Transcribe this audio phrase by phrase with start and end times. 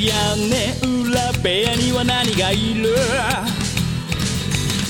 [0.00, 0.72] 屋根
[1.10, 2.94] 裏部屋には何がいる？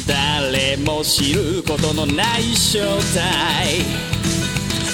[0.06, 2.78] 誰も知ることのない正
[3.12, 3.82] 体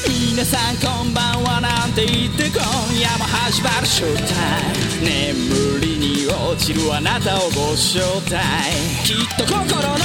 [0.08, 2.62] 皆さんこんばんはなんて言って今
[2.98, 5.44] 夜も始まるショータイム
[5.78, 8.36] 眠りに落ちるあなたをご招待
[9.04, 10.00] きっと心の宝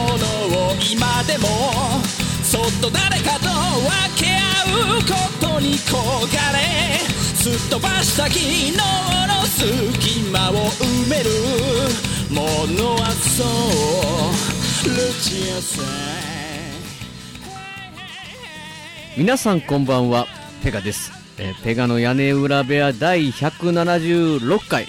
[0.00, 1.48] 物を今でも
[2.42, 3.43] そっと誰かと
[3.80, 4.38] 分け合
[4.98, 5.94] うことに焦
[6.34, 6.98] がれ
[7.34, 8.78] すっ飛ばした昨日の
[9.46, 11.30] 隙間を埋める
[12.30, 13.46] ものはそう
[14.88, 15.84] ルチアさん
[19.16, 20.26] 皆さんこんばんは。
[20.62, 24.86] ペガです、えーペガの屋根裏部屋第176回、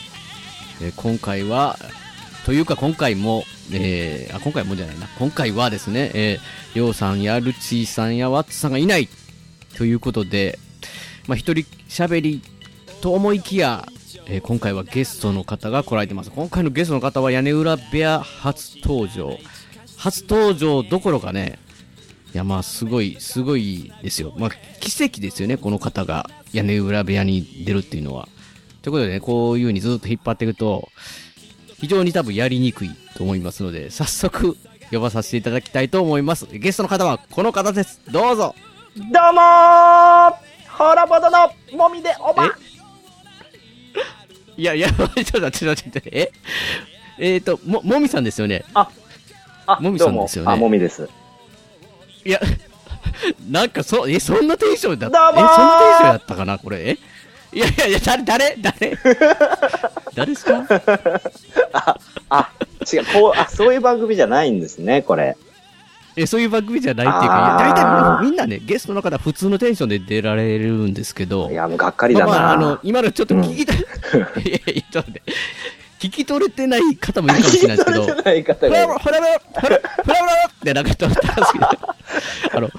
[0.81, 1.77] えー今回は
[2.45, 5.07] というか今回も、えーあ今回もじゃないな。
[5.17, 9.09] 今回はですね、えー、りょうさんやルチーさんやワッツさんがいない。
[9.77, 10.59] ということで
[11.27, 12.41] まあ一人喋り
[13.01, 13.87] と思いきや、
[14.27, 16.31] えー今回はゲストの方が来られてます。
[16.31, 19.37] 今回のゲストの方は屋根裏部屋初登場。
[19.97, 21.57] 初登場どころかね
[22.33, 24.33] いやまあすごいすごいですよ。
[24.37, 26.29] まあ奇跡ですよねこの方が。
[26.53, 28.29] 屋根裏部屋に出るっていうのは。
[28.81, 30.89] ということでねこういう風にずっと引っ張っていくと
[31.79, 32.91] 非常に多分やりにくい。
[33.15, 34.57] と思いますので早速
[34.91, 36.45] 呼ばさせていただきたいと思います。
[36.51, 38.01] ゲストの方はこの方です。
[38.11, 38.53] どうぞ。
[38.95, 40.35] どうもー。
[40.77, 42.45] ホラボドのもみでおば。
[44.57, 46.31] いやいや ちょっと待ってえ？
[47.17, 48.63] えっ、ー、とももみさんですよね？
[48.73, 48.89] あ、
[49.79, 50.51] もみさんですよね？
[50.51, 51.09] あ、もみです。
[52.25, 52.39] いや
[53.49, 55.29] なんかそえそんなテンションだった？
[55.31, 56.57] えそんなテンションやったかな？
[56.59, 56.89] これ？
[56.89, 56.97] え？
[57.53, 58.55] いやいやいや誰誰？
[58.61, 58.97] 誰？
[60.13, 60.65] 誰ですか？
[61.73, 61.97] あ、
[62.29, 62.51] あ、
[62.91, 65.37] 違う、こう、あ、そういう番組じゃないんですね、これ。
[66.17, 72.25] えそういう番組じゃないっていうか、いや大体みんなね、ゲストの方、普通のテンションで出られるんですけど、いや、もうがっかりだな。
[72.27, 75.21] まあまあ、あの、今のちょっと聞きたい、いやいや、ちょっと待って、
[75.99, 81.67] 聞き取れてない方もいるかもしれないですけど、聞き取れてない方がいるほらほらほらほらほらってなんか言ってたんですけど、
[82.53, 82.69] あの、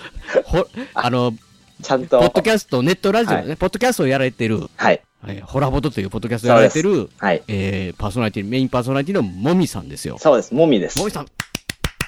[0.45, 1.35] ほ、あの、
[1.83, 2.33] ちゃんポッと。
[2.37, 5.03] ドキャスト、ネットラジオね、はポッドキャストをやられてる、はい。
[5.27, 7.43] えーホラボトというポッドキャストをやられてる、はい。
[7.49, 10.19] えーパーソナリティ、メインパーソナリティのもみさんですよ。
[10.19, 11.07] そうです、もみですも。
[11.07, 11.27] みさん、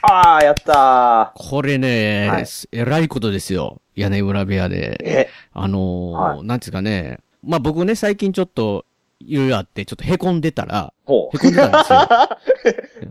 [0.03, 3.81] ああ、やったこれね、はいえらいことですよ。
[3.97, 4.69] 屋根裏部屋ー。
[4.69, 4.99] で。
[5.03, 8.85] え、あのーはいなんていうかね、まあ僕ね、最近ちょっと、
[9.21, 12.09] いろいろあって、ちょっと凹んでたら、ほ凹んでたんですよ。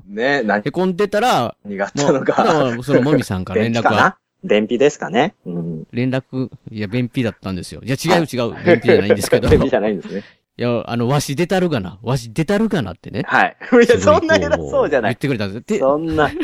[0.10, 0.14] う。
[0.16, 2.84] ね、何凹んでたら、があっもう、たのか。
[2.84, 5.36] そのもみさんから連絡が、便秘ですかね？
[5.46, 5.88] うん。
[5.92, 7.82] 連絡、いや、便秘だったんですよ。
[7.84, 10.24] いや、違う違う、便秘じゃないんですけど、 便秘いじゃないんですね。
[10.58, 13.24] や、あの、わし出たるがな、わし出たるがなってね。
[13.28, 13.56] はい。
[13.86, 15.12] いや、そんな偉そうじゃない。
[15.12, 15.64] 言ってくれたんですよ。
[15.68, 16.30] で、そんな。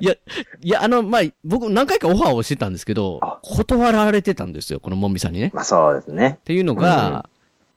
[0.00, 0.14] いや、
[0.60, 5.50] いや、あの、まあ、僕何回かオファーをしてたんですけどあ、断られてたんですよ、このもみさんにね。
[5.54, 6.42] まあそうですねっ。
[6.44, 7.28] ていうのが、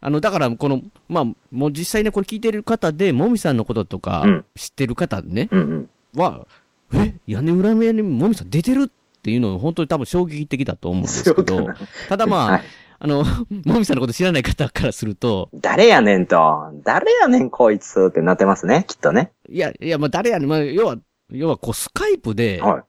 [0.02, 5.90] あの、だから、この、まあ、もう実際ね、これ聞いてる方で、もみさんのこととかうん、知ってる方ね、うんうん。
[6.22, 6.46] は、
[6.94, 8.84] え、屋根裏目にもみさん出てる？
[8.84, 11.68] っていうのを本当に多分衝撃的だと思うんですけど
[12.09, 12.62] ただまあ、はい
[13.04, 13.26] あの、
[13.66, 19.34] もみさんのこと知らない方からすると、誰やねんと、誰やねんこいつってなってますね、きっとね。
[19.50, 20.96] いや、いや、まあ誰やねん、まあ、要は、
[21.30, 22.84] 要はこう、スカイプではい。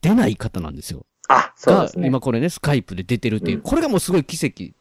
[0.00, 1.04] 出ない方なんですよ。
[1.28, 2.06] あ、そうがですね。
[2.06, 4.72] 今これね、スカイプで出てるっていう、うんこれがもうすごい奇跡。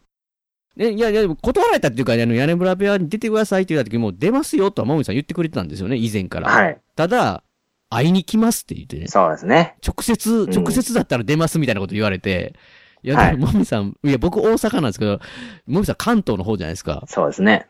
[0.78, 6.50] ね、いやいや、断られたっていうか、あの、屋根裏部屋に出てくださいって言った時もう出ますよとはもみさん言ってくれてたんですよね、以前から。
[6.50, 6.80] はい。
[6.96, 7.44] ただ、
[7.92, 9.76] 会いに来ますって言ってね、そうですね。
[9.86, 12.56] 直接、ん直接だったら出ますみたいなこと言われて、
[13.04, 15.20] いや、はいでももみさん、いや、僕大阪なんですけど、
[15.68, 17.04] もみさん関東の方じゃないですか。
[17.08, 17.68] そうですね。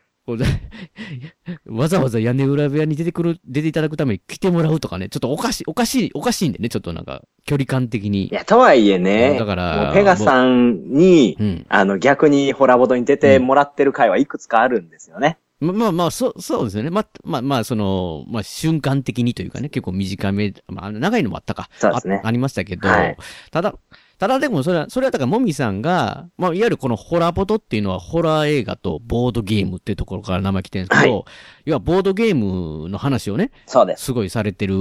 [1.66, 8.32] わざわざ屋根裏部屋に出てくる、出ていただくために来てもらうとかね、ちょっとおかしい、おかしい、おかしいんでね、ちょっとなんか、距離感的にい。
[8.32, 11.66] や、とはいえね、だからペガさんに、うん。
[11.70, 15.40] あの、逆にホラボドに出てもらってる回はいくつかあるんですよね。
[15.62, 16.90] ままあまあ、そう、そうですよね。
[16.90, 21.70] ま、まあまあ、その、まあ瞬間的にというかね、結構短め、まあ長いのもあったか。
[21.78, 23.18] そうですねあありましたけど、はい
[23.52, 23.76] ただ、
[24.18, 31.26] ただでもそれは、それはだからもみさんが、まあいわゆるこのホラボトっていうのはホラー映画とボードゲームっていうところから名前来てるんですけど、は
[31.66, 34.06] 要はボードゲームの話をね、そうです。
[34.06, 34.76] すごいされてる、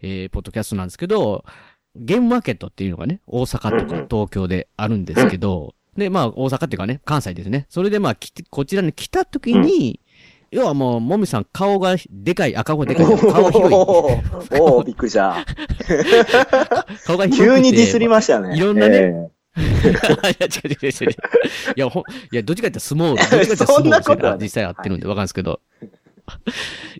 [0.00, 1.44] えー、ポッドキャストなんですけど、
[1.96, 7.66] ゲームマーケットっていうのがね、大阪とかうんうん東京であるんですけど、で、まあ大阪っていうかね、関西ですね。
[7.68, 8.16] それでまあ
[8.50, 10.00] こちらに来た時に、
[10.54, 13.76] 要はもう、もみさん顔がでかい、赤子でかい、顔が広い。
[13.76, 15.44] おーおーびっくりした。
[17.04, 17.56] 顔が広くて。
[17.56, 18.56] 急にディスりましたね。
[18.56, 21.10] いろんなねえいや、違う違う違う。
[21.10, 22.02] いや、ほん、
[22.32, 25.60] いや、どっちかって言ったらスモール、どっちかって言ったらスモールそんなことは実際合ってるんでわかるんですけど。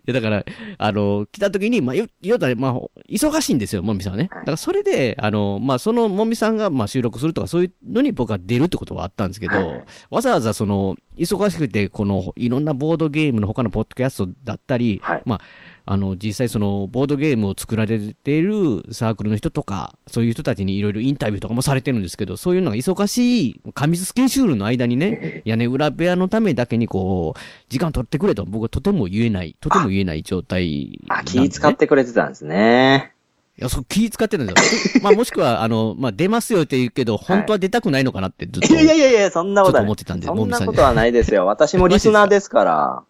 [0.05, 0.45] や、だから、
[0.77, 2.79] あの、来た時に、まあ、よ、よったら、まあ、
[3.09, 4.29] 忙しいんですよ、もみさんはね。
[4.31, 15.21] だから、それで、あの、まあ、そのもみさんが、まあ、収録するとか、そういうのに僕は出るってことはあったんですけど、わざわざその、忙しくて、この、いろんなボードゲームの他のポッドキャストだったり、はい。
[15.25, 15.41] まあ、
[15.87, 27.39] あの、実際その、ボードゲームを作られているサークルの人とか、そういう人たちにいろいろインタビューとかもされてるんですけど、そういうのが忙しい、過密スケジュールの間にね、 屋根裏部屋のためだけにこう、
[27.69, 33.11] 時間取ってくれと僕はとても言えない、とても言えない状態なあ、気使ってくれてたんですね。
[33.57, 35.01] いや、そう、気使ってるんですよ。
[35.05, 38.73] まあ、もしくは、あの、まあ、出ますよって言うけど、本当は出たくないのかなってずっと。
[38.73, 41.45] いやいやいやそんなことは思ってたんでそんなんことはないですよ。
[41.45, 43.03] 私もリスナーですから。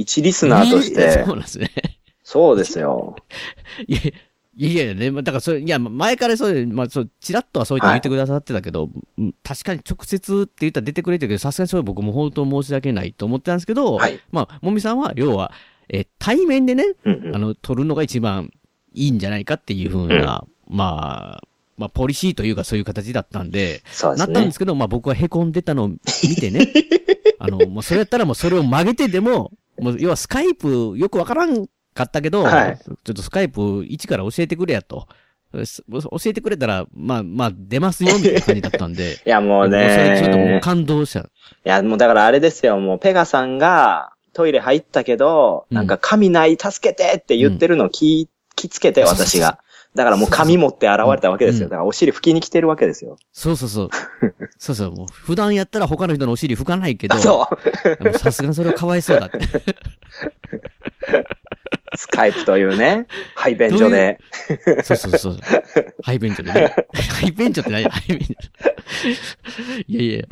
[0.00, 1.26] 一リスナーとしてそう。
[1.28, 1.70] なんですね。
[2.24, 3.16] そうですよ。
[3.86, 4.00] いや、
[4.56, 8.88] いやいやね、まあだからそれ、いや、前からそうまあそう、ちらっとはそう言ってくださってたけど、
[9.18, 15.52] うん確かに直接って言ったら出てくれてるけど、さすがにそれ僕も本当申し訳ないと思ってたんですけど、はいまあ、もみさんは、要は、
[15.88, 18.50] えー対面でね、うんうんあの、取るのが一番
[18.94, 21.42] いいんじゃないかっていうふうな、まあ、
[21.80, 24.58] まあ、ポリシーというかそういう形だったんで、そうですねなったんです。
[24.58, 25.98] けど、まあ僕は凹んでたのを見
[26.38, 26.70] てね、
[27.40, 29.50] あの、もうそれやったらもうそれを曲げてでも、
[29.80, 35.06] もう要はスカイプよくわからんかったけど、はいちょっとスカイプ一から教えてくれやと。
[35.64, 39.18] す教えてくれたら、まあまあ出ますよみたいな感じだったんで。
[39.26, 40.60] いや、もうもうそれちょっともうね。
[40.62, 41.20] 感動した。
[41.20, 41.24] い
[41.64, 42.78] や、もうだからあれですよ。
[42.78, 49.58] もうペガさんがトイレ入ったけど、うんなんか神ない助けてって言ってるのを聞,、きつけて私が。
[49.94, 51.66] だからもう紙持って現れたわけですよ。
[51.66, 53.16] うんだからお尻拭きに来てるわけですよ。
[53.32, 53.90] そうそうそう。
[54.58, 54.92] そうそう。
[54.92, 57.48] もう普段やったら他の人のお尻拭かないけど、そ
[58.00, 58.18] う。
[58.18, 59.40] さすがにそれはかわいそうだって。
[61.96, 64.18] スカイプというね、排便所で。
[64.84, 65.38] そうそうそう。
[66.02, 66.74] ハイベンチョでね。
[66.94, 67.84] ハイベンチョって何？
[67.84, 68.36] ハイベンチョ。
[69.88, 70.24] いやいや。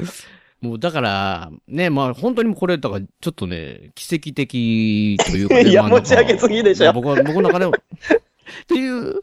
[0.61, 5.69] もうだから、ね、まあ本当にこれ、だからちょっとね、奇跡的というかね。
[5.69, 7.73] いや持ち上げすぎでしょまあ僕は、僕の中でも。
[7.73, 9.21] っていう、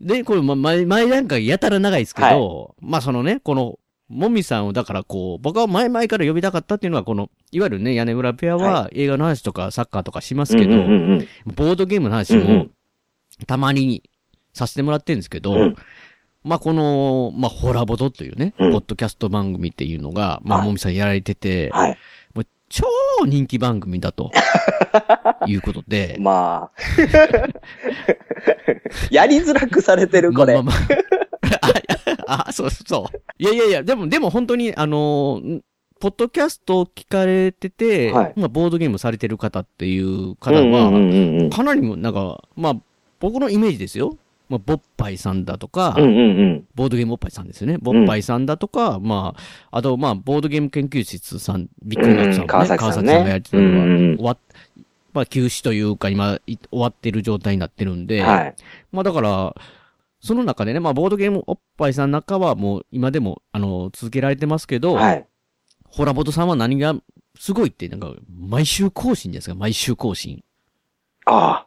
[0.00, 11.28] で、これ、ま、前、前段階やたら長いですけど、まあそのね、この、もみさんをだからこう、僕は前々から呼びたかったっていうのは、この、いわゆるね、屋根裏ペアは映画の話とかサッカーとかしますけど、うんうんうんうん。
[11.54, 12.66] ボードゲームの話も
[13.46, 14.02] たまに
[14.52, 15.76] させてもらってるんですけど、うん。
[16.42, 18.72] まあ、この、まあ、ホラボドというね、うん。
[18.72, 20.66] ポッドキャスト番組っていうのが、まあ、はい。
[20.68, 21.98] もみさんやられてて、はい。
[22.74, 22.84] 超
[23.24, 24.32] 人気番組だと、
[25.46, 26.80] いうことで、まあ。
[29.12, 30.54] やりづらくされてる、これ。
[30.54, 33.16] まあまあまあ、あ、そうそう。
[33.38, 35.40] いやいやいや、でも、でも本当に、あの
[36.00, 40.90] ポッドキャストを聞かれてて、はいまあ、ボードゲームされてる方っていう方は、
[41.50, 42.74] かなりも、なんか、まあ、
[43.20, 44.18] 僕のイメージですよ。
[44.48, 46.64] まあ、ボッパイさんだとか、うんうんうん。
[46.74, 47.78] ボードゲームボッパイさんですよね。
[47.78, 49.34] ボッパイさんだとか、ま
[49.70, 54.38] あ、あと、まあ、ボードゲーム研究室さん、ビッグマックさんもね、うん川崎さんね川がやってたのは、うんうんうん終わっ、
[55.12, 58.54] まあ、休止というか、今、い終わってる状態になってるんで、はい。
[58.92, 59.54] まあ、だから、
[60.20, 65.26] その中でね、まあ、ボードゲームおっぱいさんの中はもう、今でも、あの、続けられてますけど、はい。
[65.88, 66.96] ホラボトさんは何が
[67.38, 69.54] すごいって、なんか、毎週更新ですか？
[69.54, 70.42] 毎週更新。
[71.26, 71.66] あ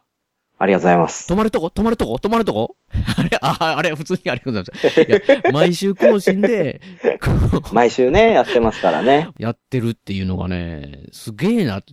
[0.60, 1.32] ありがとうございます。
[1.32, 1.66] 止まるとこ？
[1.72, 2.14] 止まるとこ？
[2.20, 2.76] 止まるとこ？
[3.16, 5.00] あれあ、あれ、普通にありがとうございます。
[5.00, 5.06] い
[5.46, 6.80] や、 毎週更新で、
[7.72, 9.28] 毎週ね、やってますからね。
[9.38, 11.92] やってるっていうのがね、すげえなって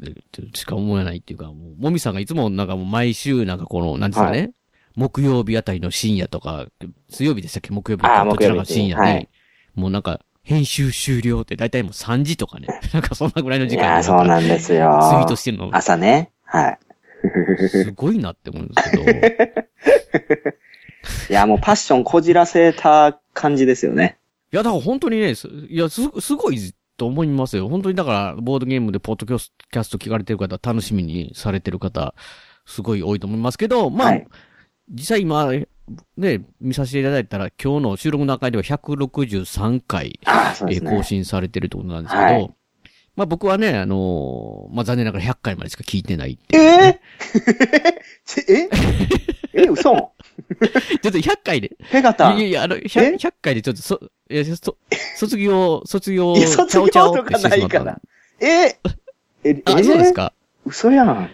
[0.57, 4.47] しか思えないっていうか、もう、もみさんがいつもなんかもう毎週なんかこの、なんですかね、は
[4.95, 6.65] 木曜日あたりの深夜とか、
[7.09, 7.71] 水曜日でしたっけ？
[7.71, 9.29] 木曜日あーどちらか深夜ね、はい
[9.75, 14.99] もうなんか、編集終了って大体もう3時とかね、なんかそんなぐらいのい時間やー、そうになんですよ。
[15.01, 16.31] ツイートしてるの、朝ね。
[16.45, 16.79] はい。
[17.69, 19.03] すごいなって思うんですけど、
[21.29, 24.17] いや、もうパッションこじらせた感じですよね。
[24.51, 27.69] いや、だから本当にね、すいや、す、すごいと思いますよ。
[27.69, 32.15] 本当にだから、ボードゲームでポッドキャスキャスト聞かれてる方、楽しみにされてる方、
[32.65, 34.27] すごい多いと思いますけど、まあ、はい
[34.87, 35.51] 実際今、
[36.15, 41.01] ね、見させていただいたら、今日の収録の中では163回、ああ、そうえー更。
[41.01, 42.55] 新されてるってことなんですけど、はい
[43.15, 48.69] まあ僕はね、あのーまあ残念ながら100回までしか聞いてないってえいうね、ー、ち え？
[49.53, 49.81] え、嘘？
[49.93, 52.37] ちょっと100回で、ペガタン。
[52.39, 54.75] いやいや、あの、100, え？100回でちょっと、そ、いや、そ、
[55.15, 58.01] 卒業、卒業、ちゃおちゃおとかってしてしまったないから。
[58.41, 58.47] え？
[58.67, 58.77] え、
[59.45, 60.33] え、あ、えそうですか？
[60.65, 61.29] 嘘やん。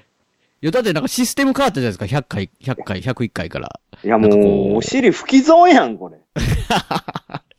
[0.62, 3.80] いや、だってなんかシステム変わったじゃないですか？100回、100回、101回から。
[4.04, 6.20] いや、もうう、お尻拭き損やん、これ。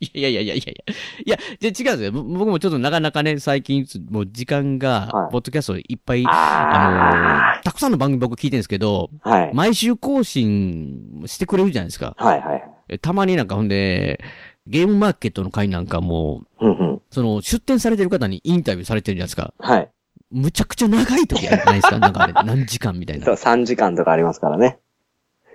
[0.03, 0.95] い やいやいやいやいやいや。
[1.27, 1.39] いや、
[1.73, 2.13] じゃ違うんですよ。
[2.13, 9.31] ぼ僕もちょっとなかなかね、最近、もう時間が、はいポッドキャストいっぱい、ああのーたくさんの番組僕聞いてるんですけど、あ。
[9.31, 9.51] はい。
[9.55, 12.15] 毎週更新してくれるじゃないですか。
[12.19, 12.65] はいはい。
[12.89, 14.21] えたまになんかほんで、
[14.67, 17.03] ゲームマーケットの会なんかも、うんうん。
[17.11, 19.55] その、出展されてる方にインタビューされてるじゃないですか。
[19.59, 19.89] はい。
[20.33, 23.35] むちゃくちゃ長い時ないですかなんかあれ、 何時間みたいなそう、。
[23.35, 24.79] 3時間とかありますからね。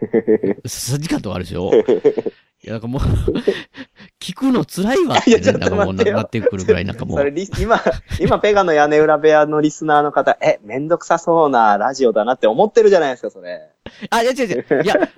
[0.01, 1.71] 3時間とかあるでしょ？
[2.63, 3.01] いや、なんかもう、
[4.19, 7.33] 聞くの辛いわって、ね、いやちょっとなんかもう待ってよななってくるぐらい、なんかもそれう。
[7.33, 7.79] リス今、
[8.19, 13.69] 今、ペガの屋根裏部屋のリスナーの方、え、めんどくさそうなラジオだなって思ってるじゃないですか、それ。
[14.09, 14.83] あ、いや違う違う。
[14.83, 15.09] いや、違うん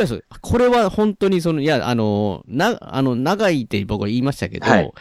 [0.00, 0.20] ですよ。
[0.40, 4.92] これは本当にその、いや、あの、な、あの、長いって僕は言いましたけど、はい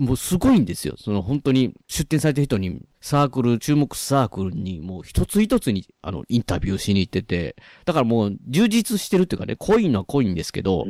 [0.00, 0.94] もうすごいんですよ。
[0.96, 7.54] その本当に出展されてる人に、サークル、注目サークルにもう一つ一つに、あの、インタビューしに行ってて、
[7.84, 10.86] だからもう充実してるっていうかね、濃いのは濃いんですけど、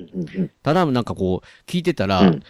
[0.62, 2.42] ただなんかこう、聞いてたら、うん。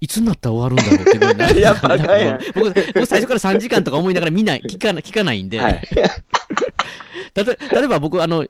[0.00, 1.50] いつになったら終わるんだろうっていな。
[1.60, 5.82] やっぱや僕、僕最初から3時間とか思いながら見ない、聞かない、聞かないんで、はい。
[7.34, 8.46] 例えば僕、あの、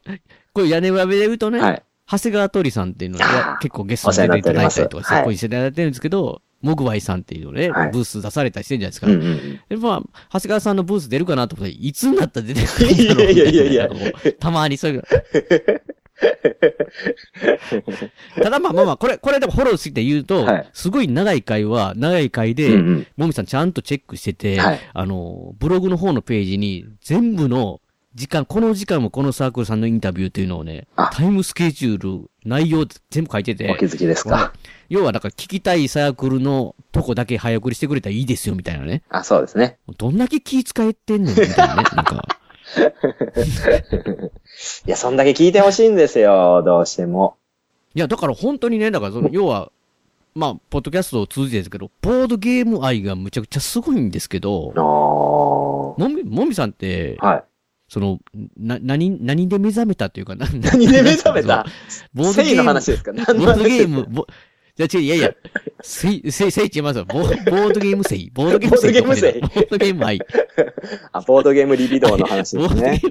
[0.53, 1.83] これ屋根裏部で言うとね、はい。
[2.11, 3.57] 長谷川鳥さんっていうのあがー。
[3.59, 7.91] 結構ゲストに出ていただいたりとかして、こういうしていただいてるんですけど、モグワイさんっていうのね、はい。
[7.91, 9.07] ブース出されたりしてるじゃないですか。
[9.07, 9.59] うんうんうん。
[9.69, 10.01] で、まあ、
[10.33, 13.87] 長谷川さんのブース出るかなと思って、いつになったら出てくるんだろういやいやいやいや。
[14.25, 15.03] み たまにそういう。
[18.41, 20.69] ただまあまあまあ、これ、これでもフォローして言うと、はい。
[20.73, 23.07] すごい長い回は、長い回で、うんうん。
[23.17, 24.79] もみさんちゃんとチェックしてて、はい。
[24.93, 27.79] あの、ブログの方のページに全部の
[28.15, 34.53] 時間、この時間もこのサークルさんのインタビューっていうのをねあ、タイムスケジュール、内容全部書いてお気て、づきですか？
[34.89, 39.01] 要はだから聞きたいサークルのとこだけ早送りしてくれたらいいですよみたいなね。
[39.09, 39.77] あ、そうですね。
[39.97, 41.83] どんだけ気使えてんねんみたいなね。
[41.95, 42.27] なんか、
[44.85, 47.35] いや、そんだけ聞いてほしいんですよ、どうしても。
[47.95, 49.71] いやだから本当にね、だからその、要は、
[50.35, 57.43] まあ、ポッドキャストを通じてですけど、ボードゲーム愛がむちゃくちゃすごいんですけど、もみ、もみさんって、はい。
[57.95, 58.19] その、
[58.57, 61.65] な、何、何で目覚めたというか、な何で目覚めた？
[62.13, 63.13] ボードゲーム、話ですか？
[63.13, 64.27] 何ボードゲーム、ボ、
[64.75, 65.31] じゃあ違う、いやいや、
[65.81, 67.05] せい、せい、せい違いますよ。
[67.05, 68.29] ボボードゲームせい。
[68.33, 68.91] ボードゲームせい。
[68.91, 70.19] ボードゲームせいボードゲーム愛。
[71.13, 73.01] あ、ボードゲームリビドーの話ですね。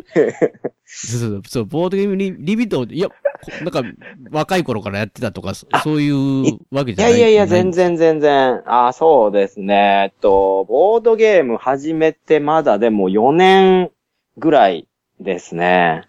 [0.85, 3.15] そうそうそう、ボードゲームリリビドー、いや、こ
[3.63, 3.83] なんか、
[4.31, 7.13] 若い頃からやってたとか、そそういうわけいじゃない。
[7.13, 7.73] やいやいや、ない全。
[7.73, 8.63] 然全然。
[8.67, 10.11] あ、そうですね。
[10.13, 13.91] えっと、ボードゲーム始めてまだでも4年
[14.37, 14.87] ぐらい
[15.21, 16.09] ですね。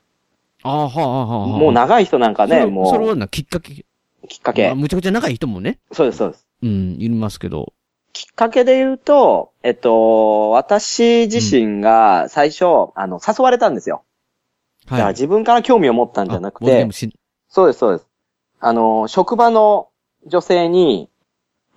[0.63, 1.59] ああ、はあ、はあ、はあ。
[1.59, 3.85] もう長い人なんかね、もう、それはな、きっかけ、
[4.27, 4.75] きっかけまあ。
[4.75, 6.47] むちゃくちゃ仲いい人もね、そうです、そうです。
[6.63, 7.73] うん、いますけど。
[8.13, 12.65] きっかけで言うと、えっと、私自身が最初、
[12.95, 14.03] あの、誘われたんですよ。
[14.85, 15.13] だからはい。
[15.13, 16.89] 自分から興味を持ったんじゃなくて
[17.49, 18.07] そうです、そうです。
[18.59, 19.89] あの、職場の
[20.25, 21.09] 女性に、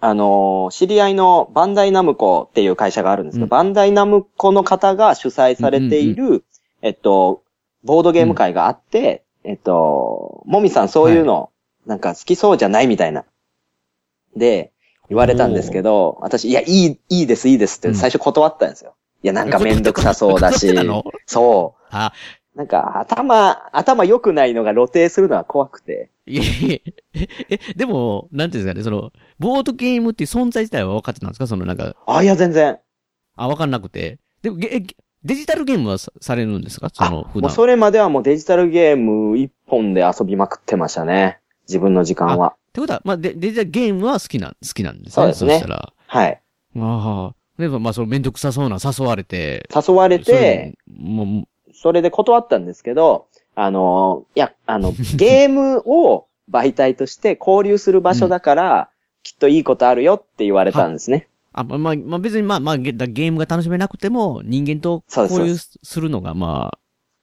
[0.01, 3.49] あの、知り合いのバンダイナムコっていう会社があるんですけど、うん。
[3.49, 6.45] バンダイナムコの方が主催されている、
[6.83, 7.43] えっと、
[7.85, 11.51] ボードゲーム会があって、えっと、もみさんそういうの、
[11.87, 13.25] なんか好きそうじゃないみたいな。
[14.37, 14.73] で、
[15.09, 18.95] 言われたんですけど、私、いや、いい、いいです、いいですって最初断ったんですよ。
[19.23, 20.73] いや、なんかめんどくさそうだし。
[21.27, 21.85] そう。
[21.91, 22.13] あ、
[22.55, 26.11] なんか、頭、頭良くないのが露呈するのは怖くて。
[26.27, 26.81] え、
[27.77, 31.47] でも、なんていうんですかね、その、ボードゲームっていう存在自体は分かってたんですか？
[31.47, 32.79] そのなんか、あ、いや、全然。
[33.37, 34.19] あ、分かんなくて。
[34.43, 36.91] でも、ゲゲデジタルゲームはさされるんですか？
[36.93, 37.51] そあ、の、普段。
[37.51, 41.41] それまではもうデジタルゲーム一本で遊びまくってましたね。
[41.69, 42.55] 自分の時間は。
[42.69, 45.11] ってことは、まあ、デデジタルゲームは好きなん、好きなんですね。
[45.13, 45.93] そうですねしたら。
[46.07, 46.41] はい。
[46.77, 47.35] ああ。
[47.61, 49.69] でも、まあ、そのめんどくさそうな誘われて。
[49.75, 53.27] 誘われて、それ、もう、それで断ったんですけど、
[53.57, 58.91] あの、いや、あの、 ゲームを媒体として交流する場所だから、
[59.23, 61.29] きっといいことあるよって言われたんですね。
[61.53, 66.79] あ、まあ、まあ、まあ、別に、まあ、まあ、ゲゲームが楽しめなくても、人間と交流するのが、まあ、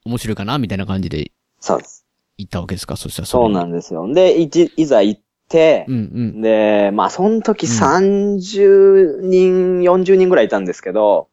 [0.05, 2.05] 面白いかな、みたいな感じでそうです。
[2.37, 2.97] 行ったわけですか？
[2.97, 4.11] そしたらそうなんんですよ。
[4.13, 5.99] で、いちいざ行ってう、んう
[6.37, 6.41] ん。
[6.41, 11.29] で、まあ、その時うん30人、40人ぐらいいたんですけど、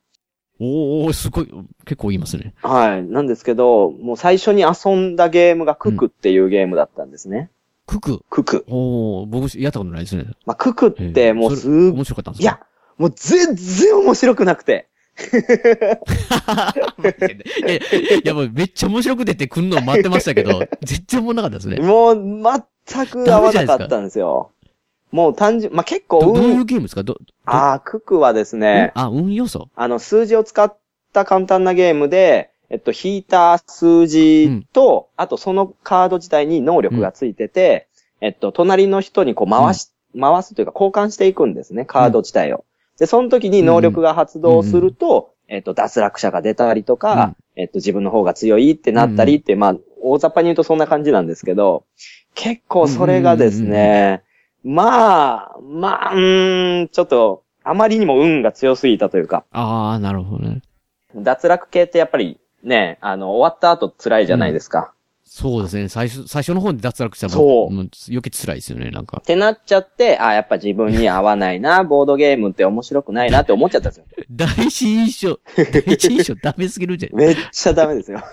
[0.61, 0.69] おー
[1.07, 1.47] おーすごい、
[1.85, 2.54] 結構言いますね。
[2.62, 3.02] はい。
[3.02, 7.50] なんですけど、もう最初に遊んだゲームがククっていうゲームだったんですね。
[7.87, 8.21] クク。
[8.31, 8.65] クク。
[8.69, 10.25] おお僕、やったことないですね。
[10.47, 12.61] まあ、ククってもうすっ面白かったんですいや、
[12.99, 14.89] もう全然面白くなくて。
[15.23, 15.25] い
[17.69, 17.81] やい
[18.25, 21.79] や、もうめっちゃ面白く出てくんの待ってましたけど、 全然思んなかったですね。
[21.81, 22.15] もう
[22.87, 24.51] 全く合わなかったんですよ。
[25.11, 27.03] もう単純、まあ、結構どどういう運、ゲームですか？
[27.03, 29.69] ど、どああ、ククはですね、あ、運要素？
[29.77, 30.75] あの、数字を使っ
[31.12, 37.87] た簡単なゲームで、えっと、引いた数字と、あとそのカード自体に能力がついてて、
[38.23, 42.64] えっと、隣の人にこう回し、回すというか交換していくんですね、カード自体を。
[42.99, 51.85] で、その時に能力が発動すると、えっと、脱落者が出たりとか、えっと、自分の方が強いってなったりって、まあ、大雑把に言うとそんな感じなんですけど、
[52.35, 54.23] 結構それがですね、
[54.64, 60.62] まあ、まあ、うーん、ちょっと、あまりにも運が強すぎたというか、ああ、なるほどね。
[61.14, 64.92] 脱落系ってやっぱりね、あの、終わった後辛いじゃないですか。
[65.25, 65.88] そうですね。
[65.88, 67.40] 最初、最初の方で脱落したらそ
[67.71, 69.23] うもう余計辛いですよね、なんかっ。
[69.25, 74.07] てなっちゃって、あ、やっぱ自分に合わないな、 ボードゲームって面白くないなって思っちゃったんですよ。
[74.31, 77.16] 第一印象、第一印象ダメすぎるじゃん。
[77.19, 78.21] めっちゃダメですよ。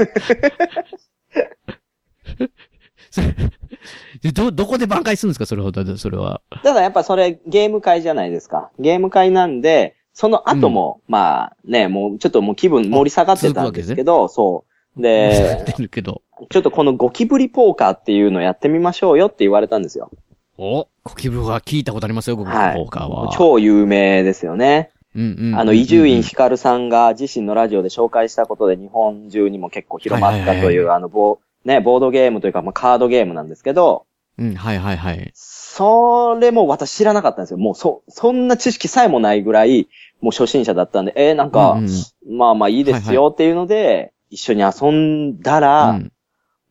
[4.22, 5.46] でど、どこで挽回するんですか？
[5.46, 6.42] それほど、それは。
[6.64, 8.72] ただやっぱそれゲーム会じゃないですか。
[8.80, 14.66] ゲーム会なんで、その後も、まあね、もうちょっともう気分盛り下がってたんですけど、そ
[14.98, 15.02] う。
[15.02, 15.64] で。
[15.78, 20.12] ちょっとこのゴキブリポーカーっていうのやってみましょうよって言われたんですよ。
[20.58, 23.30] おゴキブリは聞いたことありますよ、ゴキブリはいポーカーは。
[23.32, 24.92] 超有名ですよね。
[25.16, 34.06] うんうんうんうんあの、伊集院光さんが自身のラジオで紹介したことで日本中にも結構広まったという、はいはいはいはあの、ボね、ボードゲームというか、まあ、カードゲームなんですけど、
[34.38, 35.32] うん、はいはいはい。
[35.72, 37.58] それも私知らなかったんですよ。
[37.58, 39.88] もうそ、そんな知識さえもないぐらい、
[40.20, 46.12] もう初心者だったんで、えー、なんか、うんうんまあまあいいですよっていうので、一緒に遊んだら、うん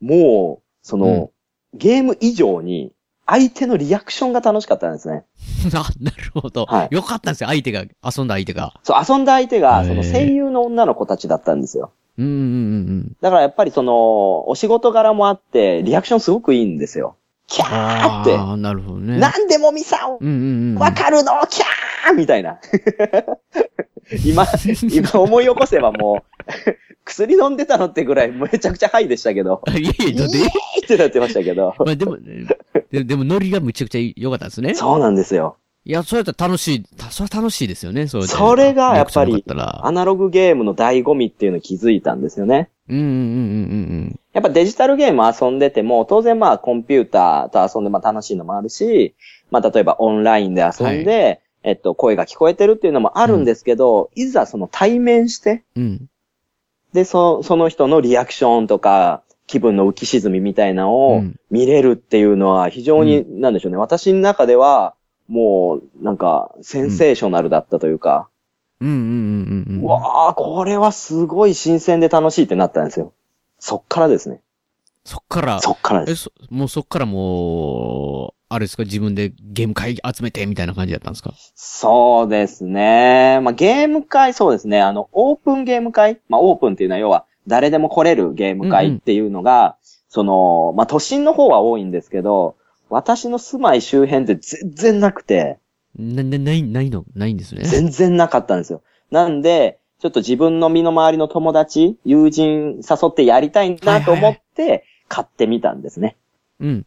[0.01, 1.31] もう、その、
[1.73, 2.93] ゲーム以上に、
[3.25, 5.25] 相手のリアクションが楽しかったんですね。
[5.73, 6.65] あ、 なるほど。
[6.65, 8.73] はいよかったんですよ、相手が、遊んだ相手が。
[8.83, 11.91] そう、遊んだ相手が、その声優の女の子たちだったんですよ。
[12.17, 17.15] うんうんうんだからやっぱりその、お仕事柄もあって、リアクションすごくいいんですよ。
[17.49, 17.67] キうん。
[17.67, 18.35] ャーって。
[18.35, 19.17] ああ、なるほどね。
[19.17, 20.75] なんでもみさん、うんうんうん。
[20.75, 21.31] わかるの？
[21.49, 22.59] キャーみたいな。
[24.25, 24.45] 今、
[24.91, 26.51] 今思い起こせばもう、
[27.05, 30.47] 薬飲んでたのってぐらいめちゃくちゃハイでしたけど、 いえいえ、だってイエー
[30.81, 31.75] イってなってましたけど。
[31.77, 32.17] まあでも、
[32.91, 34.73] ででもノリがむちゃくちゃ良かったですね。
[34.73, 35.57] そうなんですよ。
[35.85, 42.69] いや、それだったら楽しい、たそれは楽しいですよね、それでそれがやっぱりアナログゲームの醍醐味っていうのを気づいたんですよね。
[42.89, 43.15] うんうんうんう
[44.05, 49.15] んやっぱデジタルゲーム遊んでても、当然まあコンピューターと遊んでまあ楽しいのもあるし、
[49.49, 55.83] まあ例えばオンラインで遊んで、えっと、声が聞こえてるっていうのもあるんですけど、いざその対面して、うん。
[55.83, 56.09] うん。
[56.93, 63.77] で、そ、その人のリアクションとか、気分の浮き沈みみたいなのをうん見れるっていうのは非常に、なんでしょうね。
[63.77, 64.93] 私の中では、
[65.27, 68.28] もう、なんか、センセーショナルだったというか、
[68.81, 69.83] うんうんうんうんうん。
[69.83, 73.13] うわあ、これはすごい新鮮で楽しいってなったんですよ。
[73.59, 74.41] そっからですね。
[75.03, 76.23] そっから、そっからでえ、す。
[76.23, 81.33] そ、もうそっからもう、あれですか、自分でゲーム会集めてみたいな感じだったんですか？
[81.55, 83.39] そうですね。
[83.41, 84.81] まあ、ゲーム会、そうですね。
[84.81, 86.19] あの、オープンゲーム会？
[86.29, 89.77] まあ、オープンっていうのは要は、誰でも来れるゲーム会っていうのが、
[90.09, 92.55] その、まあ、都心の方は多いんですけど、
[92.89, 95.59] 私の住まい周辺って全然なくて、
[95.99, 97.63] な、な、ない、ないの、ないんですね。
[97.65, 98.81] 全然なかったんですよ。
[99.11, 106.15] なんで、ちょっと自分の身の回りの友達、友人誘ってやりたいなと思って、買ってみたんですね。
[106.59, 106.85] うん。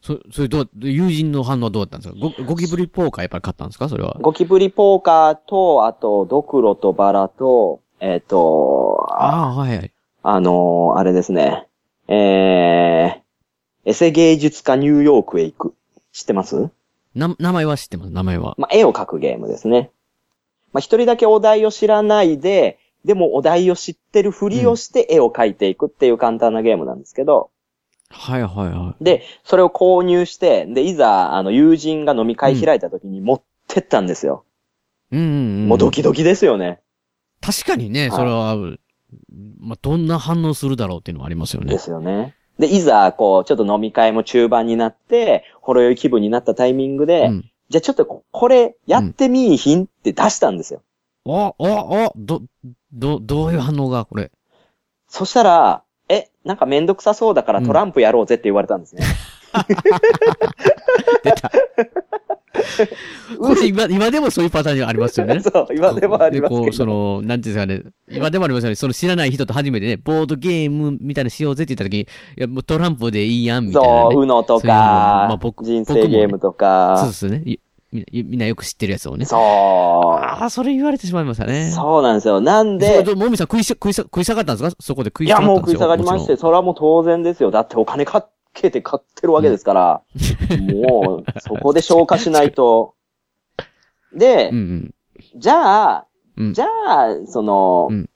[0.00, 2.44] そ、それどう、友人の反応はどうだったんですか？
[2.44, 3.88] ゴゴキブリポーカーやっぱり買ったんですか？
[3.88, 4.16] それは。
[4.20, 9.92] ゴキブリポーカーと、あと、ドクロとバラと、えっ、と、あああ、はいはい。
[10.22, 11.66] あのーあれですね。
[12.06, 15.74] えー、エセ芸術家ニューヨークへ行く。
[16.12, 16.70] 知ってます？
[17.18, 18.54] な、名前は知ってます、名前は。
[18.58, 19.90] まあ、絵を描くゲームですね。
[20.72, 27.50] まあ、一人だけお題を知らないで、でもお題を知ってるふりをして絵を描いていくっていう簡単なゲームなんですけど、
[28.10, 34.44] はいはいはで、それを購入して、で、いざ、あの、友人が飲み会開いた時に持ってったんですよ。
[35.12, 35.16] い。
[35.16, 35.30] うんうんう
[35.66, 35.68] ん。
[35.68, 36.80] もうドキドキですよね。
[37.40, 38.56] 確かにね、はいそれは、
[39.60, 41.78] まあ、どんな反応するだろうっていうのはありますよねで。
[41.78, 42.34] すよね。
[42.58, 47.50] で、いざ、こう、ちょっと飲み会も中盤になって、ほろ酔い気分になったタイミングで、うん。
[47.68, 50.82] じゃあちょっとここれやってみいひんって出したんですよ。
[51.26, 52.42] お、お、お、ど、
[52.92, 54.30] ど、どういう反応が、これ？
[55.06, 59.02] そしたら、え、なんかめんどくさそうだからトランプやろうぜって言われたんですね。
[61.22, 61.50] 出た。
[63.38, 65.40] これ今、今でもそういうパターンありますよね。
[65.44, 66.86] そう、今でもありますでこう、そけど。
[66.86, 68.74] の、なんていうんですかね、今でもありますよね。
[68.76, 72.06] その知らない人と初めてね、ボードゲームみたいなしようぜって言った時に、い
[72.36, 74.08] や、もうトランプでいいやん、みたいな、ね。
[74.12, 77.12] そう、うのとそういうまあか、僕人生ゲームとそうかで。
[77.12, 77.42] すね。
[77.44, 77.58] い
[78.12, 79.24] みんなよく知ってるやつをね。
[79.24, 81.46] そああ、それ言われてしまいましたう。
[81.46, 81.70] ね。
[81.70, 82.38] そうなんですよ。
[82.38, 84.76] なんで、で、もみさん食いし、食いし、食い下がったんですか？
[84.78, 87.50] そこで食いいや、下がったんですよもう食い下がりまして、それはもう当然ですよ。
[87.50, 88.26] だってお金か
[88.60, 90.02] けて買ってるわけですから、
[90.60, 92.94] もう、そこで消化しないと。
[94.14, 94.94] でうんうん。
[95.36, 98.10] じゃあ、うんじゃあ、その、うん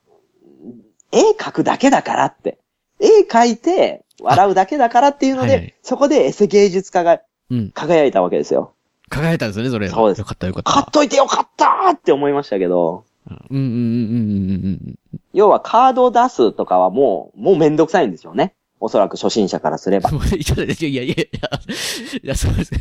[1.14, 2.58] 絵描くだけだからって。
[2.98, 7.70] 絵描いて、笑うだけだからっていうので、はいはいそこでエセ芸術家がうん。
[7.72, 8.72] 輝いたわけですよ。
[9.10, 9.88] 輝いたんですよね、それ。
[9.90, 10.72] そうですよかったよかった。
[10.72, 14.98] 買っといてよかったーって思いましたけど、うんうんうんうんうんうん
[15.34, 18.54] 要はカードを出すとかはもう、もうめんどくさいんでしょうね。
[18.84, 20.10] おそらく初心者からすれば。
[20.10, 21.28] いやいやいやい
[22.24, 22.72] や、そうです。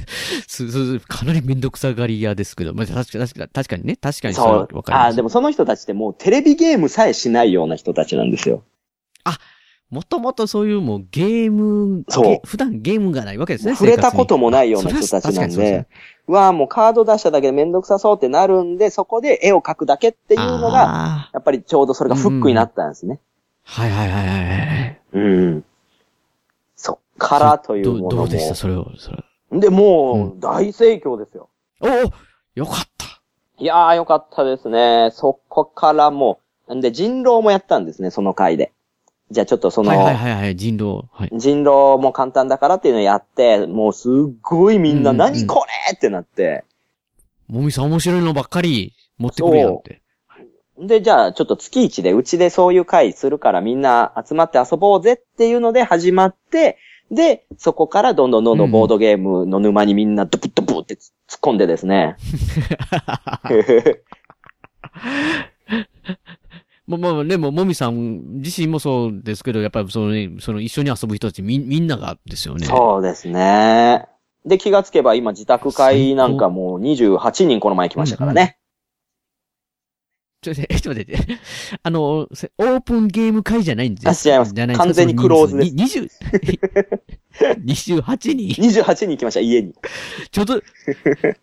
[0.48, 4.48] すすかなりめんどくさがり屋ですけど、まあ、確かに、確かに、確かにね、確かにそう。
[4.48, 5.14] わかります。
[5.14, 8.64] あでもその人たちってもうテレビゲームさえしないような人たちなんですよ。
[9.92, 13.74] もともとそういうもうゲーム、そうゲ普段ゲームがないわけですね。
[13.74, 15.86] 触れたこともないような人たちなんで、
[16.28, 23.20] うわあもうカード出しただけでめんどくさそうってなるんで、そこで絵を描くだけっていうのが、が、やっぱりちょうどそれがフックになったんですね。
[23.64, 25.02] はいはいはいはいはい。
[25.12, 25.66] うん。
[27.22, 28.10] からというどものも。
[28.10, 28.56] どうでした？
[28.56, 29.24] それを、それ。
[29.60, 31.50] で、もう、大盛況ですよ。
[31.80, 31.90] おお
[32.56, 33.22] よかった。
[33.60, 35.10] いやーよかったですね。
[35.14, 38.72] そこからもう、んで、人狼もやったんですね、その回で。
[39.30, 41.08] じゃあちょっとその、はいはいはいはい、人狼。
[41.12, 41.30] はい。
[41.34, 46.66] 人狼も簡単だからっていうのをやって、もうすっごいみんな、うん何これってなって。
[47.48, 50.02] もみさん面白いのばっかり持ってくるやんって。
[50.80, 56.78] で、じゃあちょっと月一でうちでそういう会するからみんな集まって遊ぼうぜっていうので始まって、
[57.12, 60.97] で、そこからどんどんどんどんボードゲームの沼にみんなドプッドプって突
[61.38, 62.15] っ込んでですね。
[66.88, 72.65] まあまあ、でも、もみさん自身もそうですけど、やっぱりそのね、その一緒に遊ぶ人たちみ、みんながですよね。
[72.65, 74.08] そうですね。
[74.45, 78.58] で、気がつけば今自宅会なんかもう28人この前来ましたからね。
[80.42, 81.18] ちょ、ちょっと待って。
[81.84, 86.10] あの、オープンゲーム会じゃないんですよあ違いますじゃないんです完全にクローズですその人数に
[87.74, 89.74] 28人28人来ました、家に。
[90.32, 90.62] ちょっと、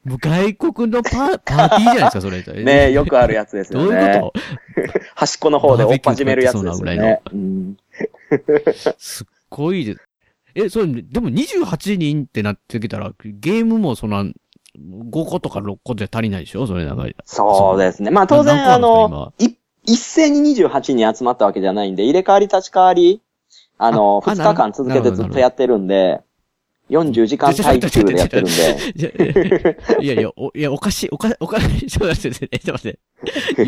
[0.04, 2.42] 外国のパパーティーじゃないですか、それ。
[2.64, 3.80] ねよくあるやつですど。
[3.80, 4.40] ういうこと
[5.14, 7.74] 端っこの方で追っ始めるやつですよバーベキュー
[8.52, 8.94] ね。
[8.98, 10.00] すっごいです。
[10.54, 14.24] え、それ、でも28人ってなってきたら、ゲームもそんな、
[14.78, 16.66] 5個とか6個じゃ足りないでしょ？
[16.66, 17.06] それなんか。
[17.24, 18.10] そうですね。
[18.10, 19.50] まあ当然あの、い
[19.84, 23.22] 一斉に28人集まったわけじゃないんで、入れ替わり立ち替わり、
[23.78, 26.20] あの、ああ2日間続けてずっとやってるんで、
[26.90, 29.78] 40時間耐久でやってるんで。
[30.00, 33.64] いやいやお、いや、おかしい、おか、おかしい、ちょっと待って、ちょっと待って。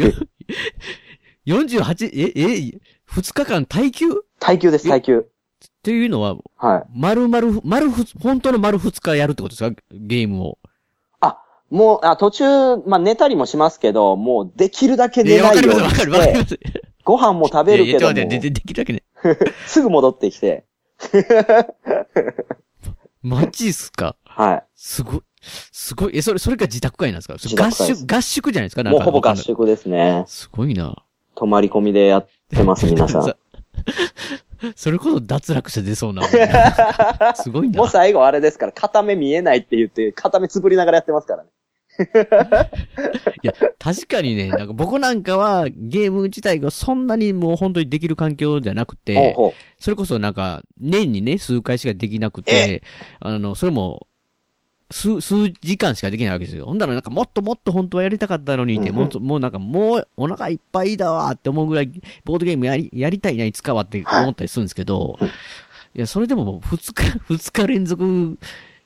[1.47, 5.27] よ48、え、え、2日間耐久っ耐久です、耐久。
[5.83, 6.83] ていうのは、はい。
[6.95, 10.59] 丸々、丸ふ、本当の丸2日やるってことですかゲームを。
[11.71, 16.59] もう、あ、途中、まあ寝たりもしますけど、もうできるだけ寝ないようにかります、わかる、わかりして、ます。
[17.05, 19.03] ご飯も食べるけどいやいやで、も、できるだけね。
[19.67, 20.65] すぐ戻ってきて、
[23.23, 24.17] マジっすか？
[24.25, 25.23] はすごい、
[25.73, 26.17] すごい。
[26.17, 27.35] え、それ、それが自宅会なんですか？
[27.35, 28.81] 合自宅会です宿、合宿じゃないですか？
[28.83, 28.85] い。
[28.85, 30.25] なんかもうほぼ合宿ですね。
[30.27, 30.97] すごいな。
[31.37, 33.35] 泊まり込みでやってます、 皆さん。
[34.77, 36.23] それこそ脱落者出そうな。
[37.35, 37.79] すごいな。
[37.79, 41.49] もう最後あれですから、片目見えないって言って、片目つぶりながらやってますからね。
[41.99, 52.83] いや、確かにね、なんか僕なんかはゲーム自体がそんなにもう本当にできる環境じゃなくほうて、ほそれこそなんか年にね、数回しかできなくて、
[53.21, 54.07] あの、それも、
[54.91, 56.67] 数、数時間しかできないわけですよ。
[56.67, 59.03] ほんだらなんかもっともっと本当はやりたかったのにって、うんうん。
[59.03, 61.91] もっともうなんかもうお腹いっぱいだわって思うぐらい、
[62.25, 65.31] ボードゲームやり、やりたいな、いつかはって思ったりするんですけど、はい。
[65.31, 68.39] いや、それでも二日、二日連続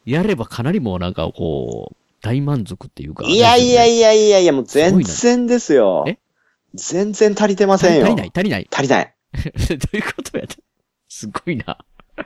[0.04, 3.22] やればかなりもうなんかこう、大満足っていうか。
[3.26, 3.28] う。
[3.28, 6.18] いやいやいいやいやいや、もう全然ですよえ？
[6.72, 8.06] 全然足りてませんよ。
[8.06, 8.68] 足りない、足りない。
[8.72, 9.14] 足りない。
[9.34, 9.40] ど
[9.92, 10.44] ういうことや？
[10.44, 10.56] った
[11.06, 11.76] すごいな。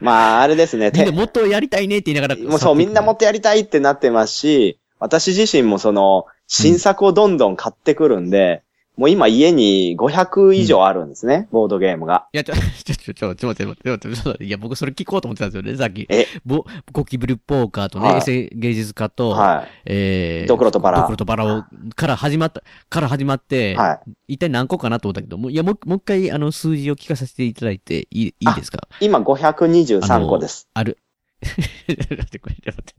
[0.01, 0.91] まあ、あれですね。
[0.95, 2.41] みんなてもっとやりたいねって言いながら。
[2.41, 8.63] もうそう、みんなもっとやりたいってなってますし、私自身もその、新作をどんどん買ってくるんで、
[8.99, 12.27] もう今家に500以上あるんですね、ボードゲームが。
[12.33, 16.05] いや、ちょ、ちょ、ちょ、ちょ、ちょ、待って、待って、待って、ちょっと待って、いや、僕それ聞こうと思ってたんですよね、さっき。
[16.11, 23.77] え、ぼ、ゴキブリポーカーとね、はい芸術家と、はえー、ドクロとバラドクロとバラを、から始まった、から始まって、い。
[23.77, 24.35] はい。
[24.35, 28.89] 一体何個かなと思ったけど、もういや、もう、もう一回、あの、数字を聞かせていただいて、いい、いいですか？
[29.01, 30.67] 今523個です。
[30.75, 30.99] ある。
[31.87, 32.95] 待って、これ、待って。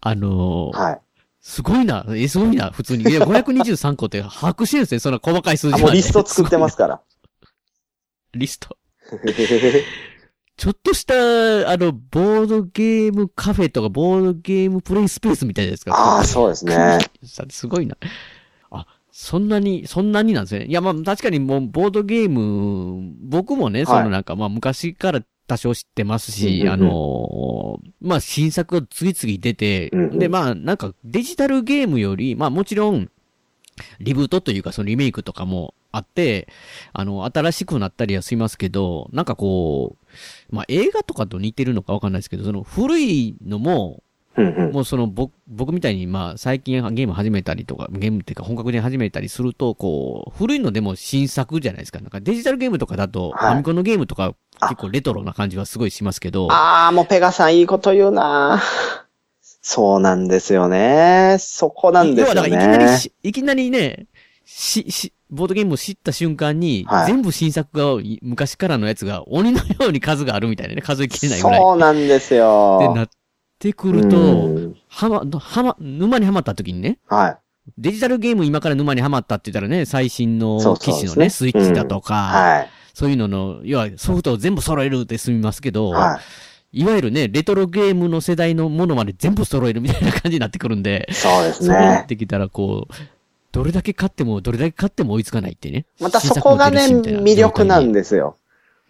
[0.00, 1.00] あのーはい。
[1.48, 2.04] すごいな。
[2.10, 2.70] え、すごいな。
[2.72, 3.10] 普通に。
[3.10, 4.98] いや、523個って把握してるんですね。
[4.98, 7.00] そんな細かい数字あ、までもうリスト作ってますから。
[8.36, 8.76] リスト。
[10.58, 11.14] ちょっとした、
[11.70, 15.94] あの、ボードゲームカフェとか、ボードゲームプレイスペースみたいですか。
[15.94, 16.98] ああ、そうですね。
[17.24, 17.96] さすごいな。
[18.70, 20.66] あ、そんなに、そんなになんですね。
[20.66, 26.68] いや、まあ、確かにもう、ボードゲーム、僕もね、はいそのなんか、まあ、昔から多少知ってますし、うんうんうん。
[26.68, 30.18] あのーまあ、新作が次々出て、うんうん。
[30.18, 33.10] で、まあ、なんか、デジタルゲームより、まあ、もちろん、
[33.98, 36.48] リブートというか、そのリメイクとかもあって、
[36.92, 39.96] あの、新しくなったりはしますけど、なんかこ
[40.52, 44.02] う、まあ、映画とかと似てるのかわかんないですけど、その古いのも、
[44.38, 44.72] うんうん。
[44.72, 52.00] もうその僕、僕みたいにまあ最近ゲーム始めたりとか、ゲームっていうか本格的に始めたりすると、こう、古いのでも新作じゃないですか。
[52.00, 56.48] なんかデジタルゲームとかだと、はいファミコンのゲームとかあ結構レトロな感じはすごいしますけど。
[56.50, 58.62] あー、もうペガさんいいこと言うな
[59.62, 61.36] そうなんですよね。
[61.38, 62.40] そこなんですよね。
[62.40, 64.06] 要はだからいきなりし、いきなりね、
[64.44, 71.60] し、し、ボードゲームを知った瞬間に、はい全部新作が、い昔からのやつが鬼のように数があるみたいなね、数えきれないぐらい。
[71.60, 72.78] そうなんですよ。
[72.80, 73.08] ってなっ
[73.58, 77.38] てくるうと、んはま、はま、沼にはまった時にね、はい。
[77.76, 82.70] デジタルゲーム今から沼にはまったって言ったらね、最新の機種のね、スイッチだとか、はい。
[82.94, 86.18] そういうのの、要はソフトを全部揃えるって済みますけど、は
[86.72, 86.80] い。
[86.80, 92.04] いわゆるね、レトロゲームの世代のものまで全部揃えるみたいな感じになってくるんで、そうですそうなっね。
[92.08, 92.92] てきたらこう、
[93.52, 95.86] どれだけ買っても、どれだけ買っても追いつかないってね。
[96.00, 98.00] またそこがね、魅力なんで。
[98.00, 98.36] ですよ。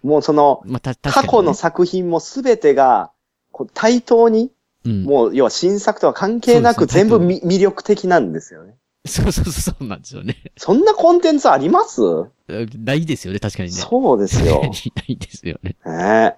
[0.02, 3.10] もうその、まあ、た、過去の作品もすべてが、
[3.52, 4.50] こう対等に、
[4.88, 5.04] うん。
[5.04, 8.74] もう、要は新作とは関係なく全部み魅力的なんですよね。
[9.06, 10.36] そうそうそう、そうなんですよね。
[10.56, 12.00] そんなコンテンツあります？
[12.48, 13.74] ないですよね、確かにね。
[13.74, 14.62] そうですよ。
[14.96, 15.76] ないですよね。
[15.84, 16.36] ね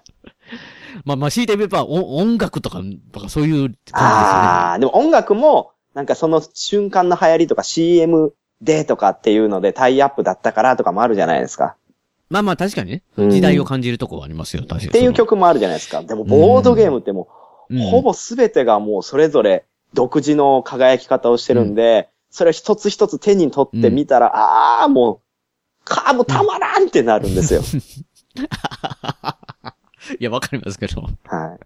[1.05, 4.03] まあまあ、強いて言えば音音楽とか、とかそういう感じですよね。
[4.03, 11.75] ああ、でも音楽も、なんかその瞬間の流行りとか CM でとかっていうのでタイアップだったからとかもあるじゃないですか。
[12.29, 13.03] まあまあ、確かにね。
[13.17, 14.87] うん時代を感じるとこはありますよ、確かに。
[14.87, 16.01] っていう曲もあるじゃないですか。
[16.03, 17.40] でもボードゲームってもう、うん
[17.89, 25.21] ほぼすべてがもうそれぞれ独自の輝き方をしてるんで、それを一つ一つ手に取ってみたら、ああ、も
[25.81, 27.61] う、かあ、もうたまらんってなるんですよ。
[30.19, 31.01] いや、わかりますけど。
[31.25, 31.59] はい。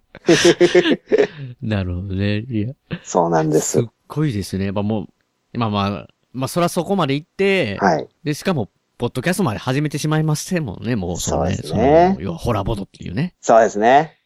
[1.61, 2.39] なるほどね。
[2.39, 3.85] いや、そうなんですすっ。
[4.07, 4.71] ごいですね。
[4.71, 5.07] まあも
[5.53, 8.07] う、まあまあ、まあそらそこまで行って、はい。
[8.23, 13.35] で、しかも、ポッドキャストまで始めてしまいましてもんね、もうそのね、そうですね要はホラボドっていうね。
[13.41, 14.17] そうですね。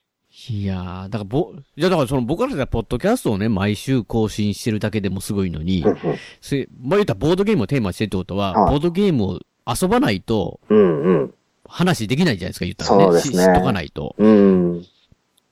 [0.47, 5.97] いやー、だからぼ、いやだからその僕らでポッドキャストをね、毎週更新してるだけでもすごいのにう、ん
[6.39, 11.33] それ、まあ言ったらボードゲームをテーマにしてるってことは、はいボードゲームを遊ばないとうんうん。
[11.67, 13.03] 話できないじゃないですか、言ったらね。
[13.05, 14.15] そうですねし知っとかないと。
[14.17, 14.85] うん。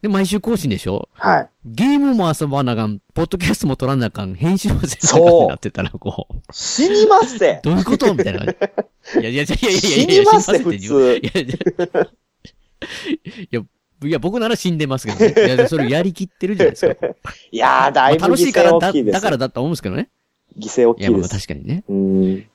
[0.01, 1.09] で、毎週更新でしょ？
[1.13, 1.49] はい。
[1.65, 7.59] ゲームも遊ばなあかん、ポッドキャストも撮らなあかん、編集もせなあかんそうってなってたら、こう、死にますって。
[7.63, 8.13] どういうこと？
[8.15, 8.43] みたいな。
[8.51, 8.55] い
[9.15, 11.47] やいやいやいやいやいや死にますって普通いやいやい
[11.93, 12.01] や、
[13.43, 13.61] いや、
[14.19, 15.33] 僕なら死んでますけどね。
[15.55, 17.07] いや、それやりきってるじゃないですか。
[17.51, 19.13] いやー、だいぶまあ楽しいからだ、大きいです。
[19.13, 20.09] だからだと思うんですけどね。
[20.57, 21.47] 犠牲大いや、まあきいです。
[21.47, 21.83] 確かにね。
[21.87, 22.45] うん。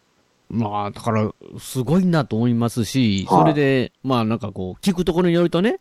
[0.49, 5.79] まあ、だから、すごいなと思いますし、はいそれで、まあなんかこう、聞くところによるとね、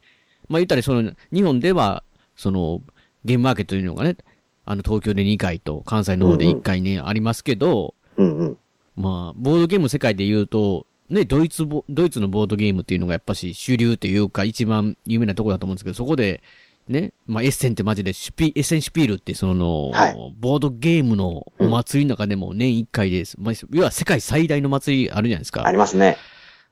[0.48, 2.04] まあ言ったらその、日本では、
[2.36, 2.82] その、
[3.26, 4.18] ゲームマーケットというのがね、
[4.66, 8.58] あの、東京で2回と、関西の方で1回ね、ありますけど、うんうん。
[8.96, 16.42] まあ、ボードゲーム世界で言うと、ね、ドイツボ、ドイツのボードゲームっていうのがやっぱし主流というか一番有名なところだと思うんですけど、そこで、
[16.88, 23.36] ね、まあエッセンってマジでシュピ、エッセンシュピールってその、はいボードゲームのお祭りの中でも年1回です。
[23.40, 25.66] まあ、要は世界最大の祭りあるじゃないですか。
[25.66, 26.18] ありますね。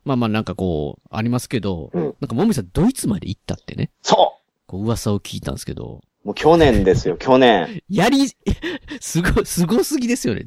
[0.06, 7.82] まあまあなんかこう、ありますけど、うんなんかもみさんドイツまで行ったってね、そこう噂を聞いたんですけど、うもう去年ですよ、去年。
[7.89, 8.30] やり、
[9.02, 10.45] すご、すごすぎですよね。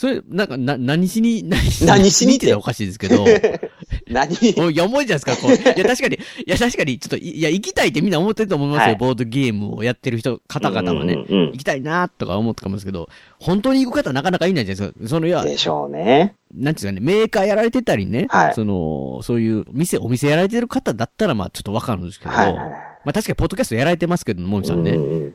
[0.00, 1.44] それ、なんか、な、何しに、
[1.84, 3.22] 何しにっておかしいですけど、
[4.08, 4.30] 何？
[4.56, 5.52] おいや、重いじゃないですか、こう。
[5.52, 8.82] いや、確かに、いや、確かに、ちょっと、いいや、行きたいってみんな思ってると思いますよ。
[8.84, 11.22] はいボードゲームをやってる人、方々はね。
[11.28, 15.08] うんうん行きたいなとか思ってかもですけど、本当に行く方なかなかいないじゃないですか。
[15.08, 16.34] その、いやうん。、でしょうね。
[16.54, 22.70] なんていうかね、メーカーやられてたりね、はいその、そういう、店、お店やられてる方だったら、まあ、ちょっとわかるんですけど、はいはいはい。
[22.70, 22.76] ま
[23.10, 25.34] あ、確かに、ポッドキャストやられてますけど、もみさんね、うんうん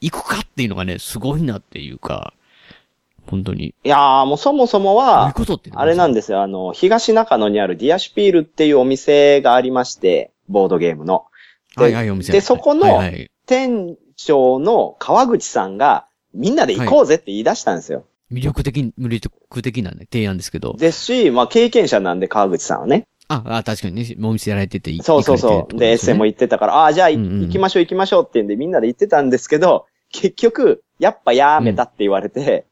[0.00, 2.34] 行くかっていうのがね、すごいなっていうか、
[3.26, 3.74] 本当に。
[3.84, 5.34] いやーもうそもそもは、
[5.72, 11.24] あれなんですよ、あの、東中野にあるディアシュピールっていうお店がありまして、ボードゲームの。
[11.76, 12.32] ではいはい、お店。
[12.32, 13.02] でそこの
[13.46, 18.04] 店長の川口さんが、みんなで行こうぜって言い出したんですよ。
[18.32, 20.74] 魅力的、魅力的なね、提案ですけど。
[20.74, 23.06] ですし、まあ経験者なんで川口さんはね。
[23.28, 25.02] あ、あ、確かにね、お店やられてていい。
[25.02, 25.76] そうそうそう。
[25.76, 32.66] で、エッセンもい行ってたから、ああ、じゃあ、いうんうん行きましょう行きましょうって言うんでみんなで行ってたんですけど、結局、やっぱやめたって言われて、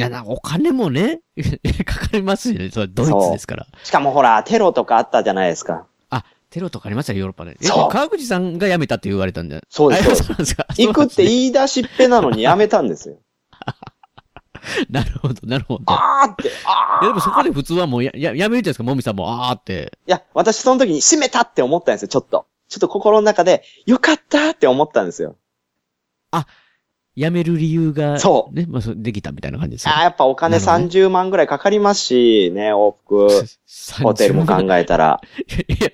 [0.00, 1.20] や、な、お金もね、
[1.84, 2.70] かかりますよね。
[2.70, 3.66] それドイツですから。
[3.84, 5.86] しかもほら、テロとかあったじゃないですか。
[6.10, 7.56] あ、テロとかありましたね、ヨーロッパで。
[7.60, 9.62] え、そう川口さんが辞めたって言われたんだよ。
[9.68, 10.66] そうですあそうですか。
[10.76, 13.18] 行くって言い出しっぺなのにやめたんですよ。
[14.90, 15.84] なるほど、なるほど。
[15.86, 19.98] あーって、あいや、ーでもそこで普通はもうや、や、やめるじゃないですか、もみさんも、あーって。
[20.06, 22.46] いや、私その時に閉めたって思ったんですよ、ちょっと。
[22.68, 25.36] ちょっと心の中で、よかったって思ったんですよ。
[27.20, 33.28] やめる理由が、そうね、まあ、そうできたみたいな感じですよああ、やっぱお金なるほどね30万ぐらいかかりますし、ね、往復、
[34.02, 35.20] ホテルも考えたら。
[35.68, 35.88] いや、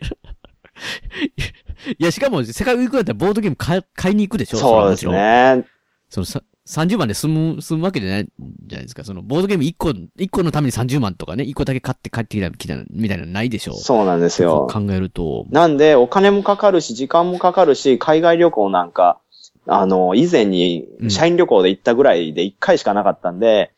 [1.99, 4.59] いや、しかも、世界ウィークだったらボードゲーム買い買いに行くでしょ？
[4.59, 5.07] そうです。
[5.09, 5.65] ね。
[6.11, 8.25] そのさ、30万で済む、済むわけじゃない
[8.67, 9.05] じゃないですか。
[9.05, 13.75] その、ボードゲーム1個、1個のために30万とかね、1個だけ買って帰ってきたみたいな、みたいなのないでしょ？
[13.75, 14.67] そうなんですよ。
[14.71, 15.47] 考えると。
[15.51, 19.19] なんで、お金もかかるし、時間もかかるし、海外旅行なんか、
[19.67, 23.73] あの、以前に社員旅行で行ったぐらいで1回しかなかったんで、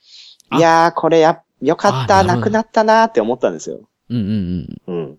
[0.51, 3.81] うんいやー、これや、よかった、あなくなったなーって思ったんですよ。
[4.09, 4.95] うんうんうん。
[4.95, 5.19] うん。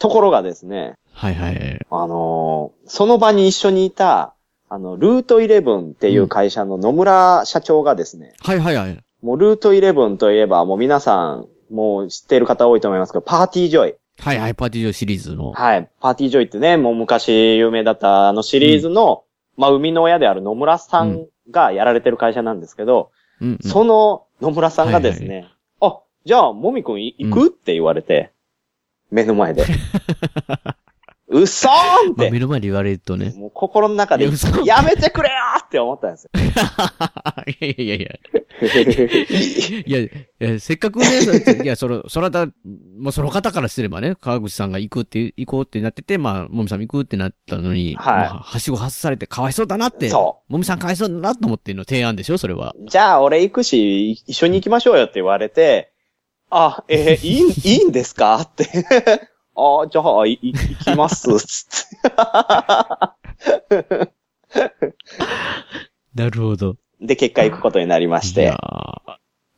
[0.00, 1.86] ところがですね、はいはい。
[1.90, 4.34] あのーその場に一緒にいた、
[4.68, 8.98] あの、ルートイレブンっていう会社の野村社長がですね、はいはいはい。
[9.22, 13.94] もうルートイレブンといえばもう皆さん、もう知ってる方多いと思いますけど、パーティージョイ。
[14.18, 15.52] はいはい、パーティー上シリーズの。
[15.52, 15.88] はい。
[16.00, 19.22] パーティージョイってね、もう昔有名だったあのシリーズの、
[19.56, 23.58] まあ、生みの親である野村さんがやられてる会社なんですけど、うん、うん。
[23.62, 25.48] その野村さんがですね、
[25.80, 28.32] あ、じゃあ、もみくんい行く、って言われて、
[29.10, 29.64] 目の前で。
[31.34, 33.34] うっそーんっまあ、て、目の前で言われるとね。
[33.36, 36.30] もう心の中でいや嘘、やめてくれよーって思ったんですよ。
[37.48, 38.06] い やいやいやいや。
[39.84, 41.06] いや、いやせっかくね、
[41.64, 52.76] いや、その、そらだ、もうその方からすればね、川口さんが行くって、行こうってなってて、まあ、もみさんも行くってなったのに、はいはしご外されてかわいそうだなって、そもみさんかわいそうだなと思っての提案でしょ、それは。
[52.86, 55.90] じゃあ、俺行くし、一緒に行きましょうよって言われて、
[56.50, 58.68] あ、えーいい、いいんですかって。
[59.56, 62.14] あ、じゃあ、い、い行きます、 つって。
[66.14, 66.76] なるほど。
[67.00, 68.56] で、結果行くことになりましいや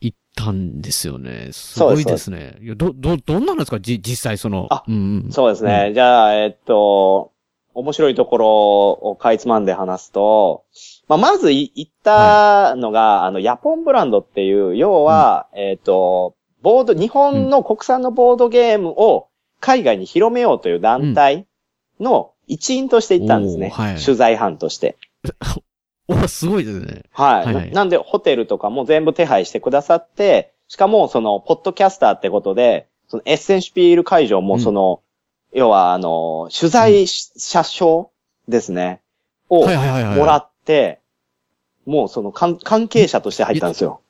[0.01, 1.51] 行ったんですよね。
[1.53, 2.57] すごいですね。
[2.61, 3.81] いや、ど、ど、どんなんですか？
[3.81, 4.67] じ、実際その。
[4.71, 5.33] あうんうん。
[5.33, 5.93] そうですね。
[5.95, 7.33] じゃあ、えっと、
[7.75, 8.49] 面白いところ
[8.91, 10.65] をかいつまんで話すと、
[11.09, 19.29] まあ、まずい行ったのが、あの、ヤポンブランドっていう、要は、えっと、ボード、日本の国産のボードゲームを
[19.61, 21.47] 海外に広めようという団体
[22.01, 23.71] の一員として行ったんですね。
[23.71, 24.97] はい取材班として。
[26.09, 27.03] お、すごいですね。
[27.13, 27.45] はい。
[27.47, 35.01] はいはいななんで、ホテルとかも全部手配してくださって、しかも、その、ポッドキャスターってことで、その、エッセンシュピール会場も、その、
[35.53, 38.11] 要は、あの、取材者証
[38.49, 39.01] ですね。
[39.49, 39.67] を。
[39.67, 41.01] もらって、
[41.87, 44.01] もう、その、関関係者として入ったんですよ。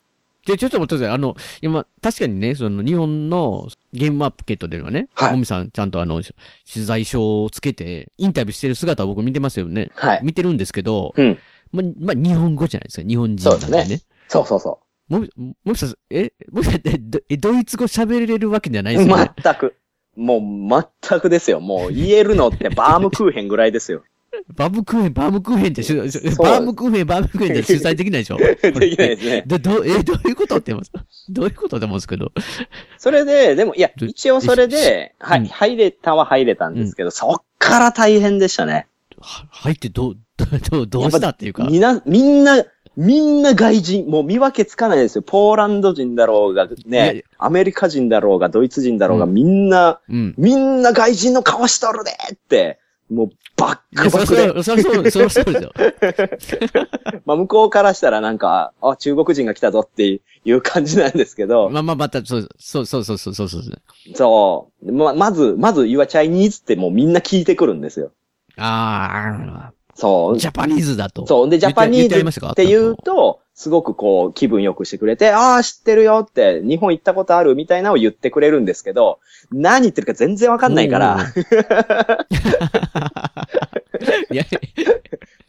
[0.47, 1.15] で、ちょっと待ってください。
[1.15, 9.91] あの、今、確かにね、その、日本のゲームマーケットではね、はいもみさん、ちゃんとあの、取材証をつけて、インタビューしてる姿を僕見てますよね。
[9.95, 10.21] はい。
[10.23, 11.39] 見てるんですけど、うん。
[11.73, 13.07] ま、ま日本語じゃないですか。
[13.07, 13.73] 日本人なんでね。
[13.73, 14.79] そうですそうそうそ
[15.09, 19.05] もみ、もみさん、え、もみさんって、どえ、ドイツ語喋れるわけじゃないでう。
[19.05, 19.31] すよね。
[19.43, 19.75] 全く。
[20.17, 21.61] もう、全くですよ。
[21.61, 24.03] もう、言えるのってバームクーヘンぐらいですよ。
[24.55, 28.37] バームクーヘン、バームクーヘンってバームクーヘン、バームクーヘンって 取材できないでしょ？
[28.39, 29.45] できないですね。
[29.47, 30.93] ど、ど、え、どういうことって言います
[31.31, 32.33] どういうことって思うんですけど？
[32.99, 38.87] それで、でも、いや、ど一応それで、はうんい、入れたは入れたんですけど、そっから大変でしたね。
[39.19, 40.17] は入ってどう、
[40.71, 41.65] どう、どう、したっていうか？
[41.65, 42.63] みんな、みんな、
[42.97, 45.23] みんな外人、もう見分けつかないですよ。
[45.23, 50.35] ポーランド人だろうが、ねや、アメリカ人だろうが、ドイツ人だろうが、うんみんな、うん。
[50.39, 52.79] みんな外人の顔しとるでって、
[53.11, 54.59] もうバックバックで。
[54.59, 55.73] ゃそりゃそう、 そりゃそうですよ。
[57.25, 63.63] まあ向こうからしたらなんか、あ、中国人が来たぞっていう感じなんですけど、まあまあ、また、そう、そう、そう、そう、そう、そう、そう。
[64.15, 64.93] そう。
[64.93, 68.11] ま、まず、まず、You are Chinese ってもうみんな聞いてくるんですよ。
[68.57, 70.39] ああ、そう。
[70.39, 71.27] ジャパニーズだと。
[71.27, 71.49] そう。
[71.49, 79.19] で、ジャパニーズって言うと、すごくこう、気分良くしてくれて、ああ、知ってるよって、日本行ったことあるみたいなのを言ってくれるんですけど、
[79.51, 81.17] 何言ってるか全然わかんないから、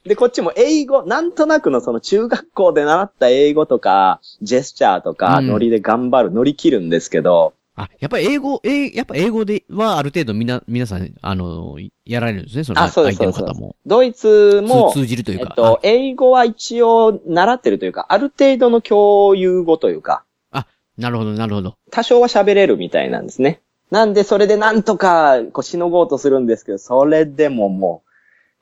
[0.06, 5.48] で、こっちも英語、なんとなくのその中学校で習った英語とか、ジェスチャーとか、うん。
[5.48, 13.75] ノリで頑張る、乗り切るんですけど、あ、やっぱり英語、え、やっぱ英語ではある程度みな、皆さん、あの、やられるんですね、そのあそうです相手の方も。
[13.85, 15.45] ドイツも通、通じるというか。
[15.49, 20.65] えっと、英語は一応習ってるというか、ある程度の共有語というか、あ、
[20.97, 21.75] なるほど、なるほど。
[21.91, 23.61] 多少は喋れるみたいなんですね。
[23.91, 28.01] なんで、それでなんとか、こう、しのごうとするんですけど、それでもも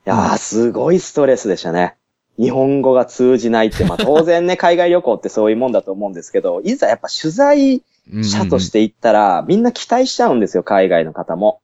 [0.05, 1.95] う、いやー、すごいストレスでしたね。
[2.37, 11.61] 日本語が通じないって、まあ当然ね、 海外旅行ってそういうもんだと思うんですけど、いざやっぱ取材者として行ったら、みんな期待しちゃうんですよ、海外の方も。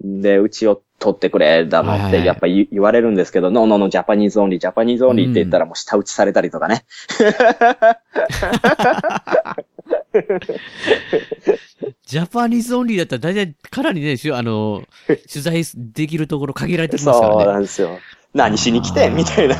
[0.00, 6.84] で、うちを取ってくれ、だのって、やっぱ言言われるんですけど、 no no no Japanese only、Japa nese only って言ったらもう舌打ちされたりとかね。
[12.06, 17.46] Japanese only だったら大体かなりね、あの、取材できるところ限られてきますからそうね。
[17.46, 17.98] なんですよ。
[18.34, 19.10] 何しに来て？
[19.10, 19.56] みたいな。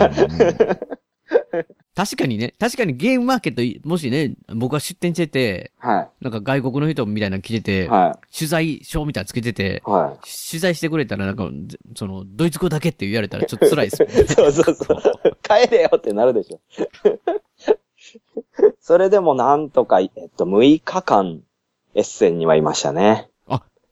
[1.95, 7.63] 確かにね、確かにゲームマーケットい、もしね、僕が出店してて、はなんか外国の人みたいなの来てい。
[7.63, 9.91] て、は取材証みたいなのつけてて、い。
[9.91, 10.17] は
[10.51, 14.15] 取材してくれたらなんか、ぜその、ドイツ語だけって言われたら ちょっと辛いですよね。
[14.23, 14.29] い。
[14.29, 15.03] そうそうそう。
[15.43, 16.61] 帰れよってなるでしょ。
[18.81, 21.43] それでもなんとか、えっと、6日間、
[21.95, 23.29] エッセンにはいましたね。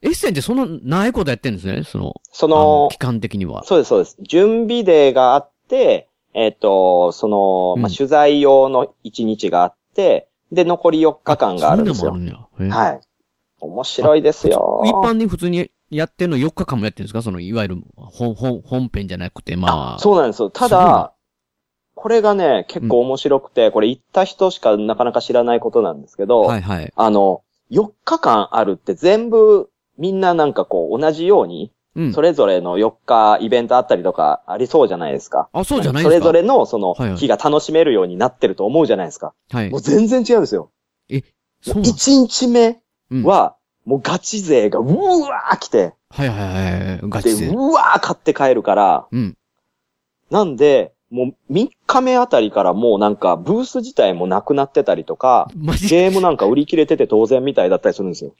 [0.02, 0.66] エッセンってそんな
[1.00, 1.82] ないことやってるんですね？
[1.84, 3.64] その、その期、間的には。
[3.64, 4.16] そうです、そうです。
[4.20, 6.08] 準備デーがあって、
[6.38, 12.10] えっと、その、まあ、うん取材用の1日があって、で、残り4日間があるんですよ。
[12.12, 12.76] そういうのもあるんや。
[12.76, 13.00] はい。
[13.60, 14.82] 面白いですよ。
[14.84, 17.22] 一般に普通にやってんの4日間もやってるんですか？
[17.22, 19.98] その、いわゆる本、本、本編じゃなくて、まあ。
[19.98, 20.50] そうなんですよ。
[20.50, 21.14] ただ、
[21.94, 26.92] これがね、結構面白くて、これ行った人しかなかなか知らないことなんですけど、はいはい。
[26.94, 32.20] あの、4日間あるって全部、みんななんかこう、同じように、うんそ。
[32.20, 35.48] れぞれの4日イベントあったりとかありそうじゃないですか。
[35.52, 36.24] あ、そうじゃないですか？
[36.24, 39.34] それぞれのその日が楽しめるようになってると思うじゃないですか。
[39.50, 39.80] はいもう。
[39.80, 40.70] 全然違うんですよ。
[41.62, 42.80] そうなん？1日目
[43.10, 47.00] うんは、もうガチ勢がうわー来て、はいはいはい。
[47.04, 47.46] ガで、チ勢。
[47.48, 49.36] うわー買って帰るから、うん。
[50.30, 55.48] なんで、もう3日目あたりからもうなんかブース自体もなくなってたりとか、
[55.88, 58.34] ゲームなんか売り切れてて当然みたいだったりするんですよ。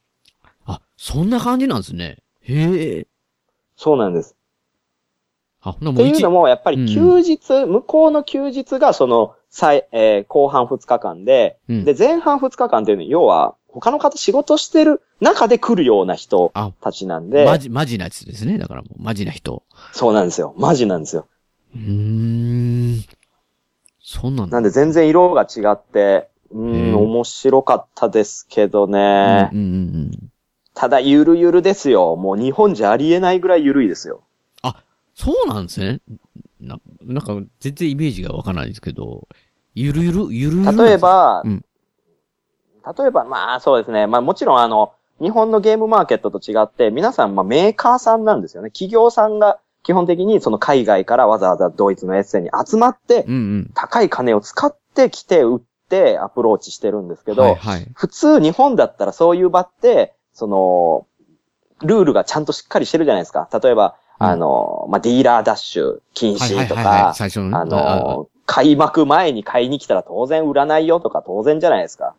[0.65, 2.17] あ、そんな感じなんですね。
[2.41, 3.07] へえ。
[3.77, 4.35] そうなんです。
[5.61, 18.57] あ、っていうのも、やっぱり休日、向こうの休日がその、最、えー後半2日間で、うんで、前半2日間っていうのは、要は、他の方仕事してる中で来るような人あ、たちなんで、マジ、マジなやつですね。
[18.57, 19.63] だからもう、マジな人。
[19.93, 20.53] そうなんですよ。
[20.57, 21.27] マジなんですよ。
[21.75, 23.03] うーん。
[23.99, 24.55] そんなんだ。
[24.55, 29.49] なんで全然色が違って、うん、面白かったですけどね。
[29.53, 29.69] うんうんう
[30.05, 30.31] ん。
[30.79, 32.15] ただ、ゆるゆるですよ。
[32.15, 34.21] もう日本じゃありえないぐらいゆるいですよ。
[35.17, 35.99] そうなんですね。
[36.61, 39.27] な、なんか、全然イメージがわからないんですけど、
[39.73, 40.77] ゆるゆる、ゆるゆる。
[40.77, 41.65] 例え、ば、うん
[42.97, 44.07] 例えば、まあそうですね。
[44.07, 48.69] まあもちろんあの、日本のゲームマーケットと違って、皆さんまあメーカーさんなんですよね。
[48.69, 53.71] 企業さんが基本的にその海外からわざわざドイツのエッセンに集まって、うんうん。
[53.73, 57.87] 高い金を使って来て売ってアプローチしてるんですけど、はいはい。
[57.93, 61.07] 普通日本だったらそういう場って、その、
[61.81, 63.49] ルールがちゃんとしっかりしてるじゃないですか。
[63.51, 66.73] 例えば、うんあの、まあ、ディーラーダッシュ禁止と。
[66.73, 67.55] か、最初のね。
[67.55, 72.15] あの、開幕前に買いに来たら当然売らないよとか当然じゃないですか。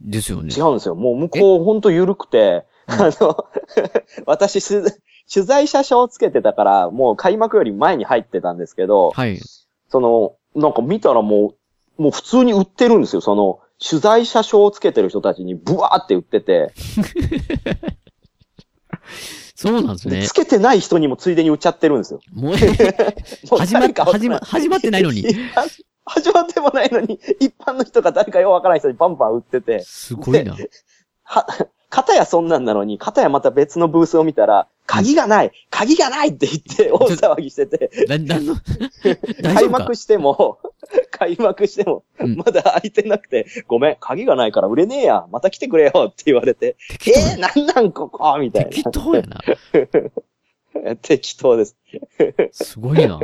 [0.00, 0.54] ですよね。
[0.56, 0.94] 違うんですよ。
[0.94, 3.46] もう向こうほんと緩くて、あの、
[4.24, 5.02] 私す、
[5.32, 9.38] 取材者証をつけてたから、もう開幕より前に入ってたんですけど、はい。
[9.88, 11.54] その、なんか見たらも
[11.98, 13.20] う、もう普通に売ってるんですよ。
[13.20, 16.72] その、取材者証をつけてる人たちにブワーって売ってて、
[19.56, 20.32] そうなんですねでつ。
[20.32, 22.20] けてない人にもついでに売っちゃってるんですよ。
[22.32, 22.54] もう、
[23.58, 25.24] 始まっ、始ま、始まってないのに。
[26.04, 30.56] 始まってもないのに、一般の人が誰かようわからない人にバンバン売ってて、すごいな。
[31.22, 31.46] は、
[31.92, 36.96] 片やそんなんなのに、片やまた別のブースを見たら、鍵がない鍵がないって言って大
[37.36, 38.56] 騒ぎしてて、な、な んの、
[39.54, 40.58] 開幕しても、
[41.12, 46.76] 開幕しても、うんまだ開いてなくて、ごめん、鍵がないから売れねえや、また来てくれよって言われて、
[47.06, 48.38] えー、なんなんここ？
[48.38, 49.42] みたい適当やな。
[50.74, 50.96] な。
[51.02, 51.76] 適当です。
[52.52, 53.20] すごいな。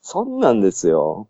[0.00, 1.26] そんなんですよ。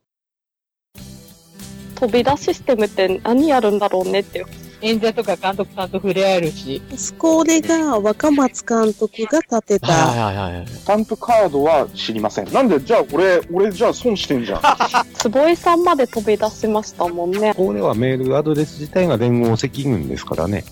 [1.95, 4.45] 飛び出システムって何やるんだろうねって。
[4.82, 6.82] 演者とか監督さんと触れ合えるし。
[6.97, 10.66] スコーレが若松監督が立てた、はいはいはい。
[10.66, 12.53] スタンプカードは知りません。
[12.53, 14.61] なんで、じゃあ俺、俺じゃあ損してんじゃん。
[15.14, 17.55] 坪井さんまで飛び出しましたもんね。
[17.55, 20.64] これはメールアドレス自体が連合赤軍ですからね。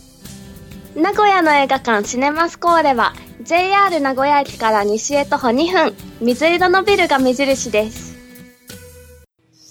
[0.97, 8.10] 名古屋の映画館シネマスコーレは JR 名古屋駅から西へ徒歩2分水色のビルが目印ですシ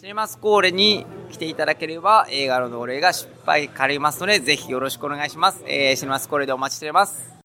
[0.09, 5.63] ネマスコーレに来ていただければ映画の同例が失敗借りますのでぜひよろしくお願いします。
[5.67, 7.37] えー、シネマスコーレでお待ちしております。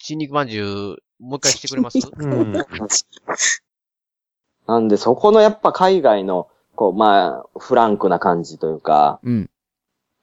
[0.00, 1.98] 新肉まんじゅう、もう一回してくれます？
[2.18, 2.54] うん。
[4.66, 9.48] なんで、そこのやっぱ海外の、こう、まあ、フランクな感じというか、うん。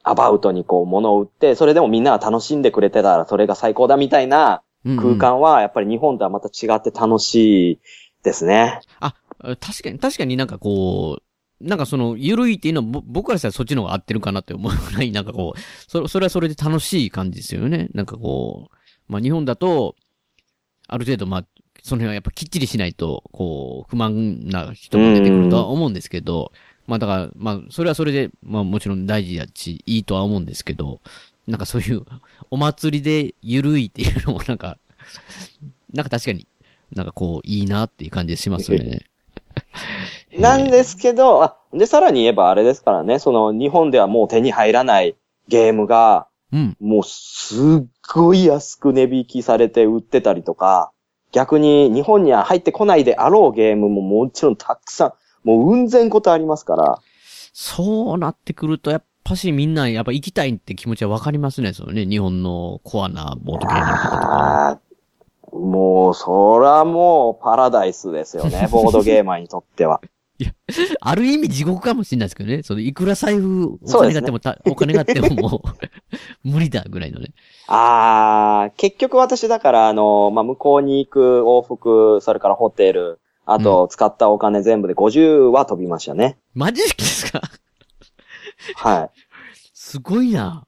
[0.04, 7.80] アバウトにこう物を売って、それでもみんなが楽しんでくれてたらそれが最高だみたいなうん空間は、やっぱり日本とはまた違って楽しい
[8.24, 8.82] ですね。
[9.00, 11.24] あ、確かに、確かになんかこう、
[11.68, 17.90] なんかその、ゆるいっていうのは、ぼ僕からしたらそっちの方が合ってるかなって思うぐらい、なんかこう、そそれはそれで楽しい感じですよね。
[17.94, 19.96] なんかこう、まあ日本だと、
[20.88, 21.46] ある程度まあ、
[21.82, 26.52] その辺はやっぱきっちりしないと、こう、不満な人も出てくるとは思うんですけど、
[26.88, 31.00] まあだから、まあ、それはそれで、まあもちろん大事だし、いいとは思うんですけど、
[31.48, 32.04] なんかそういう、
[32.52, 34.78] お祭りでゆるいっていうのもなんか、
[35.94, 36.48] なんか確かに、
[36.94, 39.02] なんかこう、いいなっていう感じしますよね。
[40.38, 45.16] なんですけど、あ、で、さらに言えばあれですからね、その日本ではもう手に入らない
[45.48, 46.78] ゲームが、うん。
[46.80, 50.92] もうすっごい安く値引きされて売ってたりとか、
[51.32, 55.14] 逆に日本には入ってこないであろうゲームももちろんたくさん、
[55.48, 57.00] もううん千ことありますから。
[57.54, 70.00] そうなってくると、やっぱしみんなやっぱ行きたいって気持ちはわかりますね、そのね、日本のコアなボードゲームとかあーもう、そらもうパラダイスですよね、 ボードゲーマーにとっては。
[71.00, 72.62] ある意味地獄かもしれないですけどね。
[72.62, 75.62] そのいくら財布、お金があってもた、お金があってもも
[76.44, 77.30] う、無理だぐらいのね。
[77.68, 86.38] あー、結局私だから、あの、まあ、向こうに行く往復、それからホテル、あと、使ったお金全部で50は飛びましたね。
[86.54, 87.42] マジですか？
[88.76, 89.20] はい。
[89.74, 90.66] すごいな。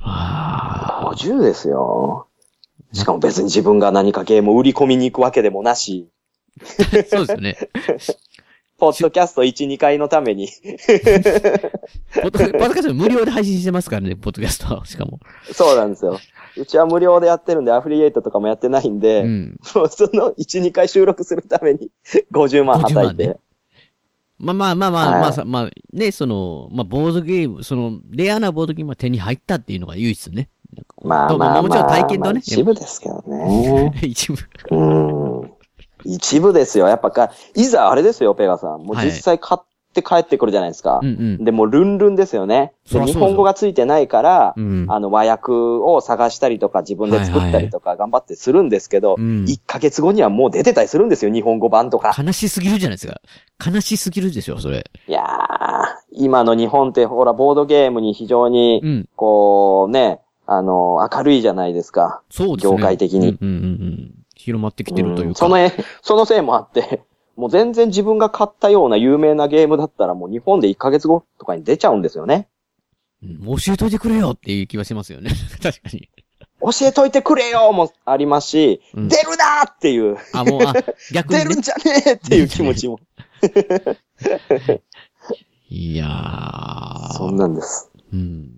[0.00, 2.28] あ50ですよ。
[2.92, 7.56] しかも別に自分が何かゲームを売り込みに行くわけでもなし、ー そうですよね。
[8.78, 10.48] ポッドキャスト1、2回のために。
[10.48, 14.84] ポッドキャスト無料で配信してますからね、ポッドキャストは。
[14.84, 15.20] しかも。
[15.52, 16.18] そうなんですよ。
[16.56, 19.60] うちは無料でやってるんで、アフリエイトとかもやってないんで、うん。
[19.76, 21.90] もうその1、2回収録するために
[22.32, 23.24] 50万はたいて。
[23.28, 23.36] 50
[24.42, 30.48] まあまあまあまあ、はいまあさ、まあ、ね、その、まあ、ボードゲーム、その、レアなボードゲームは手に入ったっていうのが唯一ね。
[31.04, 32.34] まあまあもちろんまあ、体験とね。
[32.34, 33.92] まあ一部ですけどね。
[34.02, 34.38] 一部。
[34.70, 35.52] うん。
[36.04, 36.88] 一部ですよ。
[36.88, 38.82] やっぱか、いざあれですよ、ペガさん。
[38.82, 41.00] もうはい実際買って帰ってくるじゃないですか。
[41.02, 41.10] うんう
[41.42, 41.44] ん。
[41.44, 42.72] で、もうルンルンですよね。
[42.90, 44.86] で日本語がついてないから、うん。
[44.88, 52.14] あの、和訳を探したりとか自分で作ったりとか頑張ってするんですけど、うん1ヶ月後にはもう出てたりするんですよ、日本語版とか。
[52.16, 53.20] 悲しすぎるじゃないですか。
[53.64, 54.90] 悲しすぎるでしょ、それ。
[55.06, 55.26] いやー、
[56.12, 59.08] 今の日本ってほら、ボードゲームに非常に、うん。
[59.16, 62.22] こうね、あの、明るいじゃないですか。
[62.30, 62.76] そうですね。
[62.76, 64.14] 業界的にうんうんうんうん。
[64.34, 65.28] 広まってきてるというか。
[65.28, 65.72] うんそのえ、
[66.02, 67.02] そのせいもあって、
[67.42, 72.46] もう全然自分が買ったような有名なゲームだったらもう日本で1ヶ月後とかに出ちゃうんですよね。
[73.20, 75.32] うん教えといてくれよっていう気はしますよね。
[75.62, 76.08] 確かに。
[76.60, 80.72] 教えといてくれよもありますし、うん出るなーっていう、あ、もう、あ、
[81.12, 81.62] 逆にね出るん。
[81.62, 83.00] じゃねえっていう気持ちも。
[85.68, 87.12] いやー。
[87.14, 87.90] そんなんです。
[88.12, 88.50] うん。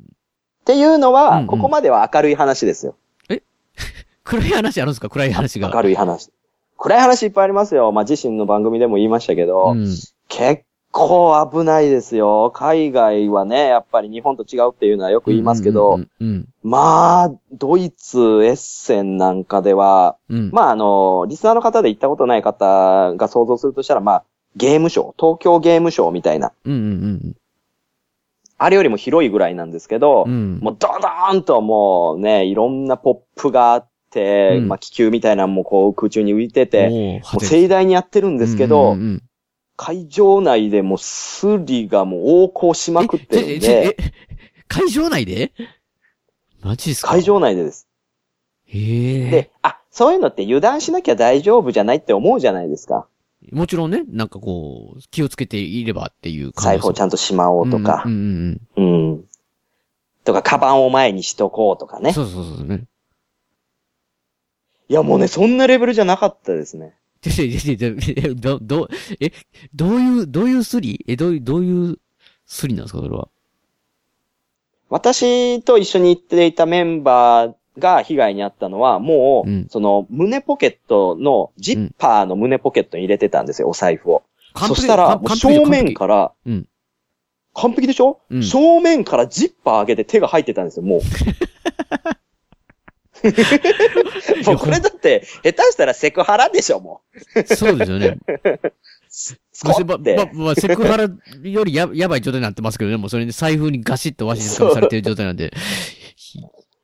[0.61, 2.97] っていうのうんは、うんここまでは明るい話ですよ。
[4.25, 5.09] 暗い話あるんですか？
[5.11, 5.71] 暗い話が。
[5.75, 6.31] 明るい話。
[6.85, 7.93] 暗い話いっぱいありますよ。
[7.93, 9.87] まあ、自身の番組でも言いましたけど、うん。
[10.29, 12.51] 結構危ないですよ。
[12.55, 16.01] 海外はね、やっぱり日本と違うっていうのはよく言いますけど、
[16.63, 20.39] まあ、ドイツ、エッセンなんかでは、うん。
[20.39, 20.51] うん。
[20.53, 24.25] まあ、あの、リスナーの方で行ったことない方が想像するとしたら、まあ、
[24.55, 26.53] ゲームショー、東京ゲームショーみたいな、
[28.59, 30.33] あれよりも広いぐらいなんですけど、うん。
[30.33, 30.59] うん。
[30.61, 39.23] もうドドーンともうね、いろんなポップがあって、うんまあ気球みたいなのもこう空中に浮いてて、もう盛大にやってるんですけど、うんうんうん
[39.77, 44.13] 会場内でもうスリがもう横行しまくってるんええで、ええ
[44.69, 45.51] 会場内で？
[46.63, 47.09] マジですか？
[47.09, 47.89] 会場内でです。
[48.67, 49.31] へえ。
[49.31, 53.09] で、あ、そういうのって油断しなきゃ大丈夫じゃないって思うじゃないですか。
[53.51, 59.25] もちろんね、なんかこう、気をつけていればっていう感財布をちゃんとしまおうとかう、んうんうん。
[60.23, 62.05] とか、カバンを前にしとこうとかうん。
[62.05, 62.13] ね。
[62.13, 62.85] そうそうそうね。
[64.89, 66.95] いや、もうね、そんなレベルじゃなかったですね。
[67.23, 68.89] で、で、で、で、えど、ど、
[69.21, 69.33] え、
[69.75, 71.99] どういう、どういうスリえ、どういう、どういう
[72.47, 73.29] スリなんですか、それは？
[74.91, 84.23] 私と一緒に行っていたメンバーが被害に遭ったのは、もう、うんその、胸ポケットの、ジッパーの胸ポケットに入れてたんですよ、お財布を。
[84.55, 86.69] そしたら、正面から、うん
[87.57, 91.01] 完璧でしょ、うん正面からジッパー上げて手が入ってたんですよ、もう。
[94.47, 97.01] もうこれだって、下手したらセクハラでしょ、も
[97.47, 98.19] そうですよね。
[99.65, 99.85] まあ。
[99.85, 101.09] まあ、まあ、セクハラ
[101.43, 105.53] よりややばい状態になってますけどね、もうそれで財布にガシッとわしづかみされてる状態なんで。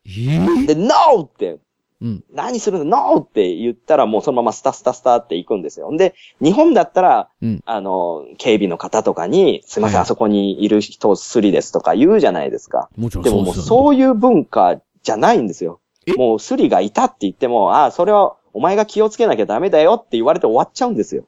[0.07, 1.25] ええで、NO!
[1.25, 1.59] って、
[2.01, 2.25] うん。
[2.33, 3.21] 何するの ?NO!
[3.21, 5.95] って言ったらもうそのままスタスタスタって行くんですよ。
[5.97, 12.89] で、日本だったら、うんあの、警備の方とかに、すいません、はいあそこにいる人スリですとか言うじゃないですか。
[12.97, 15.90] もちろんでももうそういう文化じゃないんですよえ。
[16.17, 21.25] もうスリがいたって言っても、ああ、それはお前が気をつけなきゃダメだよって言われて終わっちゃうんですよ。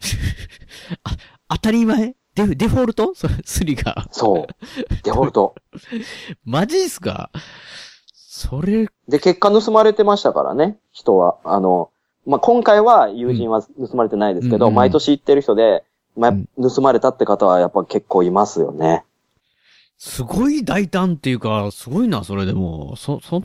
[1.48, 2.14] 当たり前？
[2.34, 3.12] デフ、デフォルト？
[3.44, 4.06] スリが。
[4.12, 4.54] そう。
[5.02, 5.54] デフォルト。
[6.44, 7.30] マジっすか？
[8.14, 11.38] それ、で、結果盗まれてましたからね、人は。
[11.42, 11.90] あの、
[12.26, 15.82] まあ、今回は友人は盗まれてないですけど、うんうん毎年行ってる人で、
[16.16, 19.04] まあうん盗まれたって方はやっぱ結構いますよね。
[19.96, 22.94] すごい大胆っていうか、すごいな、それでも。
[22.96, 23.44] そ、そん、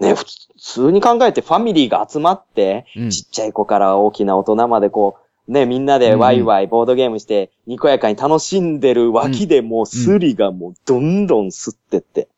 [0.00, 0.24] ね、普
[0.58, 5.16] 通に考えてファミリーが集まって、うんちっちゃい子から大きな大人までこ
[5.48, 12.28] う、ね、みんなでワイワイボードゲームして、にこやかに楽しんでる脇でもうスリがもうどんどん吸ってって。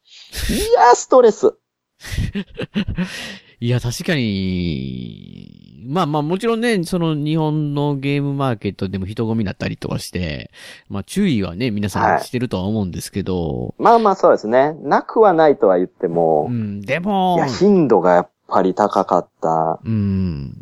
[0.48, 1.54] いやー、ストレス。
[3.62, 10.50] いや、確かに、まあまあもちろんね、その日本のゲームマーケットでも人混みだったりとかして、
[10.88, 14.74] まあ注意はね、皆さんしてるとは思うんですけど、まあまあそうですね。
[14.82, 19.80] なくはないとは言っても、うん、でも、いや、頻度がやっぱり高かった。
[19.84, 20.52] うん。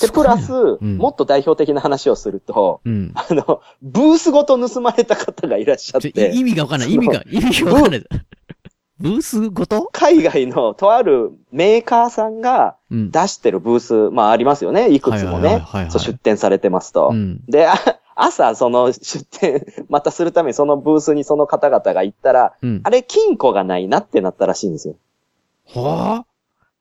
[0.00, 3.12] で、プラス、もっと代表的な話をすると、うん。
[3.14, 6.32] あの、ブースごと盗まれた方がいらっしゃって。
[6.34, 6.92] 意味がわかんない。
[6.92, 8.04] 意味が、意味がわかんない。
[9.00, 9.88] ブースごと？
[9.92, 14.90] 海外のとあるメーカーさんが出してるブース、まあありますよね。
[14.92, 17.10] いくつもね出展されてますと。
[17.12, 17.74] うんで、あ
[18.16, 24.96] 朝その出展、 またするためにそのブースにその方々が行ったら、うんあれ金庫がないなってなったらしいんですよ。
[25.74, 26.24] は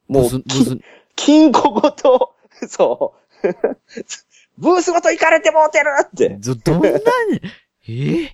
[0.10, 0.82] ぁもう、き
[1.16, 2.34] 金庫ごと、
[2.68, 3.14] そ
[3.44, 3.48] う。
[4.58, 6.38] ブースごと行かれてもうてるって。
[6.40, 6.98] ず、どんなに、
[7.88, 7.92] え？
[7.92, 8.30] ー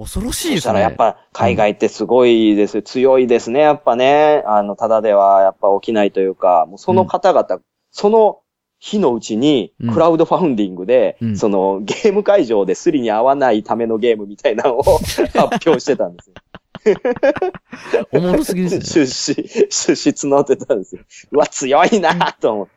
[0.00, 0.56] 恐ろしいですね。
[0.56, 2.82] そしたらやっぱ海外ってすごいですよ。
[2.82, 3.60] 強いですね。
[3.60, 4.42] やっぱね。
[4.46, 8.40] あの、ただではやっぱ起きないというか、もうその方々、その
[8.78, 14.82] 日のうちにうんクラウドファウンディングで、うんそのゲーム会場でスリに合わないためのゲームみたいなのを
[15.36, 16.34] 発表してたんですよ。
[18.12, 18.84] おもろすぎですね。
[18.84, 19.34] 出資、
[19.68, 21.02] 出資募ってたんですよ。
[21.32, 22.68] うわ、強いなと思っ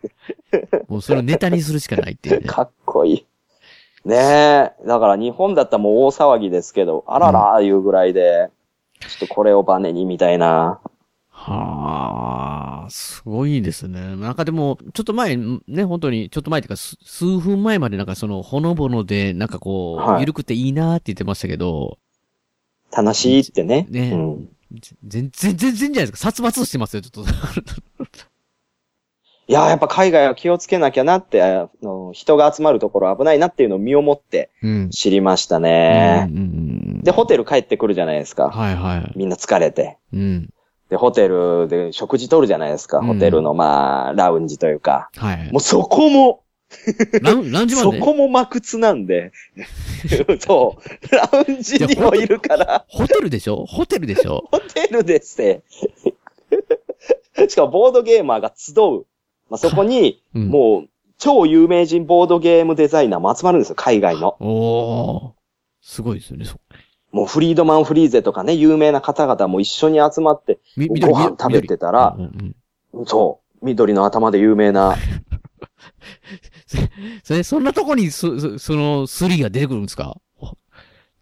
[0.52, 0.84] て。
[0.90, 2.48] もうそれをネタにするしかないっていうね。
[2.48, 3.26] かっこいい。
[4.06, 4.74] ねえ。
[4.86, 8.50] だから日本だったらもう大騒ぎですけど、あららいうぐらいで、
[9.00, 10.80] ちょっとこれをバネにみたいな。
[11.30, 14.16] はあ、すごいですね。
[14.16, 21.98] なんかでも、ちょっと前、ね、本当に、ちょっと前っていうか、す数分前までなんかその、ほのぼので、なんかこう、はい緩くていいなって言ってましたけど、
[22.96, 23.88] 楽しいってね。
[23.90, 24.50] ね、うん
[25.06, 26.18] 全然、全然じゃないですか。
[26.18, 27.32] 殺伐してますよ、ちょっと。
[29.48, 34.90] いや、やっぱ海外は気をつけなきゃなって、あの人が集まるところ危ないなっていうのを身をもってうん。
[34.90, 36.28] 知りましたね。
[36.30, 38.50] うんうんで、ホテル帰ってくるじゃないですか。
[38.50, 39.12] はいはい。
[39.18, 39.98] みんな疲れて。
[40.14, 40.50] うん。
[40.90, 43.00] で、ホテルで食事取るじゃないですか。
[43.00, 45.10] うんホテルの、まあ、ラウンジというか。
[45.18, 45.52] はい。
[45.52, 46.44] もうそこも、
[47.22, 49.34] ラウン、ンジまそでこも真靴なんで。
[50.40, 51.16] そう。
[51.16, 52.86] ラウンジにもいるから。
[52.88, 53.66] ホテルでしょ？
[53.66, 54.46] ホテルでしょ？
[54.50, 55.62] ホテルですって。
[57.50, 59.06] しかもボードゲーマーが集う。
[59.54, 60.50] まあ、そこに、うん。
[60.50, 60.90] もう、
[61.20, 64.36] 超有名人ボードゲームデザイナーも集まるんですよ、海外の。
[64.40, 65.32] おー。
[65.80, 66.56] すごいですよね、そ
[67.12, 72.18] もうフリードマン・フリーゼとかね、有名な方々も一緒に集まって、みご飯食べてたら、
[73.06, 74.96] そう、緑の頭で有名な、
[77.24, 80.18] それ、そんなとこに、そ、そその、スリが出てくるんですか？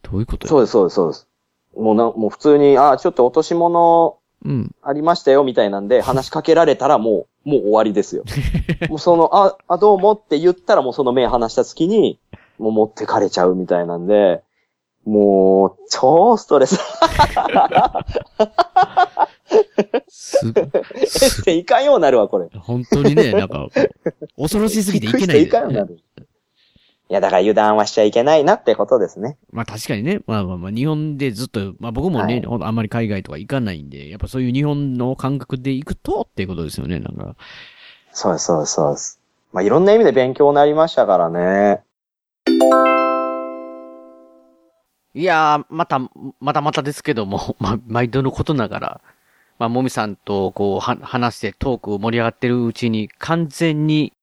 [0.03, 1.27] どういうことそうです、そうです、そうです。
[1.75, 4.75] もうな、もう普通に、あ、ちょっと落とし物うん。
[4.81, 8.23] ありましたよ、みたいなんで、 話しかけられたらもう、もう終わりですよ。
[8.89, 12.19] もうその、あ、あ、どうもって言ったらもうその目離した隙に、
[12.57, 14.43] もう持ってかれちゃうみたいなんで、
[15.05, 16.77] もう、超ストレス。
[20.07, 20.47] す、
[21.41, 22.49] って いかんようになるわ、これ。
[22.59, 23.67] 本当にね、なんか、
[24.37, 25.99] 恐ろしすぎていけないいかんようになる。
[27.11, 29.37] いや、だから油断はしちゃいけないなってことですね。
[29.51, 37.35] まあ確かにね、まあまあまあ、日本でずっと、まあ僕もね、はいほんとあんまり海外とか行かないんで、やっぱそういう日本の感覚で行くとっていうことですよね、なんか。
[38.13, 38.95] そうそうそう。
[39.51, 41.83] まあ、いろんな意味で勉強になりましたからね。
[45.13, 45.99] いやー、また、
[46.39, 49.01] またまたですけども、 まあ、毎度のことながら、
[49.59, 54.13] まあ、もみさんとこう、は、話してトーク盛り上がってるうちに、完全に、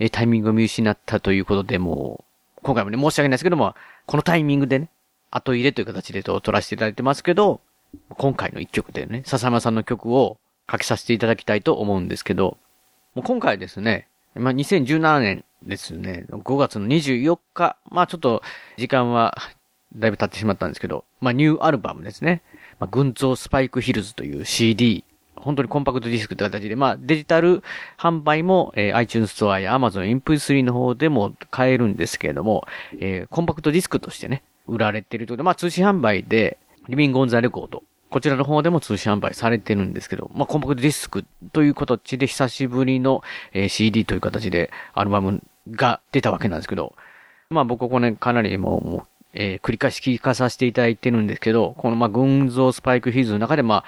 [0.00, 2.24] え、タイミングを見失ったということで、も
[2.58, 3.74] う、今回もね、申し訳ないですけども、
[4.06, 4.88] このタイミングでね、
[5.30, 7.60] 後入れという形でと撮らせていただいてますけど、
[8.08, 12.56] 今回の一曲でね、笹山さんの曲をかけさせていただきたいと思うんですけど、
[13.14, 18.42] もう今回ですね、まあ、2017年ですね、5月の24日、まあちょっと
[18.78, 19.36] 時間は
[19.94, 22.42] だいぶ経ってしまったんですけど、まあニューアルバムですね。
[22.78, 25.04] まあ、群像スパイクヒルズという CD、
[25.40, 27.62] 本当にコンパクトディスクという形で、まあデジタル
[27.98, 32.66] 販売も、えー iTunes ストアや Amazon MP3 の方でも買えるんですけれども、
[33.00, 43.22] えーコンパクトディスクとしてね、売られているということで、まあ通信販売で、リビングオンザレコード、こちらの方でも通信販売されてるんですけど、まあ、コンパクトディスクという形で久しぶりの、
[43.52, 46.94] えー CD という形でアルバムが出たわけなんですけど、
[47.50, 53.84] まあ僕はこれかなりもう、もうえー繰り返し聞かさせていただいてるんですけど、このまあ、群像スパイクヒルズの中でまあ、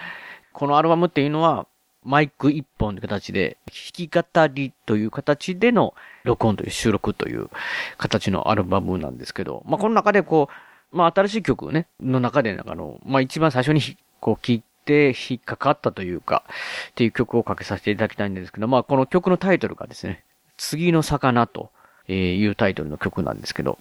[0.53, 1.67] このアルバムっていうのは、
[2.05, 5.95] マイク一本の形で、弾き語りという形での
[6.25, 7.49] 録音という収録という
[7.97, 10.49] 形のアルバムなんですけど、まあこの中でこ
[10.93, 13.81] う、まあ新しい曲ね、の中でなんかあの、まあ一番最初に
[14.21, 16.43] こう聞いて引っかかったというか、
[16.91, 20.25] っていう曲をかけさせていただきたいんですけど、まあこの曲のタイトルがですね、
[20.57, 21.71] 次の魚と
[22.09, 23.79] いうタイトルの曲なんですけど、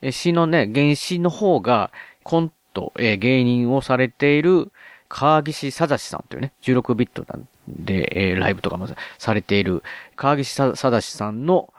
[0.00, 1.90] え詩のね、原詩の方が
[2.22, 4.70] コント、え芸人をされている、
[5.08, 8.88] 川岸正史さんというね、16ビットなんで、えーライブとかも
[9.18, 9.82] されている
[10.16, 11.72] 川岸さ正史さんの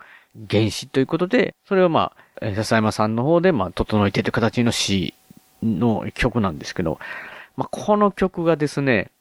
[0.50, 2.12] 原詞ということで、それをま
[2.42, 5.14] あ、笹山さんの方でまあ、整えている形の詩
[5.64, 7.00] の曲なんですけど、
[7.58, 9.12] まあ、この曲がですね、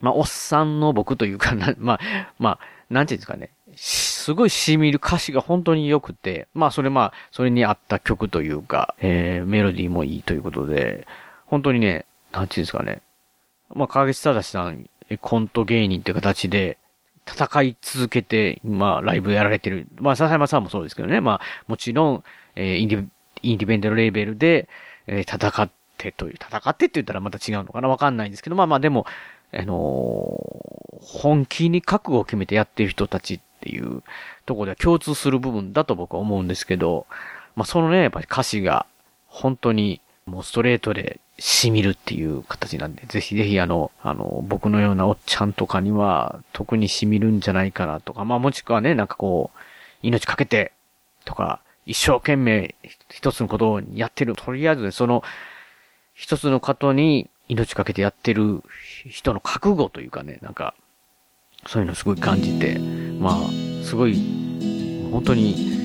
[0.00, 2.00] まあ、おっさんの僕というかな、 まあ、
[2.38, 2.58] まあ、
[2.90, 11.06] なんていうんですかね、すごい染みる歌詞が本当に良くて、まあ、それまあ、それに合った曲というか、えー、メロディーもいいということで、
[11.46, 13.02] 本当にね、なんていうんですかね、
[13.74, 14.88] まあ、川口正さん、
[15.20, 16.78] コント芸人という形で、
[17.26, 19.86] 戦い続けて、まあ、ライブやられてる。
[19.96, 21.20] まあ、笹山さんもそうですけどね。
[21.20, 22.24] まあ、もちろん、
[22.56, 23.08] えーインディ、
[23.42, 24.68] インディペンデントレーベルで、
[25.06, 29.06] えー戦ってという、戦ってって言ったらまた違うのかなわかんないんですけど、まあまあでも、
[29.52, 30.72] あのー
[31.04, 34.04] 本気に覚悟を決めてやってる人たちっていう
[34.46, 37.06] ところでは共通する部分だと僕は思うんですけど、
[37.56, 38.86] まあそのね、やっぱり歌詞が
[39.26, 49.58] 本当にもうストレートで染みるっていう形なんで、ぜひぜひあの、あの、僕のようなおっちゃんとかには特に染みるんじゃないかなとか、まあもしくはね、なんかこう、
[50.02, 50.72] 命かけて
[51.24, 52.74] とか、一生懸命
[53.10, 54.34] 一つのことをやってる。
[54.36, 55.24] とりあえずねその
[56.14, 58.62] 一つのことに命かけてやってる
[59.08, 60.74] 人の覚悟というかね、なんか、
[61.66, 64.14] そういうのすごい感じて、まあ、すごい、
[65.10, 65.81] 本当に、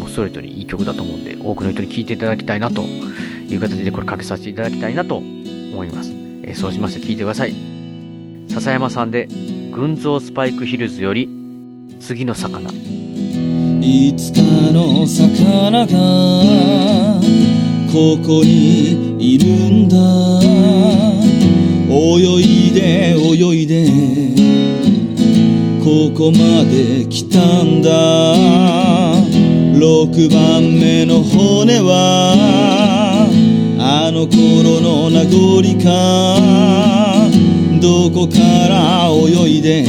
[0.00, 6.10] もうストレートにいい曲だと思うんで、多くの人に聴いていただきたいなという形でこれかけさせていただきたいなと思います。
[6.42, 7.54] えーそうしまして聴いてください。
[8.48, 9.28] 笹山さんで、
[9.72, 11.28] 群像スパイクヒルズより、
[12.00, 12.70] 次の魚。
[13.82, 14.40] いつか
[14.72, 15.92] の魚が
[17.92, 19.96] ここにいるんだ
[21.88, 23.86] 泳いで泳いで
[25.82, 28.99] ここまで来たんだ
[29.80, 33.26] 6番目の骨は
[33.78, 36.36] あの頃の名残か。
[37.80, 38.36] どこか
[38.68, 39.86] ら泳いで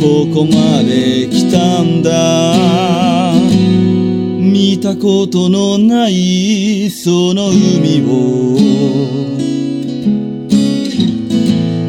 [0.00, 3.34] ここまで来たんだ。
[4.38, 8.56] 見たことのないその海を。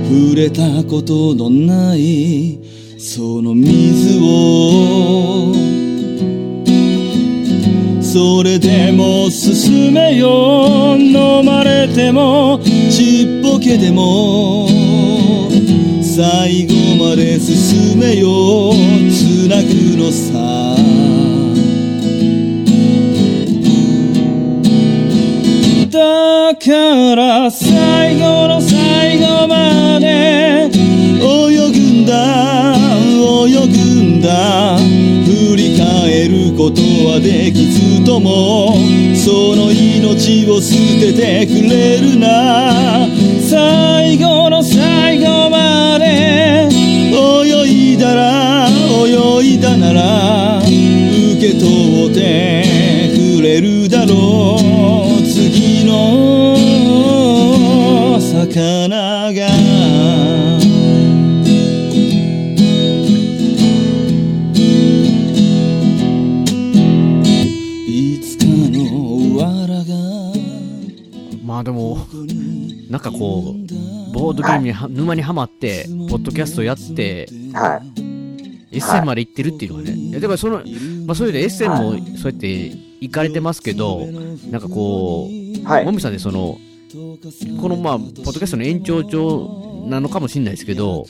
[0.10, 2.58] 触れたことのない
[2.98, 5.79] その水を。
[8.12, 14.68] それでも進めよ飲まれてもちっぽけでも
[16.02, 18.74] 最後まで進めよ
[19.12, 20.76] つなぐのさ。
[25.92, 30.68] だから最後の最後まで
[31.22, 32.74] 泳ぐんだ
[33.46, 35.09] 泳ぐんだ。
[35.50, 36.80] 振り返ること
[37.10, 38.76] はできずとも
[39.16, 43.08] その命を捨ててくれるな。
[43.50, 50.70] 最後の最後まで泳いだら泳いだなら受
[51.42, 54.60] け取ってくれるだろ
[55.20, 55.24] う。
[55.24, 56.56] 次の
[58.20, 59.50] 魚が
[72.90, 78.02] なんかこう、ボードゲームには、沼にはまって、ポッドキャストやって、はい。
[78.72, 79.94] エッセンまで行ってるっていうのがね。
[79.94, 80.62] いや、でもその、
[81.06, 82.72] まあそういうでエッセンもそうやって
[83.02, 84.06] 行かれてますけど、
[84.52, 85.86] なんかこう、はい。
[85.86, 86.58] もみさんでその、
[87.62, 91.06] このまあ、ポッドキャストの延長上なのかもしれないですけど、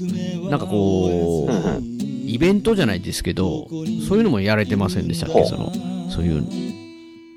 [0.50, 1.82] なんかこう、
[2.26, 3.68] イベントじゃないですけど、
[4.08, 5.46] そういうのもやられてませんでしたっけ？
[5.46, 5.72] その、
[6.10, 6.44] そういう、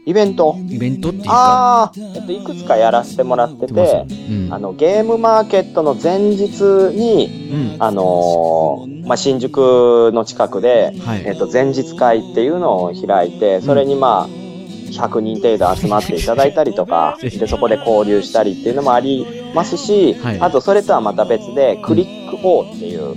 [0.05, 0.57] イベント。
[0.69, 4.07] イベントっていうか、ああ、えっと、いくつかやらせてもらってて、
[4.51, 6.61] あの、ゲームマーケットの前日
[6.93, 10.93] に、あのーまあ、新宿の近くで、
[11.25, 19.25] えっと、前日会っていうのを開いて、それにまあ、100人程度集まっていただいたりとか、 で、そこで交流したりっていうのもあり
[19.55, 23.15] ますし、あと、それとはまた別で、クリック O っていう、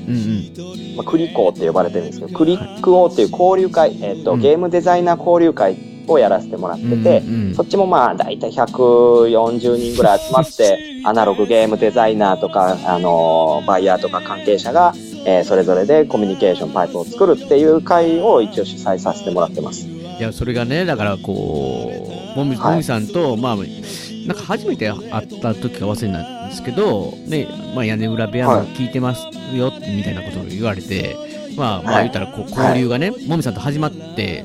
[0.95, 5.75] まあ、クリコーって呼ばれてるんですけど、クリック O っていう交流会、えっと、ゲームデザイナー交流会
[6.07, 7.23] をやらせてもらってて、
[7.55, 14.93] そっちもまあ、だいたい140人ぐらい集まって、アナログゲームデザイナーとか、あのーバイヤーとか関係者が、
[15.25, 19.87] えーそれぞれでコミュニケーションパイプを作るっていう会を一応主催させてもらってます。
[19.87, 21.91] いや、それがね、だからこ
[22.35, 29.25] う、もみ、もみさんと、まあ、なんか初めて会った時か忘れないんですけど、ね、まあ屋根裏部屋も聞いてます
[29.55, 31.15] よ、みたいなことを言われて、
[31.55, 34.43] まあ、まあ言ったらこう交流がね、もみさんと始まって、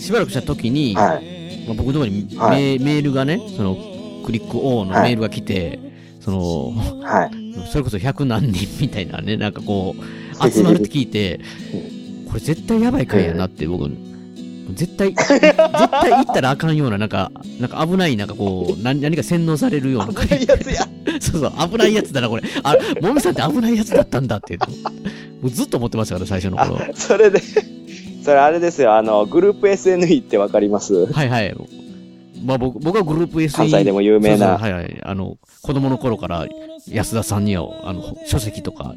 [0.00, 1.20] しばらくした時に、まあ
[1.68, 3.76] 僕のところにメ,、はいメールがね、その、
[4.24, 5.78] クリック O のメールが来て、
[6.20, 6.72] その、
[7.02, 7.30] はい。
[7.70, 11.40] それこそ100何人みたいなね、なんかこう、集まるって聞いて、
[12.28, 13.90] これ絶対やばい回やなって僕、
[14.74, 20.28] 絶対、絶対行ったらあかんような、なんか、なんか危ない、なんかこう、何何か洗脳されるような回。
[20.28, 20.88] 危ないやつや。
[21.20, 22.42] そうそう、危ないやつだな、これ。
[22.62, 24.56] あ、もみさんって危ないやつだったんだって。
[24.56, 26.78] もうずっと思ってましたから、最初の頃。
[26.94, 27.42] それで、
[28.22, 31.06] それあれですよ、あの、グループ SNE ってわかります？
[31.12, 31.54] はいはい。
[32.44, 33.56] まあ僕、僕はグループ SE。
[33.56, 35.00] 関西でも有名なはいはい。
[35.02, 36.46] あの、子供の頃から
[36.88, 38.94] 安田さんには、あの、書籍とか、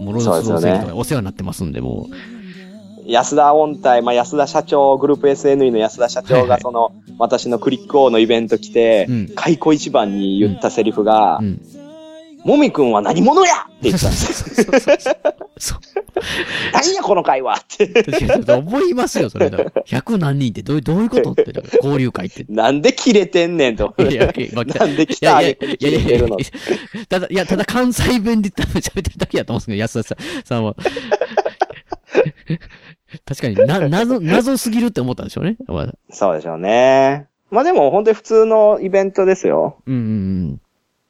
[0.00, 3.10] ものそうですよねとかお世話になってますんで、もう。
[3.10, 11.40] 安田音体、まあ、安田社長、グループ SNE の安田社長が、その、私のクリックオーのイベント来て、開口一番に言ったセリフが、
[12.48, 13.52] もみくんは何者や？
[13.68, 14.64] って言ったんです
[15.70, 15.80] よ。
[16.72, 17.56] 何やこの会話？
[17.56, 18.52] って。
[18.54, 19.48] 思いますよ、それ。
[19.48, 22.46] 100何人ってどういうどういうことって、交流会って。
[22.48, 23.94] なんで切れてんねんと。
[23.98, 26.38] いやいやまあなんで来たいやいやいやいやいや切れてるの
[27.10, 30.74] ただ、いや、ただ関西弁で多分喋ってるだけやと思うんですけど、安田さんは。
[33.26, 35.58] 確かにな、謎、謎すぎるって思ったんでしょうね。
[35.66, 37.26] まあそうでしょうね。
[37.50, 39.82] まあでも本当に普通のイベントですよ。
[39.86, 40.04] うんうんう
[40.54, 40.60] ん。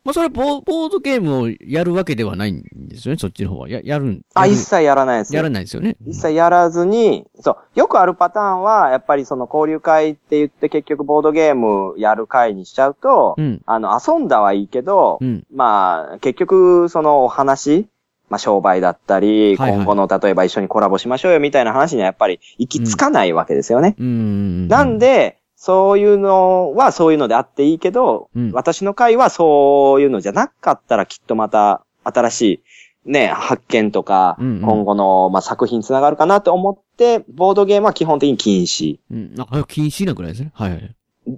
[0.09, 3.69] まあ、それボ、ボードゲームをやるわけではないんですよね、そっちの方は。
[3.69, 4.23] や、やるん。
[4.33, 5.37] あ、一切やらないですよ。
[5.37, 5.99] やらないですよね。
[6.07, 17.87] 一切やらずに、そう、よくあるパターンは、やっぱりその交流会って言って結局ボードゲームやる会にしちゃうと、うんあの、遊んだはいいけど、うんまあ、結局そのお話、
[18.31, 23.95] まあ商売だったり、はいはい今後の例えば一緒にコラボしましょうよみたいな話にはやっぱり行き着かないわけですよね。
[23.99, 24.69] うん。
[24.69, 32.63] なんで、そういうのはそういうのであっていいけど、うん私の会はそういうのじゃなかったらきっとまた新しい
[33.11, 39.01] ね、発見とか、うんうん今後の、まあ、作品につながるかなと思って、ボードゲームは基本的に禁止。
[39.11, 39.35] うん。
[39.39, 40.53] あ、禁止なくらいですね。
[40.55, 40.95] はいはい。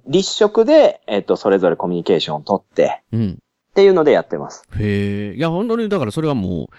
[0.07, 3.39] 立食で、えっ、と、それぞれコミュニケーションを取って、うん。
[3.71, 4.65] っていうのでやってます。
[4.79, 5.35] へえ。
[5.35, 6.75] いや、本当に、だからそれはもう、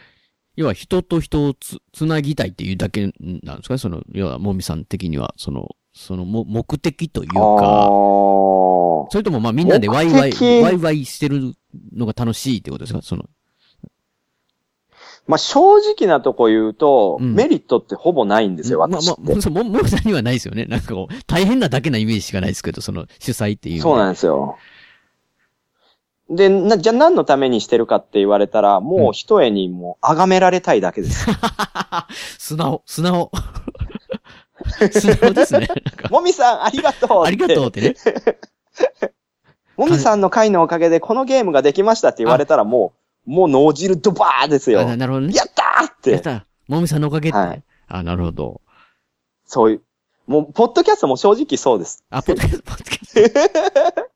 [0.56, 3.12] 要は人と人をつ、つなぎたいっていうだけ
[3.44, 3.74] なんですか？
[3.76, 7.88] ねその、要は、もみさん的には、その、その、も、目的というか、
[9.10, 11.54] それともまあみんなでワイワイ、ワイワイしてる
[11.94, 13.02] のが楽しいってことですか？
[13.02, 13.24] その、
[15.28, 19.02] まあ、正直なとこ言うと、メリットってほぼないんですよ、まあまあ
[19.50, 20.66] も、もみさんにはないですよね。
[20.66, 23.82] なんかこう、大変なだけなイメージしかないですけど、その、主催っていう。
[23.82, 24.58] そうなんですよ。
[26.32, 31.28] で、な、じゃあ何のためにしてるかって言われたら、もう一重にもう崇められたいだけです。
[32.40, 33.32] 素直、素直。
[34.92, 35.68] 素直ですね。
[36.10, 37.96] もみさん、ありがとうありがとうってね。
[39.76, 42.94] もみさんの会のおかげでこのゲームができましたって言われたらも
[43.28, 44.82] う、もう脳汁ドバーですよ。
[44.82, 45.34] あなるほどね。
[45.34, 46.12] やったーって。
[46.12, 47.38] やったもみさんのおかげって。
[47.38, 47.64] はい
[47.94, 48.62] あ、なるほど。
[49.46, 49.82] そういう。
[50.28, 52.06] もう、ポッドキャストも正直そうです。
[52.10, 54.12] あ、ポッドキャスト、ポッドキャスト。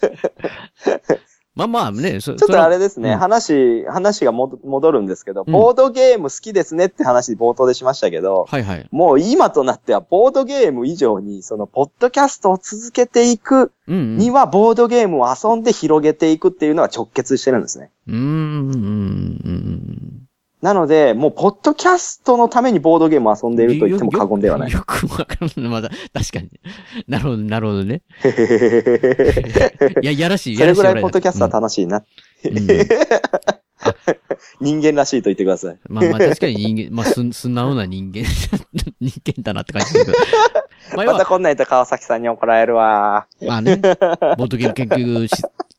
[1.58, 8.88] まあまあね、ちょちょっとあれですね、うん話、話がも戻るんですけど、うんボードゲーム好きですねって話冒頭でしましたけど、はいはい。
[8.92, 13.72] もう今となってはボードゲーム以上に、その、ポッドキャストを続けていく。
[13.88, 17.90] には、ボードゲームを遊んで広げていくっていうのが直結してるんですね。
[18.06, 20.17] うーん、うん、うん。
[20.60, 24.72] なので、もう、ポッドキャストのためにボードゲームを遊んでいると言っても過言ではない。
[24.72, 25.70] よくわかんない。
[25.70, 26.50] まだ、確かに。
[27.06, 28.02] なるほど、なるほどね。
[30.02, 31.98] いや、やらしい、それぐらいやしポッドキャストは楽しいな。
[31.98, 32.04] うん
[34.60, 35.78] 人間らしいと言ってください。
[35.88, 38.24] まあまあ確かに人間、まあす、素直な人間、
[39.00, 40.18] 人間だなって感じですけど。
[40.96, 43.26] まあまたこんなん言ったら川崎さんに怒られるわ。
[43.40, 45.28] まあね、ボードゲーム研究指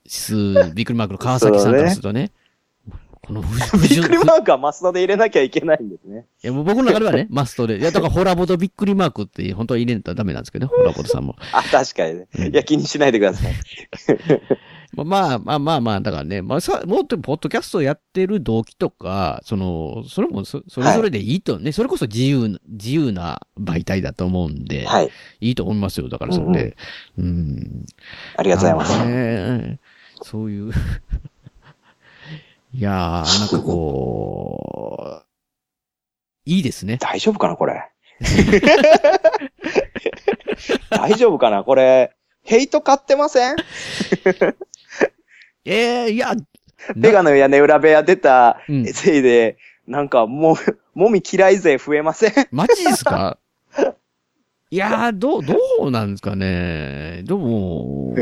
[0.07, 2.31] 数、ビックリマークの川崎さんからするとね、
[3.29, 6.25] この 不びっくりマークはマストで入れなきゃいけないんですね。
[6.43, 7.77] いや、もう僕の中ではね、 マストで。
[7.77, 11.35] いや、だからホラボドびっくりマークって本当は入れんとダメなんですけどね、 ホラボドさんも。
[11.53, 12.27] あ、確かにね。
[12.51, 13.53] いや、気にしないでください。
[14.91, 25.11] まあまあまあまあまあ、だからね、まあさ、もっとポッドキャストをやってる動機とか、その、それもそそれぞれでいいとね、それこそ自由な、自由な媒体だと思うんで、はい。
[25.41, 26.09] いいと思いますよ。
[26.09, 26.77] だからそれで。
[27.19, 27.85] うん。
[28.35, 29.79] ありがとうございますね
[30.23, 30.73] そういう。
[32.73, 35.25] いやー、なんかこう、
[36.45, 36.97] いいですね。
[36.97, 37.89] 大丈夫かな、これ？
[40.89, 43.55] 大丈夫かなこれ、ヘイト買ってません？
[45.65, 46.33] ええいや、
[47.01, 48.59] ペガの屋根裏部屋出た
[48.93, 49.57] せいで、
[49.87, 50.55] なんかもう、
[50.99, 52.33] もみ嫌い勢増えません？
[52.51, 53.37] マジですか？
[54.71, 57.21] いやー、どう、どうなんですかね。
[57.23, 58.13] でも、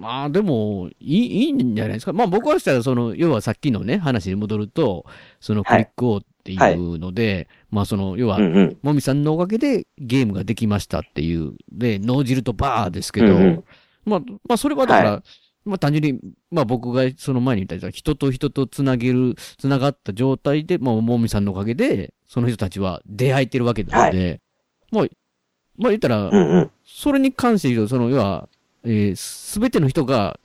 [0.00, 2.14] まあでも、いい、いいんじゃないですか？
[2.14, 5.04] まあ僕はしたら、その、要はさっきのね、話に戻ると、
[5.40, 8.78] そのクリックオーっていうので、まあその、要は、うんうん。
[8.82, 13.64] もみさんのおかげでゲームができましたっていう、で、脳汁とバーですけど、うんうん
[14.06, 15.22] まあ、まあそれはだから、は
[15.66, 16.20] まあ単純に、
[16.50, 24.40] まあ僕がその前に言った人と人とつなげる、つながった状態で、まあもみさんのおかげで、その人たちは出会えてるわけなので、
[24.90, 25.04] まあ、
[25.76, 26.70] まあ言ったら、うんうん。
[26.86, 28.48] それに関して言うと、その、要は、
[28.84, 30.38] えす、べての人が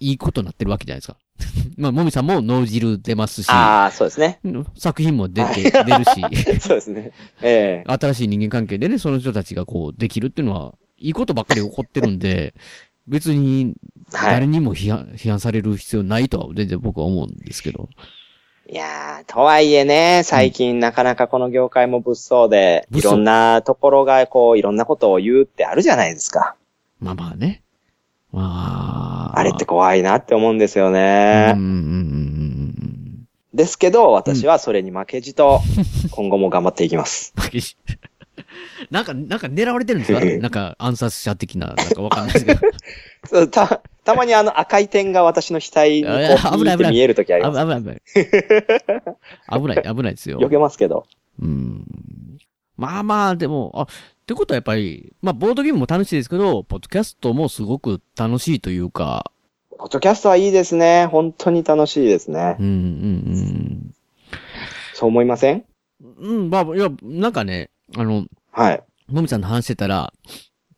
[0.00, 1.16] いいことになってるわけじゃないですか。
[1.76, 4.40] まあ、もみさんも脳汁出ますし、ああ、そうですね。
[4.76, 7.12] 作品も出て、出るし、 そうですね。
[7.42, 12.54] ええ新しい人間関係でね、その人たちがこう、できるっていうのは、いいことばっかり起こってるんで、
[13.06, 13.74] 別に、
[14.10, 17.88] 誰にも批判、批判される必要ないとは全然僕は思うんですけど。
[18.68, 26.56] いやー、とはいえね、最近なかなかこの業界も物騒で、いろんなところがこう、いろんなことを言うってあるじゃないですか。
[26.98, 27.62] まあまあね。
[28.36, 29.38] まあ。
[29.38, 31.54] あれって怖いなって思うんですよね。
[33.54, 35.60] ですけど、私はそれに負けじと、
[36.12, 37.32] 今後も頑張っていきます。
[37.36, 37.76] 負けじ。
[38.90, 40.20] なんか、なんか狙われてるんですか？
[40.40, 42.54] なんか暗殺者的な、なんかわかんないですけ
[43.40, 43.46] ど。
[43.48, 47.58] た、たまにあの赤い点が私の額にこう、あ危ない危ない見えるときあります。
[47.60, 48.02] 危ない危ない。
[49.60, 50.38] 危ない、危ないですよ。
[50.40, 51.06] 避けますけど。
[51.40, 51.84] うん。
[52.76, 53.86] まあまあ、でも、あ、
[54.26, 59.30] ってことはやっぱり、まあ、ボードゲームも楽しいですけど、ポッドキャストもすごく楽しいというか、
[59.78, 61.06] ポッドキャストはいいですね。
[61.06, 62.56] 本当に楽しいですね。
[62.58, 63.94] うん、うん、うん。
[64.94, 65.64] そう思いません？
[66.18, 68.82] うん、まあ、いや、なんかね、あの、はい。
[69.06, 70.12] もみさんと話してたら、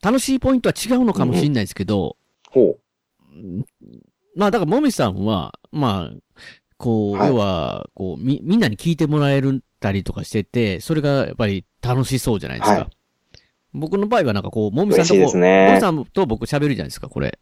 [0.03, 2.19] 楽しいポイントは違うのかもしれないですけど、
[2.51, 2.79] ほう。
[4.37, 6.45] まあ、だからもみさんは、まあ、
[6.77, 12.79] こう、はい要は、こう、み、みんなに聞いてもらえるたりとかしてて、それがやっぱり楽しそうじゃないですか。
[12.81, 12.89] はい
[13.73, 17.39] 僕の場合はなんかこう、もみさんとこもみさんと僕喋るじゃないですか、これ。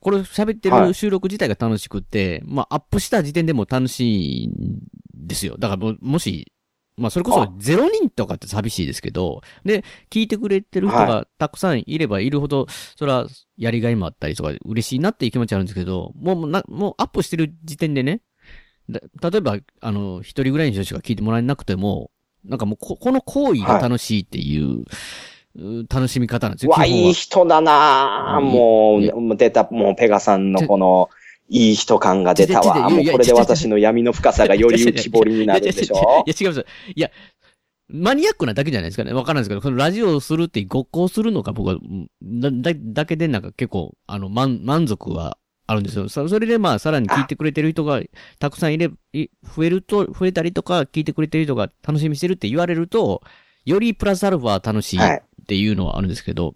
[0.00, 0.88] これ喋ってはい。
[0.88, 4.80] る収録自体が楽しくって、まあ、アップした時点でも楽しいん
[5.14, 5.56] ですよ。
[5.58, 6.52] だからも、もし、
[6.96, 18.22] まあ、それこそ0人とかって寂しいですけど、で、聞いてくれてる人はがたくさんいればいるほど、それはやりがいもあったりとか、嬉しいなっていう気持ちあるんですけど、もうな、もうアップしてる時点でね、
[18.88, 19.00] だ
[19.30, 22.10] 例えば、あの、一人ぐらいの人しか聞いてもらえなくても、
[22.44, 24.84] なんかもうこ、この行為が楽しいっていう、う
[25.56, 26.72] 楽しみ方なんですよ。
[26.72, 28.40] わ、いい人だなぁ。
[28.40, 31.10] もう、もう出た、もうペガさんのこの、
[31.48, 32.88] いい人感が出たわ。
[32.88, 36.64] もうこれで私の闇の深さがより浮き彫りになるんでしょいや、違うんですよ。
[36.94, 37.10] いや、
[37.88, 39.12] マニアックなだけじゃないですかね。
[39.12, 42.08] わからないですけど、このラジオをするってごっこをするのが僕は、うん
[42.40, 46.08] だ、だ、だけでなんか結構、あの、満、満足はあるんですよ。
[46.08, 48.00] そそれでまあ、さらに聞いてくれてる人が
[48.38, 53.22] たくさんいれ、い増えると、増えたりとか、聞いてくれてる人が楽しみにしてるって言われると、
[53.64, 55.00] よりプラスアルファ楽しい
[55.50, 56.54] っていうのはあるんですけど、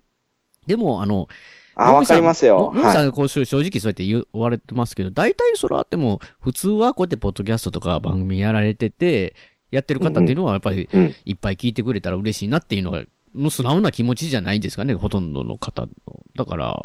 [0.68, 1.26] でも、あの、
[1.74, 9.34] あわかりますよはいさんこう正直そうやって言われてますけど、大体それはあっても、普通はこうやってポッドキャストとか番組やられてて、
[9.72, 10.88] やってる方っていうのはやっぱり、
[11.24, 13.02] いっぱい聞いてくれたら嬉しいなっていうのが、
[13.34, 15.88] の素直な気持ちじゃないんですかね、ほとんどの方の。
[16.36, 16.80] だから、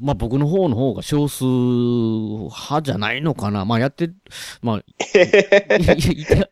[0.00, 3.64] まあ僕の方の方が少数派じゃないのかな。
[3.64, 4.10] まあやって、
[4.60, 4.76] まあ、
[5.78, 6.48] いやいや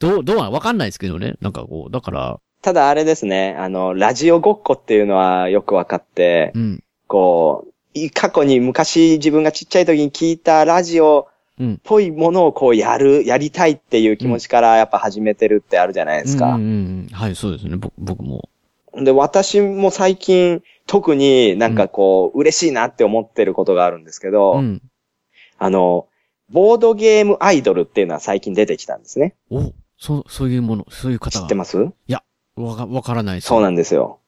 [0.00, 1.34] どう、どうはわかんないですけどね。
[1.40, 6.84] なんかこう、だから、ただあれですね、あの、ラジオごっこっていうのはよくわかって、うん。
[7.06, 11.28] こう、い過去に昔自分がちっちゃい時に聞いたラジオ
[11.60, 16.50] うんっぽいものをこうやる、やりたいっていう気持ちからやっぱ始めてるってあるじゃないですか。
[16.50, 16.62] うんうんう
[17.06, 17.08] ん。
[17.12, 17.76] はい、そうですね。
[17.76, 18.48] 僕僕も。
[18.94, 24.82] で、私も最近特になんかこう、嬉しいなって思ってることがあるんですけど、うん。
[25.58, 26.06] あの、
[26.50, 29.34] ボードゲームアイドルっていうのは最近出てきたんですね。
[29.50, 31.42] お、そう、そういうもの、そういう方が。
[31.42, 31.82] 知ってます？
[31.82, 32.22] いや、
[32.64, 33.46] わか、わからないです。
[33.48, 34.18] そうなんですよ。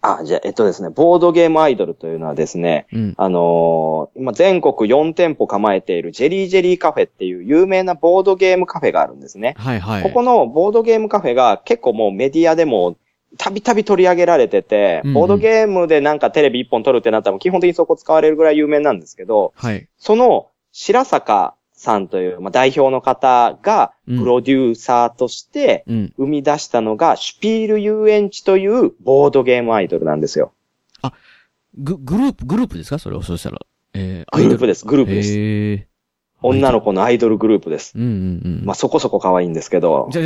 [0.00, 3.14] あ、じゃあ、えっとですね、ボードゲームアイドルというのはですね、うん。
[3.16, 9.54] あのー今全国4店舗構えているジェリージェリーカフェっていう有名なボードゲームカフェがあるんですね。
[9.56, 10.02] はいはい。
[10.02, 12.96] ここのボードゲームカフェが結構もうメディアでも
[13.38, 19.88] たびたび取り上げられてて、うんうんボードゲームでなんかテレビ一本撮るってなったら基本的にそこ使われるぐらい有名なんですけど、はい。
[19.96, 26.12] その白坂さんという、まあ、代表の方がうんプロデューサーとしてうん。
[26.16, 30.52] 生み出したのがシュピール遊園地というボードゲームアイドルなんですよ。
[31.76, 32.98] グ、グループ、グループですか？
[33.00, 33.58] それを、そうしたら。
[33.94, 35.36] えー、グループです、グループです。
[35.36, 35.88] へえ。
[36.40, 37.94] 女の子のアイドルグループです。
[37.96, 38.08] うんうん
[38.44, 38.64] うん。
[38.64, 40.20] まあ、そこそこ可愛いんですけど、そ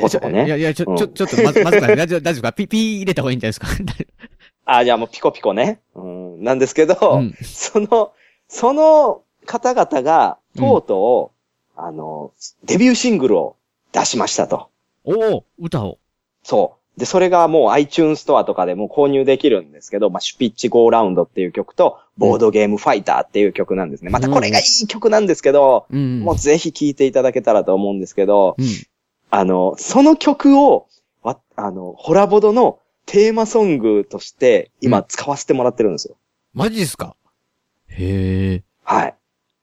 [0.00, 0.46] こそこね。
[0.46, 2.52] いやいや、ちょ、うんちょ、ちょっと、まず、まずくない大丈夫大丈夫か？
[2.52, 3.66] ピ、ピー入れた方がいいんじゃないですか？
[4.64, 5.80] あ、じゃあもうピコピコね。
[5.96, 8.12] うん、なんですけど、うんその、
[8.46, 11.32] その方々が、とうと
[11.76, 12.32] う、あの、
[12.64, 13.56] デビューシングルを
[13.92, 14.68] 出しましたと。
[15.04, 15.98] おお歌を。
[16.42, 17.00] そう。
[17.00, 24.10] で、それがもう iTunes ストアとかでも購入できるんですけど、まあ、シュピッチゴーラウンドっていう曲と、ボードゲームファイターっていう曲なんですね。
[24.10, 26.20] またこれがいい曲なんですけど、うん。
[26.20, 28.66] もうぜひ聴いていただけたらと思うんですけど、うん。
[29.30, 30.86] あの、その曲を、
[31.22, 36.16] わあの、ホラボドのテーマソングとして、今使わせてもらってるんですよ。
[36.52, 37.16] マジですか？
[37.88, 38.62] へえ。
[38.84, 39.14] は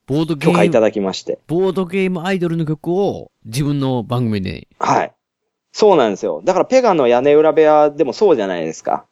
[0.09, 1.37] ボードゲ許可いたーム、だきまして。
[1.45, 5.13] ボードゲームアイドルの曲を自分の番組で、はい。
[5.71, 6.41] そうなんですよ。
[6.43, 9.05] だからペガの屋根裏部屋でもそうじゃないですか。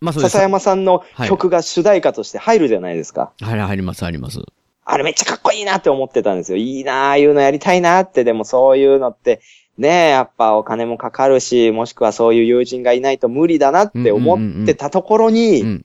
[0.00, 0.32] まあそうです。
[0.32, 3.32] 笹山さんのはい曲が主題歌として入るじゃないですか。
[3.40, 4.40] はい、入ります、入ります。
[4.84, 6.58] あれめっちゃかっこいいなって思ってたんですよ。
[6.58, 9.40] いいなああいうのやりたいなって、でもそういうのって、
[9.78, 15.82] ねえ、やっぱお金もかかるし、もしくはそういう友人がいないと無理だなって思ってたところに、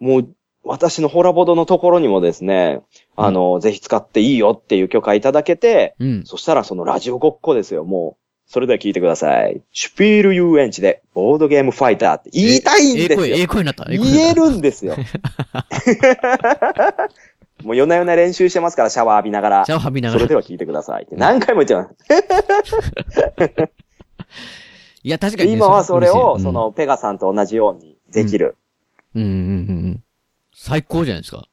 [0.00, 0.28] もう、
[0.64, 2.80] 私のホラボドのところにもですね、
[3.16, 6.24] あの、ぜひ使っていいよっていう許可いただけて、うん。
[6.24, 8.24] そしたらそのラジオごっこですよ、もう。
[8.46, 9.62] それでは聞いてください。
[9.72, 13.24] シュピール遊園地でボードゲームファイターって言いたいんですよ。
[13.24, 13.86] ええ声、ええ声になった。
[13.90, 14.96] ええ声言えるんですよ。
[17.62, 19.64] もう夜な夜な練習してますから、シャワー浴びながら。
[19.64, 21.94] シャワー浴びながらそれでは聞いてください何回も言ってます。
[25.02, 25.56] いや、確かに、ね。
[25.56, 28.56] 今はそれを、うんそ、の、ペガさんと同じようにできる。
[29.14, 29.40] うんうんうんう
[29.90, 30.03] ん。
[30.54, 31.46] 最高じゃないですか。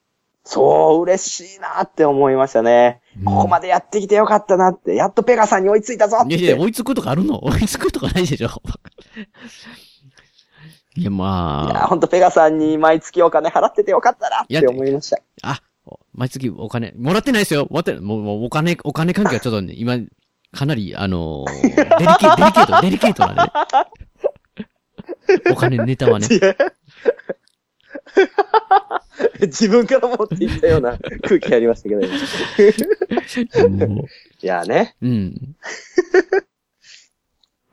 [0.44, 3.02] そう、嬉しいなって思いましたね。
[3.26, 4.96] ここまでやってきてよかったなって。
[4.96, 6.36] やっとペガさんに追いついたぞって。
[6.36, 7.44] いやいや、追いつくとかあるの？
[7.46, 8.50] 追いつくとかないでしょ。
[10.98, 11.72] いや、まあ。
[11.72, 15.18] いや、ほんとペガさんに毎月お金払っててよかったなって思いました。
[15.44, 15.62] あ、
[16.14, 17.68] 毎月お金、もらってないですよ。
[17.70, 19.98] もらってないもう、お金、お金関係はちょっとね、 今、
[20.54, 23.36] かなり、あのーデリケ、デリケート、デリケートなん
[25.46, 25.52] で。
[25.52, 26.28] お金、ネタはね。
[29.42, 32.02] 自分から持っていったような空気ありましたけど。
[34.42, 34.96] いやね。
[35.02, 35.12] うん。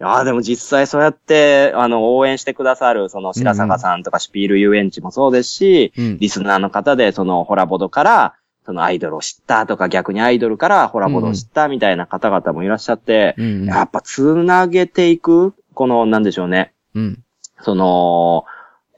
[0.01, 8.34] いやでも実際そうやって、あの、応援してくださる、その、白坂さんとかシュピール遊園地もそうですし、リスナーの方で、その、ホラボドから、
[8.64, 16.72] そのアイドルを知ったとか、逆にアイドルからホラボドを知ったみたいな方々もいらっしゃって、うんやっぱつなげていく、この、なんでしょうね。
[16.95, 17.24] うん。
[17.62, 18.45] その、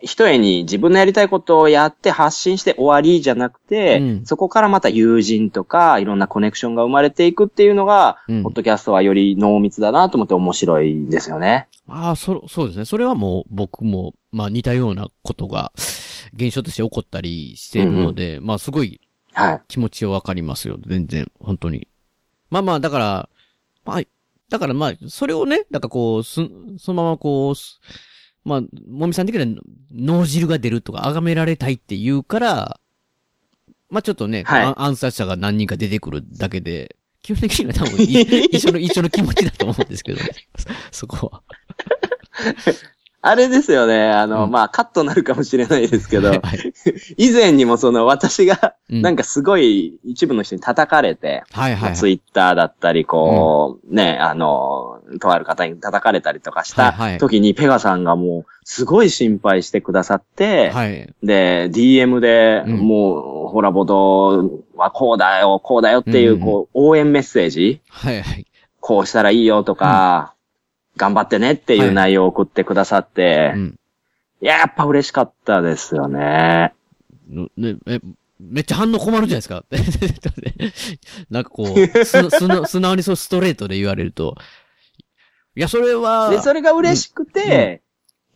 [0.02, 11.68] 一重に自分のやりたいことをやって発信して終わりじゃなくて、そこからまた友人とかいろんなコネクションが生まれていくっていうのが、うんポッドキャストはより濃密だなと思って面白いんですよね。
[11.88, 12.84] ああ、そ、そうですね。
[12.84, 15.72] それはもう僕も、まあ似たようなことが
[16.34, 19.00] 現象として起こったりしているので、まあすごい
[19.68, 20.78] 気持ちはわかりますよ。
[20.86, 21.88] 全然、本当に。
[22.50, 23.28] まあまあ、だから、
[23.84, 24.02] まあ、
[24.48, 26.40] だからまあ、それをね、なんかこう、す、
[26.78, 27.80] そのままこう、す
[28.44, 29.62] まあ、もみさん的には
[29.92, 32.80] 脳汁が出るとか、崇められたいって言うから、
[33.90, 38.20] まあちょっとね、はいあ暗殺者が何人か出てくるだけで、基本的には多分い
[38.52, 40.26] 一緒の、一緒の気持ちだと思うんですけど、そ
[41.06, 41.42] そこは。
[43.22, 44.10] あれですよね。
[44.10, 46.32] あの、まあ、カットになるかもしれないですけど、
[47.18, 51.96] 以前にもその私が、なんかすごい一部の人に叩かれて、はいはいはい。
[51.96, 57.18] ツイッターだったり、こう、ね、あの、とある方に叩かれたりとかしたはいはい。
[57.18, 61.12] 時に、ペガさんがもう、すごい心配してくださって、はい。
[61.22, 66.40] で、DM で、もう、ホラボドはこうだよ、こうだよっていう、うん。
[66.40, 68.46] こう、応援メッセージ、はいはい。
[68.80, 70.34] こうしたらいいよとか、
[71.00, 73.54] 頑張ってねっていう内容を送ってくださって、
[74.42, 76.74] いや、やっぱ嬉しかったですよね。
[77.56, 78.00] ね、え、
[78.38, 79.64] めっちゃ反応困るじゃないですか。
[81.30, 84.36] なんかこう、す、すな、 素直にそうストレートで言われると。
[85.56, 86.28] いや、それは。
[86.28, 87.80] で、それが嬉しくて、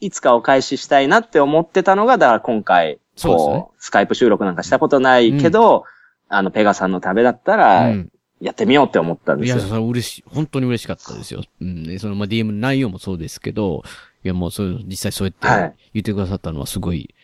[0.01, 5.85] いつかお返ししたいなって思ってたのが、だから今回、そうねスカイプ収録なんかしたことないけど、
[6.31, 8.11] あの、ペガさんのためだったら、うん
[8.41, 9.69] やってみようって思ったんでいや、すよ。
[9.69, 10.25] それ嬉しい。
[10.27, 11.43] 本当に嬉しかったですよ。
[11.61, 11.85] うん。
[11.85, 13.83] でその、まあ、DM の内容もそうですけど、
[14.25, 17.15] いや、もう、そういう、実際そうやはって言ってくださったのはすごい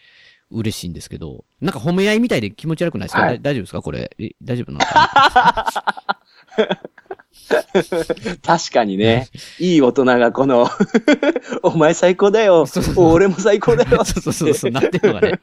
[0.50, 3.82] 嬉しいんですけど、なんか褒め合いみたいで気持ち悪くないですか、はいだ大丈夫ですか？
[3.82, 4.10] これ。
[4.18, 4.84] え大丈夫なの？
[4.84, 6.20] か
[8.42, 9.28] 確かにね、
[9.58, 10.68] いい大人がこの、
[11.62, 12.66] お前最高だよ、
[12.96, 14.04] 俺も最高だよ。
[14.06, 15.38] そうそうそうそう、なってるのがね、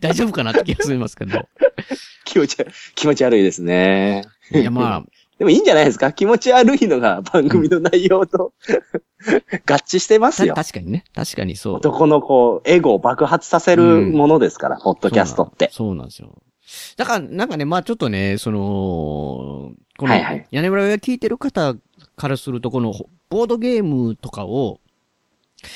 [0.00, 0.50] 大丈夫かな？
[0.52, 1.48] って気がしますけど。
[2.24, 2.56] 気持ち
[2.94, 4.24] 気持ち悪いですね。
[4.52, 5.04] いや、まあ、
[5.38, 6.12] でもいいんじゃないですか？
[6.12, 8.52] 気持ち悪いのが番組の内容と、
[9.66, 10.54] 合致してますよ。
[10.54, 11.04] 確かにね。
[11.14, 11.74] 確かにそう。
[11.76, 15.70] 男のこう、エゴを爆発させるものですから、ポッドキャストって。
[15.72, 16.42] そうなんですよ。
[16.96, 21.74] だから、なんかね、まあちょっとね、その、この屋根裏が聞いてる方
[22.16, 22.92] からすると、この、
[23.28, 24.80] ボードゲームとかを、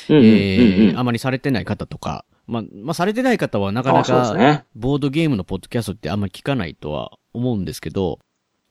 [0.08, 8.18] うんうんえうんうんーあまりされてない方とか、まあ、まあ、されてない方はなかなかね、ボードゲームのポッドキャストってあんまり聞かないとは思うんですけど、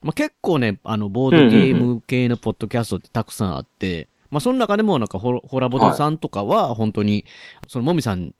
[0.01, 7.25] まあ、結構ね、あの、ボードゲーム系のポッドキャストってたくさんあって、まあ、その中でもなんかホラ、ホラボドさんとかは、本当に、
[7.67, 8.33] その、もみさん、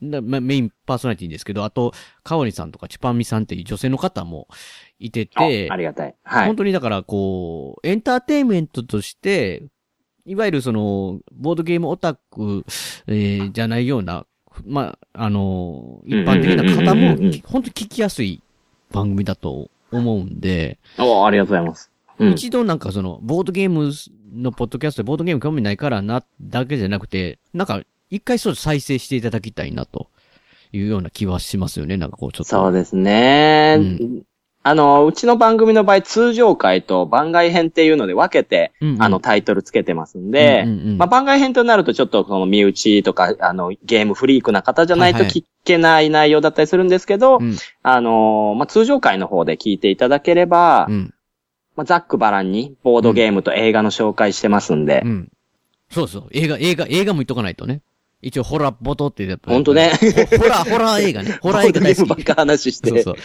[0.00, 4.46] メインパーソナリティですけど、あと、かおりさんとかチュパンミさんっていう女性の方も
[4.98, 6.14] いてて、あありがたい。
[6.22, 6.46] はい。
[6.46, 9.64] 本当にだから、こう、エンターテインメントとして、
[10.24, 12.64] いわゆるその、ボードゲームオタク、
[13.06, 14.26] えーじゃないような、
[14.66, 18.42] まあ、あの、一般的な方も本当に聞きやすい
[18.92, 21.90] 番組だと思うんで、おありがとうございます。
[22.18, 22.32] うん。
[22.32, 23.92] 一度なんかその、ボードゲーム
[24.34, 30.08] のポッドキャストでボードゲーム興味ないからな、だけじゃなくて、なんか、一回そう再生していただきたいな、と
[30.72, 31.96] いうような気はしますよね。
[31.96, 32.44] なんかこう、ちょっと。
[32.44, 33.78] そうですね。
[34.68, 51.14] あの、うちの番組の場合、通常回と番外編っていうので分けて、うんうんあの、タイトルつけてますんで、うんうんうんまあ、番外編となるとちょっとその身内とか、あの、ゲームフリークな方じゃないとはいはい聞けない内容だったりするんですけど、うんあの、まあ、通常回の方で聞いていただければ、うん。
[51.74, 55.32] まあ、ざっくばらんにボードゲームと映画の紹介してますんで、うん。
[55.90, 56.28] そうそう。
[56.32, 57.80] 映画、映画、映画も言っとかないとね。
[58.20, 59.92] 一応、ホラボトってやっぱほんとね
[60.30, 61.38] ホホラー、ホラー映画ね。
[61.40, 62.08] ホラー映画大好き。
[62.10, 63.16] ばっか話してそうそう。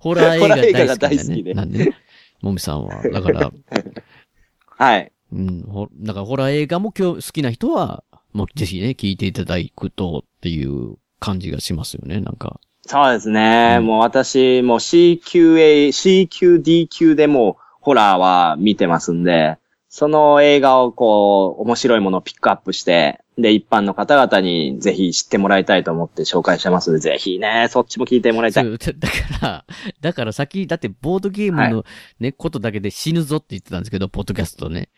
[0.00, 1.96] ホラー映画大好き、でなんでね。
[2.40, 3.02] もみさんは。
[3.02, 3.50] だから、
[4.76, 5.12] はい。
[5.32, 5.62] うん。
[5.68, 12.20] ほだから、ホラー映画も今日好きな人は、もうぜひね、聞いていただくとっていう感じがしますよね。
[12.20, 12.60] なんか。
[12.86, 13.80] そうですね。
[13.80, 19.58] もう私、もう CQA、CQD 級でもうホラーは見てますんで、
[19.88, 28.64] その映画をこう、面白いものをピックアップして、で、一般の方々にぜひ知ってもらいたいと思って紹介してますので、ぜひね、そっちも聞いてもらいたい。
[28.64, 28.92] だだか
[29.40, 29.64] ら、
[30.00, 31.84] だからさっき、だってボードゲームの
[32.18, 34.88] ね、ことだけで死ぬぞって言ってたんですけど、ポッドキャストね。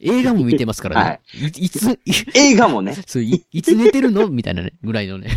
[0.00, 1.20] 映画も見てますからね。
[1.34, 1.98] い、いつ、い
[2.34, 2.94] 映画もね。
[3.06, 4.28] そう、い、いつ寝てるの？
[4.28, 5.30] みたいなね、ぐらいのね、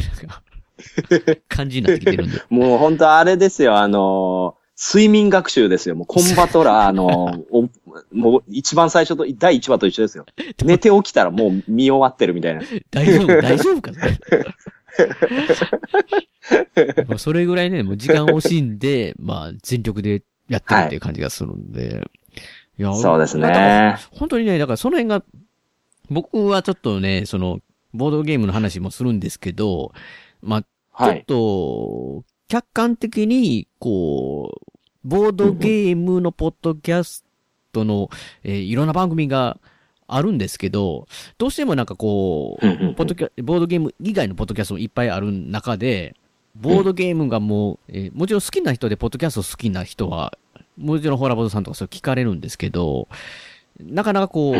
[1.48, 2.42] 感じになってきてるんで。
[2.50, 5.96] もう本当あれですよ、あの睡眠学習ですよ。
[5.96, 7.70] もうコンバトラー、あのお
[8.12, 10.26] もう一番最初と、第1話と一緒ですよ。
[10.64, 12.62] 寝て起きたらもう見終わってるみたいな。
[12.92, 13.92] 大丈夫大丈夫か
[17.08, 22.08] もうそれぐらいね、もう時間を惜しんで、まあ、全力でやってるっていう感じがするんで。
[22.78, 25.24] い、やそうですね本当にね、だからその辺が、
[26.10, 27.62] 僕はちょっとね、その、
[27.94, 29.94] ボードゲームの話もするんですけど、
[30.42, 34.62] まあ、ちょっと、客観的に、こう、
[35.04, 37.26] ボードゲームのポッドキャス
[37.72, 38.10] トの、
[38.44, 39.58] えーいろんな番組が
[40.08, 41.08] あるんですけど、
[41.38, 42.66] どうしてもなんかこう、
[42.96, 46.16] ポッドキャボードゲーム以外のポッドキャストもいっぱいある中で、
[46.56, 50.38] ボードゲームがもう、えーもちろん好きな人で、ポッドキャスト好きな人は、
[50.78, 53.08] もちろんホラボードさんとかそれ聞かれるんですけど、
[53.80, 54.56] なかなかこう、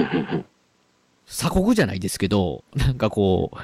[1.28, 3.58] 鎖国じゃないですけど、なんかこう、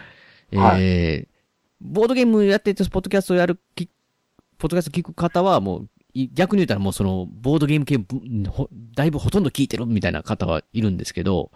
[0.80, 1.38] えー
[1.80, 3.88] ボードゲームやってて、ポッドキャストやる、き
[4.58, 5.88] ポッドキャスト聞く方はもう、い
[6.34, 8.00] 逆に言ったらもうその、ボードゲーム系
[8.96, 11.52] だいぶほとんど聞いてるみたいな方はいるんですけど、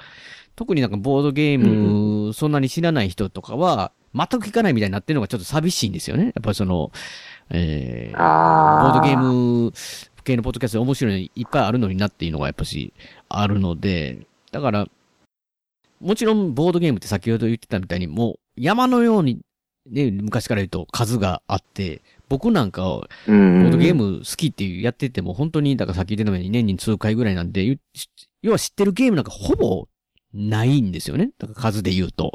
[0.55, 6.25] 特になんかボードゲーム、そんなに知らない人とかは、全く聞かないみたいになってるのがちょっと寂しいんですよね。
[6.25, 6.91] やっぱりその、
[7.49, 8.17] えー、
[8.83, 9.71] ボードゲーム
[10.23, 12.93] 系のポッドキャストで面白いのいっぱいあるのになっていうのがやっぱし
[13.29, 14.87] あるので、だから、
[16.01, 19.39] もちろんボードゲームって先ほど言ってたみたいにもう山のように、
[19.89, 22.01] ね、昔から言うと数があって、
[22.31, 27.77] 僕なんかは、ボうんードゲーム好きっていうやってても本当に、だからさっき言ってたように年に数回ぐらいなんで、ゆ
[28.41, 29.87] 要は知ってるゲームなんかほぼ
[30.33, 31.31] ないんですよね。
[31.37, 32.31] だから数で言うと。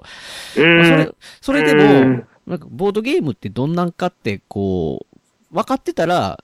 [0.59, 5.06] うんまあそれ、それでうもん、なんかボードゲームってどんなんかって、こ
[5.51, 6.43] う、分かってたら、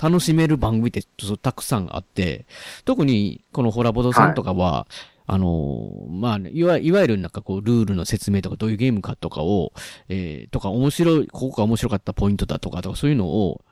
[0.00, 1.02] 楽しめる番組って
[1.40, 2.46] たくさんあって、
[2.84, 4.86] 特にこのホラボドさんとかは、
[5.26, 9.72] あのーまあ、いわ、いわゆるなんかこう、ルールの説明とか、どういうゲームかとかを、
[10.08, 13.62] えー、とか、面白い、ここが面白かったポイントだとか、とか、そういうのを、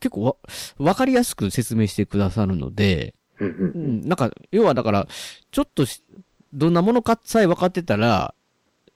[0.00, 0.36] 結構わ、
[0.78, 5.08] わかりやすく説明してくださるので、うん、なんか、要はだから、
[5.50, 6.02] ちょっとし、
[6.52, 8.34] どんなものかさえ分かってたら、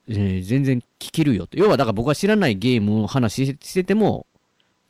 [0.09, 1.57] えー全然聞けるよと。
[1.57, 4.27] 要はだから僕は知らないゲームの話ししてても、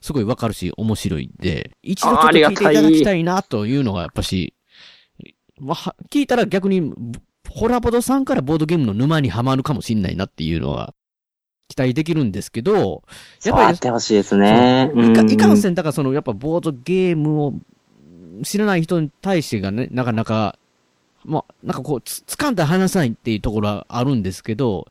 [0.01, 4.53] すごい分かるし、面白いんで、一度ちょっと聞いていただきたいなというのがやっぱし、
[5.61, 6.93] まあは、聞いたら逆に、
[7.49, 10.95] ホラボドさんからボードゲームの沼にはまるかもしんないなっていうのは、
[11.69, 13.03] 期待できるんですけど、
[13.39, 14.91] そうあってほしいですね。
[14.95, 17.55] いかうんいかんせん、だからその、やっぱボードゲームを
[18.43, 20.59] 知らない人に対してがね、なかなか、
[21.25, 24.89] まあ、なんかこう、つ、掴んで話さないっていうところはあるんですけど、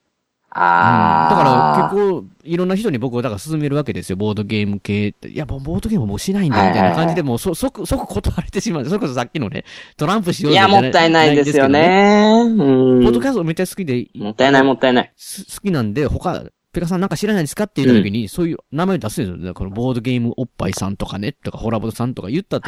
[0.56, 5.30] あだから結構、いろんな人に僕はだから勧めるわけですよ、ボードゲーム系って。
[5.30, 8.86] いや、もうボードゲームもうしないんだ、みたいな感じで、もうそ、 即、即断られてしまう。
[8.86, 9.66] それこそさっきのね、
[9.98, 12.44] トランプしよういや、もったいないですよね。
[12.46, 13.04] うん。
[13.04, 15.12] ポッドキャストめっちゃ好きで、もったいない、もったいない。
[15.16, 16.44] 好きなんで、他、
[16.74, 19.54] ペカさんなんか知らないですかって言った時に、そういう名前出すんですよね。
[19.54, 22.60] このボードゲームおっぱいさんとかね、とかホラボドさんとか言った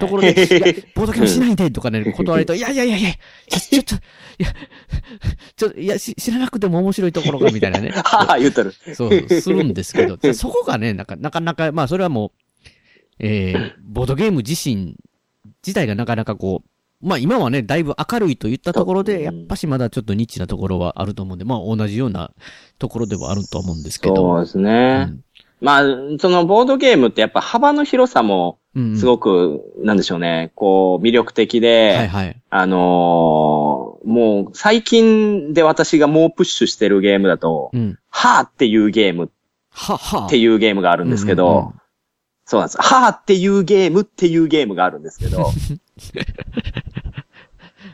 [0.00, 0.34] ところで、
[0.96, 3.10] ボードゲームしないでとかね、断られると、いやいやいやいや、
[3.48, 3.98] ちょ、ちょっと、い
[4.42, 4.54] や、
[5.54, 7.90] ちょ、いや、し知らなくても面白いところが、みたいなね。
[8.04, 8.74] はは言ってる。
[8.94, 12.42] そう、するんですけど、そこがね、なんか、なかなか、まあ、それはもう、
[13.20, 14.96] えー、ボードゲーム自身、
[15.64, 16.68] 自体がなかなかこう、
[17.02, 22.30] まあ今はね、だいぶ明るいといったところで、やっぱしまだちょっとニッチなところはあると思うんで、まあ同じような
[22.78, 24.16] ところではあると思うんですけど。
[24.16, 25.12] そうですね。
[25.60, 25.82] まあ、
[26.18, 32.42] そのボードゲームってやっぱ幅の広さも、うんうんすごく、なんでしょうね、こう、魅力的で、はいはい。
[32.48, 37.98] あのーもう、最近で私がもうプッシュしてるゲームだと、うん。
[38.08, 39.30] はーっていうゲーム
[39.70, 41.72] は、はっていうゲームがあるんですけど、うんうんうん
[42.44, 42.78] そうなんです。
[42.82, 45.50] はーっていうゲームっていうゲームがあるんですけど、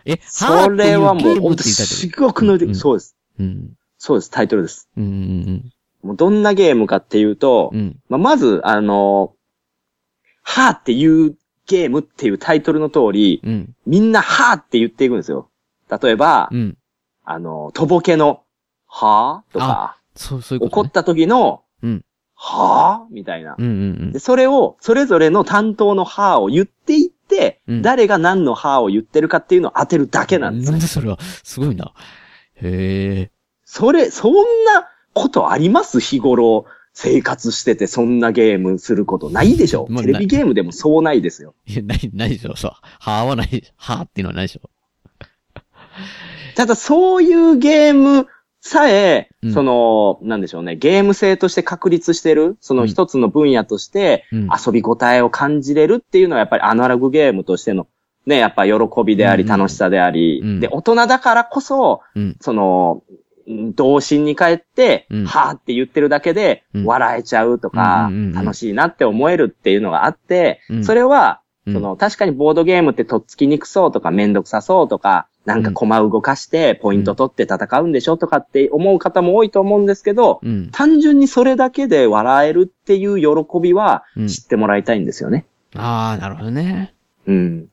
[0.04, 3.16] え、それはもう、本本当すごくので、そうです。
[3.38, 3.74] うん。
[3.98, 4.88] そうです、タイトルです。
[4.96, 7.98] うんうんもうどんなゲームかっていうと、うん。
[8.08, 9.34] まあ、まず、あの
[10.42, 11.36] はーっていう
[11.66, 13.74] ゲームっていうタイトルの通り、うん。
[13.84, 15.50] みんなはーって言っていくんですよ。
[15.90, 16.78] 例えば、うん。
[17.24, 18.42] あの、とぼけの、
[18.86, 20.82] はーとか、そう、そういうこと、ね。
[20.82, 22.04] 怒った時の、うん。
[22.34, 23.56] はーみたいな。
[23.58, 27.10] うんうんで、それを、それぞれの担当のはーを言っていっ
[27.82, 30.60] 誰が何のはーを言ってるかっていうのを当てるだけなんうん。
[30.60, 31.92] ですよなんでそれは、すごいな。
[32.54, 33.30] へえ。
[33.64, 36.66] それ、そんなことあります日頃、
[37.00, 41.54] 生活しててそんなゲームすることないでしょ、まあテレビゲームでもそうないですよ。
[41.66, 42.56] いや、ない、ないでしょ。
[42.56, 42.72] そう。
[42.98, 44.68] ははない、はっていうのはないでしょ。
[46.56, 48.26] ただそういうゲーム
[48.60, 49.52] さえ、うん。
[49.52, 54.48] その、なんでしょうね、ゲーム性として確立してる、その一つの分野としてうん。
[54.48, 57.86] 遊び応えを感じれるっていうのはやっぱりアナログゲームとしての、
[58.26, 58.74] ね、やっぱ喜
[59.04, 59.50] びでありうん。
[59.50, 60.60] うん楽しさであり、うん。
[60.60, 62.36] で、大人だからこそ、うん。
[62.40, 63.02] その、
[63.48, 65.26] ん童心に帰って、うん。
[65.26, 68.44] はーって言ってるだけでうん、笑えちゃうとか、うんうんうんうん。
[68.44, 70.84] 楽しいなって思えるっていうのがあって、うん。
[70.84, 71.74] それは、うん。
[71.74, 80.68] その、確かにボードゲームってとっつきにくそうとかめんどくさそうとか、なんかコマ動かしてポイント取って戦うんでしょとかって思う方も多いと思うんですけど、うん。
[80.72, 85.46] 単純にそれだけで笑えるっていう喜びはうん知ってもらいたいんですよね。
[85.74, 86.94] ああ、なるほどね。
[87.26, 87.68] うん。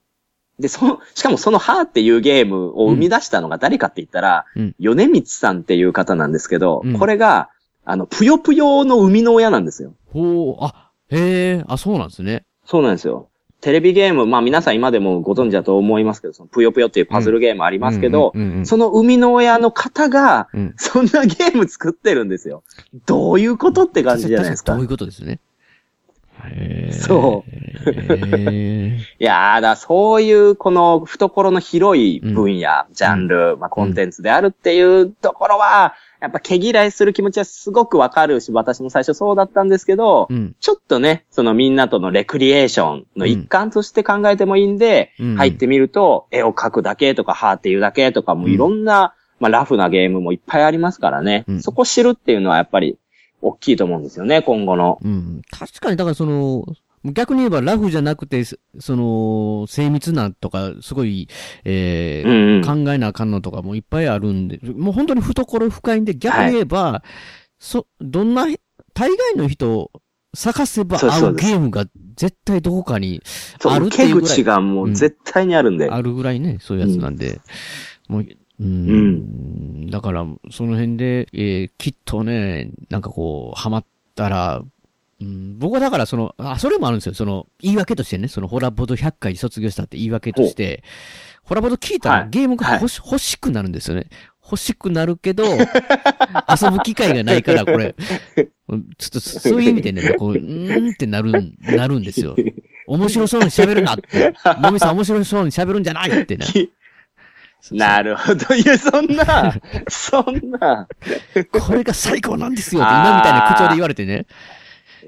[0.58, 7.50] で、その、しかもそのハーっていうゲームを生み出したのが誰かって言ったら、うん米光さんっていう方なんですけど、うんこれが、
[7.84, 9.94] あの、ぷよぷよの生みの親なんですよ。
[10.14, 12.46] ほう、あ、へえ、あ、そうなんですね。
[12.66, 13.28] そうなんですよ。
[13.66, 18.32] テレビゲーム、まあ皆さん今でもご存知だと思いますけど、そのぷよぷよっていうパズルゲームありますけど、
[18.64, 22.64] その生みの親の方が、うんそんなゲーム作ってるんですよ。
[23.08, 24.74] どういうことって感じじゃないですか。
[24.74, 25.40] そういうことですね。
[26.46, 26.92] へえ。
[26.92, 27.52] そう。
[27.86, 40.56] いやーだそういうこの懐の広い分野、ジャンル、まあコンテンツであるっていうところは、やっぱ毛嫌いする気持ちはすごくわかるし、私も最初そうだったんですけど、うん。
[40.60, 52.98] ちょっとね、そのみんなとのレクリエーションの一環として考えてもいいんで、うん入ってみると、絵を描くだけとか、はーっていうだけとか、もういろんな、まあラフなゲームもいっぱいありますからね、うんそこ知るっていうのはやっぱり
[53.46, 55.00] 大きいと思うんですよね、今後の。
[55.04, 55.42] うん。
[55.52, 56.66] 確かに、だからその、
[57.04, 61.28] 逆に言えばラフじゃなくて、そその、精密なとか、すごい、
[61.64, 67.04] えーうんうん考えなあかんのとかもいっぱいあるんで、もう本当に懐深いんで、逆に言えば、
[67.60, 68.48] そ、どんな、
[68.96, 69.92] 大概の人を
[70.34, 71.86] 探せば合そうゲームが
[72.16, 73.22] 絶対どこかに
[73.60, 74.30] そうあるってい手うぐらい。
[74.30, 75.90] 口がもう絶対にあるんで。
[75.90, 77.40] あるぐらいね、そういうやつなんで。
[78.08, 78.26] もう、
[78.60, 84.64] うん、だから、その辺で、えーきっとね、なんかこう、ハマったら、
[85.22, 87.14] うん、僕はだからその、あ、それもあるんですよ。
[87.16, 90.84] その、言い訳としてね、その、ホラボド100回卒業したって言い訳として、
[91.44, 94.08] ホラボド聞いたはいらゲームが欲し,、欲しくなるんですよね。
[94.44, 95.44] 欲しくなるけど、
[96.48, 97.96] 遊ぶ機会がないから、これ、
[98.38, 102.36] ちょっとそういう意味でね、こう、うーんってなるん、なるんですよ。
[102.88, 104.34] 面白そうに喋るなって。
[104.60, 106.46] もみさん面白そうに喋るんじゃないってね。
[107.72, 108.54] なるほど。
[108.56, 109.54] いや、そんな、
[109.90, 110.88] そんな。
[111.52, 114.26] これが最高なんですよって今みたいな口調で言われてね。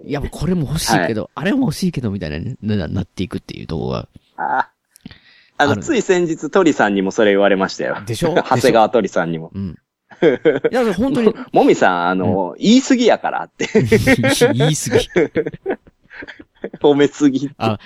[0.06, 4.08] いや、これも欲しいけど、あれも欲しいけど、みたいなね、ななっていくっていうところが。
[4.38, 4.70] あ
[5.60, 7.98] あの、つい先日、鳥さんにもそれ言われましたよ。
[8.06, 8.36] でしょ？
[8.48, 9.52] 長谷川鳥さんにも。
[9.54, 9.76] うん。
[10.72, 11.34] いや、本当に。
[11.52, 13.68] もみさん、あの、言い過ぎやからって。
[14.54, 15.10] 言い過ぎ。
[16.80, 17.50] 褒めすぎ。
[17.58, 17.80] あ、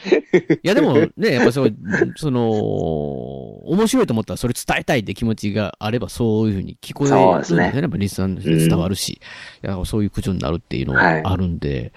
[0.64, 1.76] いやでもね、やっぱそう、
[2.16, 7.72] その、面白いと思ったらそれ伝えたいって気持ちがあればそういうふうに聞こえるそうですね。
[7.76, 9.20] やっぱリスナーに伝わるし、い
[9.62, 11.91] やそういう口調になるっていうのはあるんで、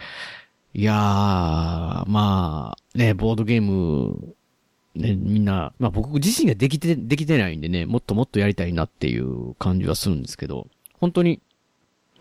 [0.74, 0.96] い、やー、
[2.08, 4.34] まあ、ね、ボードゲーム、
[4.94, 10.66] ね、みんな、まあ僕自身ができて、できてないんでね、もっともっとやりたいなっていう感じはするんですけど、
[11.00, 11.40] 本当に、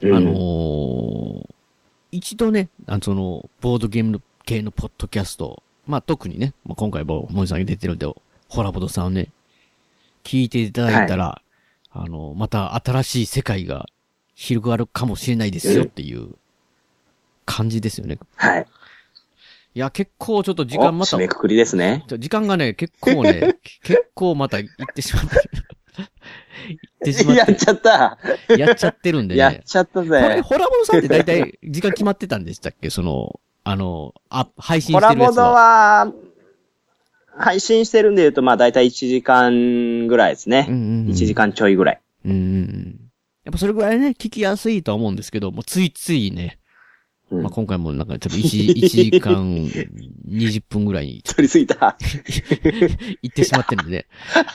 [0.03, 0.25] あうん。
[0.25, 1.53] のー
[2.15, 8.07] 一度ね、あの、その、ボードゲーム系のポッドキャスト、まあ特にね、まあ、今回も森さんが出てるんで、
[8.49, 9.29] ホラボドさんをね、
[10.23, 11.41] 聞いていただいたら、
[11.91, 13.87] あの、また新しい世界が
[14.35, 16.29] 広がるかもしれないですよっていう
[17.45, 18.17] 感じですよね。
[18.35, 18.67] はい。
[19.75, 22.05] いや、結構ちょっと時間またお締、めくくりですね。
[22.07, 25.39] 時間がね、結構ね、 結構また行ってしまった。
[25.39, 25.41] っ
[27.03, 27.51] てしまって。
[27.51, 28.17] やっちゃった。
[28.57, 29.39] やっちゃってるんでね。
[29.39, 30.41] やっちゃったこれ、ぜ。
[30.41, 32.89] ホラボドさんって大体時間決まってたんでしたっけ？
[32.89, 35.51] その、あの、あ、配信コラボドしてるやつは。
[35.53, 36.13] は、
[37.37, 40.65] 配信してるんで言うと、まあ大体1時間ぐらいですね。
[40.69, 42.01] うんうんうん1時間ちょいぐらい。
[42.25, 42.99] うん。
[43.43, 46.59] やっぱそれぐらいね、聞きやすいとは思うんですけど、もうついついね、
[47.31, 49.67] うんまあ今回もなんかちょっと 1, 1 時間
[50.29, 51.97] 20分ぐらいに取りすぎた。
[53.21, 54.05] 行ってしまってるんでね。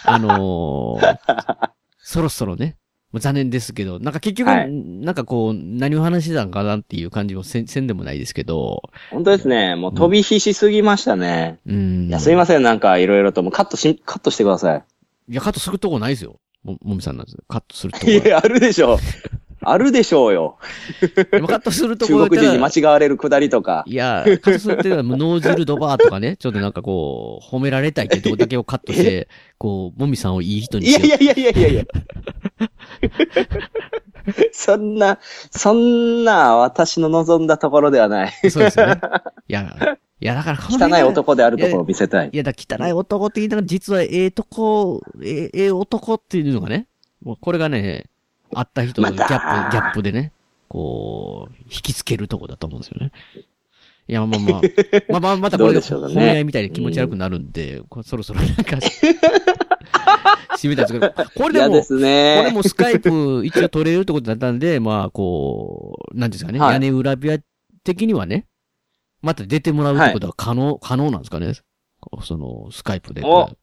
[0.04, 1.18] あのー、
[1.98, 2.76] そろそろね、
[3.14, 9.76] 残念ですけど、なんか結局、はいなんかこう、何を話してたんかなっていう感じもせんせんでもないですけど、本当ですね。
[9.76, 11.58] もう飛び火しすぎましたね。
[11.66, 12.08] うん。
[12.08, 12.62] いや、すいません。
[12.62, 16.38] なんかいろいろともうカットし、カットしてくださいや、カットするとこないですよ。
[16.62, 18.18] も、もみさんなんですよカットするとこい。
[18.18, 18.98] いや、あるでしょう。
[19.70, 20.58] あるでしょうよ。
[21.30, 23.84] でもカットするとこ中国人に間違違われるくだりとか。
[23.86, 29.28] いや、カットするっていうのは、もうノーズルドバーとかね、 ちょっとなんかこう、褒められたいってとこだけをカットして、
[29.58, 31.84] こう、もみさんをいい人にいやいやいやいやいやいや。
[34.52, 35.18] そんな、
[35.50, 38.50] そんな私の望んだところではない。
[38.50, 39.00] そうですよね。
[39.48, 42.30] いや、いや、だから汚い男であるところを見せたい。
[42.32, 46.86] いや、だ汚い男って言いながら、実はええとこ、ええええ男っていうのがね、
[47.22, 48.06] もうこれがね、
[48.54, 50.32] あった人のギャップ、またギャップでね、
[50.68, 53.12] こう、引きつけるとこだと思うんですよね。
[54.08, 54.60] いや、まあまあ、
[55.12, 58.76] まあまあ、またこれでどうでしょうかね本題みたいに気持ち悪くなるんで、これそろそろなんか、
[60.56, 62.36] 締めたいですけど、これでも、嫌ですね。
[62.38, 67.38] これもスカイプ一応取れるってことだったんで、まあ、こう、なんですかね、はい屋根裏部屋
[67.84, 68.46] 的にはね、
[69.20, 71.52] また出てもらうってことは可能、可能なんですかね
[72.22, 73.22] その、スカイプで。
[73.24, 73.56] おう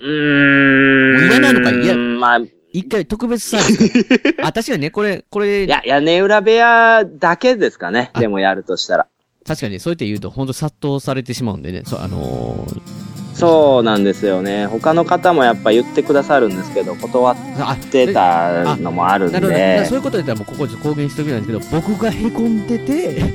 [0.00, 1.12] ーん。
[1.14, 2.40] もう嫌なのかいやまあ、
[2.72, 4.36] 一回特別サービス。
[4.44, 8.10] あ、確かにね、これ、これ、いや、屋根裏部屋だけですかね。
[8.12, 9.06] あでもやるとしたら。
[9.46, 13.08] 確かにそうやって言うと、本当殺到されてしまうんでね、そう、あのー
[13.38, 14.66] そうなんですよね。
[14.66, 19.86] 他の方もやっぱ言ってくださるんですけど、断あってたのもあるんなるほど。
[19.86, 19.98] そう。
[19.98, 23.32] いうことだったらもうここで公言しときなんですけど、僕が凹んでて、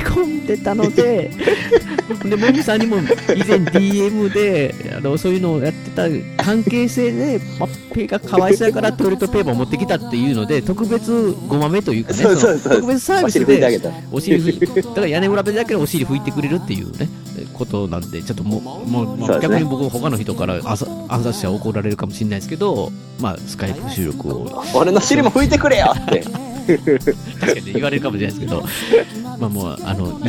[0.00, 1.30] 凹んでたので、
[2.24, 3.00] で、もみさんにも以
[3.46, 13.90] 前 DM で、あの、そういうのをやってた関係性で、パッペイがかわいそうやからトイレットペーパーを持ってきたっていうので、特別ごまめというかね、そうそうそうの特別サービスお尻拭いてあげで、た。
[14.10, 17.08] お尻拭い、だから屋根裏部だけでお尻拭いてくれるっていうね、
[17.52, 26.24] ことなんで、ちょっともう、もう、もそうですねう逆に僕他の人から朝、朝しは怒られるかもしれないですけど、まあ、スカイプ収録を俺の尻も拭いてくれよって。
[26.66, 28.64] 確かに言われるかもしれないですけど、
[29.38, 30.20] まあもう、あの、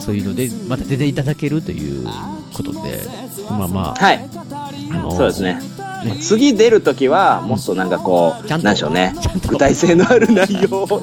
[0.00, 2.06] そういうので、また出ていただけるという
[2.52, 2.78] ことで、
[3.50, 4.28] まあまあ、はい。
[4.90, 5.60] あの、そうですね。
[6.04, 9.14] ね次出るときは、もっとなんかこう、ちゃんとなんでしょうね
[9.48, 11.02] 具体性のある内容を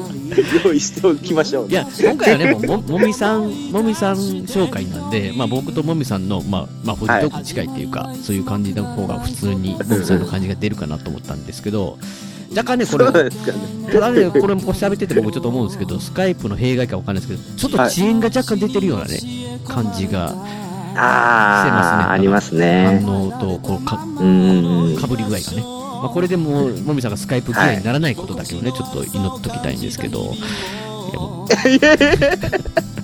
[0.64, 1.68] 用意しておきましょう。
[1.70, 11.98] いや、今回はね、もうも、もみさん、もみさん紹介なんで、まあ僕ともみさんの、まあ、まあ、フジトークに近いっていうか、そういう感じの方が普通に、もみさんの感じが出るかなと思ったんですけど、
[12.56, 13.06] 若干ね、これ。
[13.06, 19.20] ただね、これもこう喋ってて僕ちょっと思うんですけど、スカイプの弊害かわかんないですけど、ちょっと遅延が若干出てるようなね、
[19.68, 23.02] 感じが、してますねああ、ありますね。
[23.04, 25.00] 反応と、こう、か、う。
[25.00, 25.62] かぶり具合がね。
[25.62, 30.34] まあ、これでもう、もみさんがスカイプ嫌いにならないことだけをね、ちょっと祈っときたいんですけど、
[31.66, 31.98] いや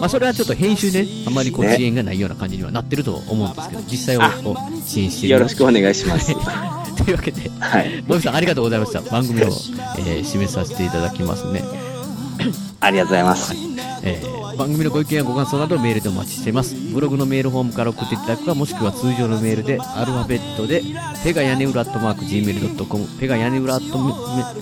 [0.00, 5.32] まあ、それはちょっと編集ね、あまりこう、ね遅延がないような感じにはなってると思うんですけど、実際はこう、遅延してる。
[5.34, 6.34] よろしくお願いします。
[6.96, 8.04] というわけで、はい。
[8.20, 9.00] さんありがとうございました。
[9.02, 11.62] 番組を、えー締めさせていただきますね。
[12.80, 13.54] ありがとうございます。
[14.02, 16.74] えー番組のご意見やご感想などメールでお待ちしています。
[16.74, 20.82] ブログのメールフォームから送っていただくか、もしくは通常のメールで、アルファベットで、
[21.22, 23.98] ペガ屋根裏アットマーク Gmail.com、ペガ屋根裏アット、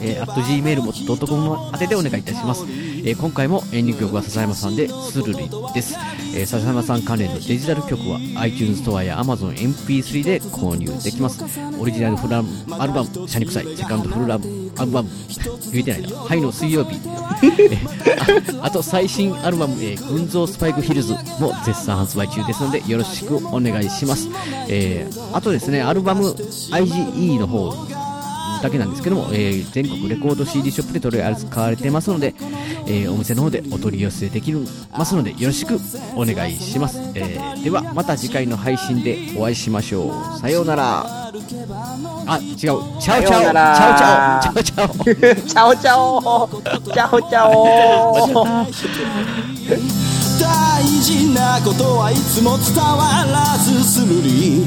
[0.03, 2.65] え、Gmail.com 宛てでお願いいたします。
[3.07, 5.97] えー今回もエンディング曲は笹山さんで、スルリです。
[6.35, 11.43] えー笹山さん関連のデジタル曲は iTunes ストアや Amazon MP3 で購入できます。
[11.79, 15.09] オリジナルフラムアルバム、シャニクサイ、セカンドフルラブ、アルバム、
[15.73, 24.29] 言えてないな、はいの水曜日、えーああと最新アルバム、えー群像スパイクヒルズも絶賛発売中ですのでよろしくお願いします。
[24.69, 27.73] えーあとですね、アルバム IGE の方
[28.63, 32.35] だけなんですけども、えー全国レコード CD ショップで取り扱われてますので、
[32.87, 35.79] えーお店の方でお取り寄せできますのでよろしく
[36.15, 36.99] お願いします。
[37.15, 40.39] えーではまた次回の配信でお会いしましょう。
[40.41, 41.05] さようなら。
[42.27, 42.57] あ、違う。
[42.57, 43.43] チャオチャオ。
[43.53, 44.93] チャオチャオ。
[45.03, 46.49] チャオチャオ。
[46.53, 49.77] チャオチャオチャオチャオ
[50.41, 54.67] 大事なことはいつも伝わらずするり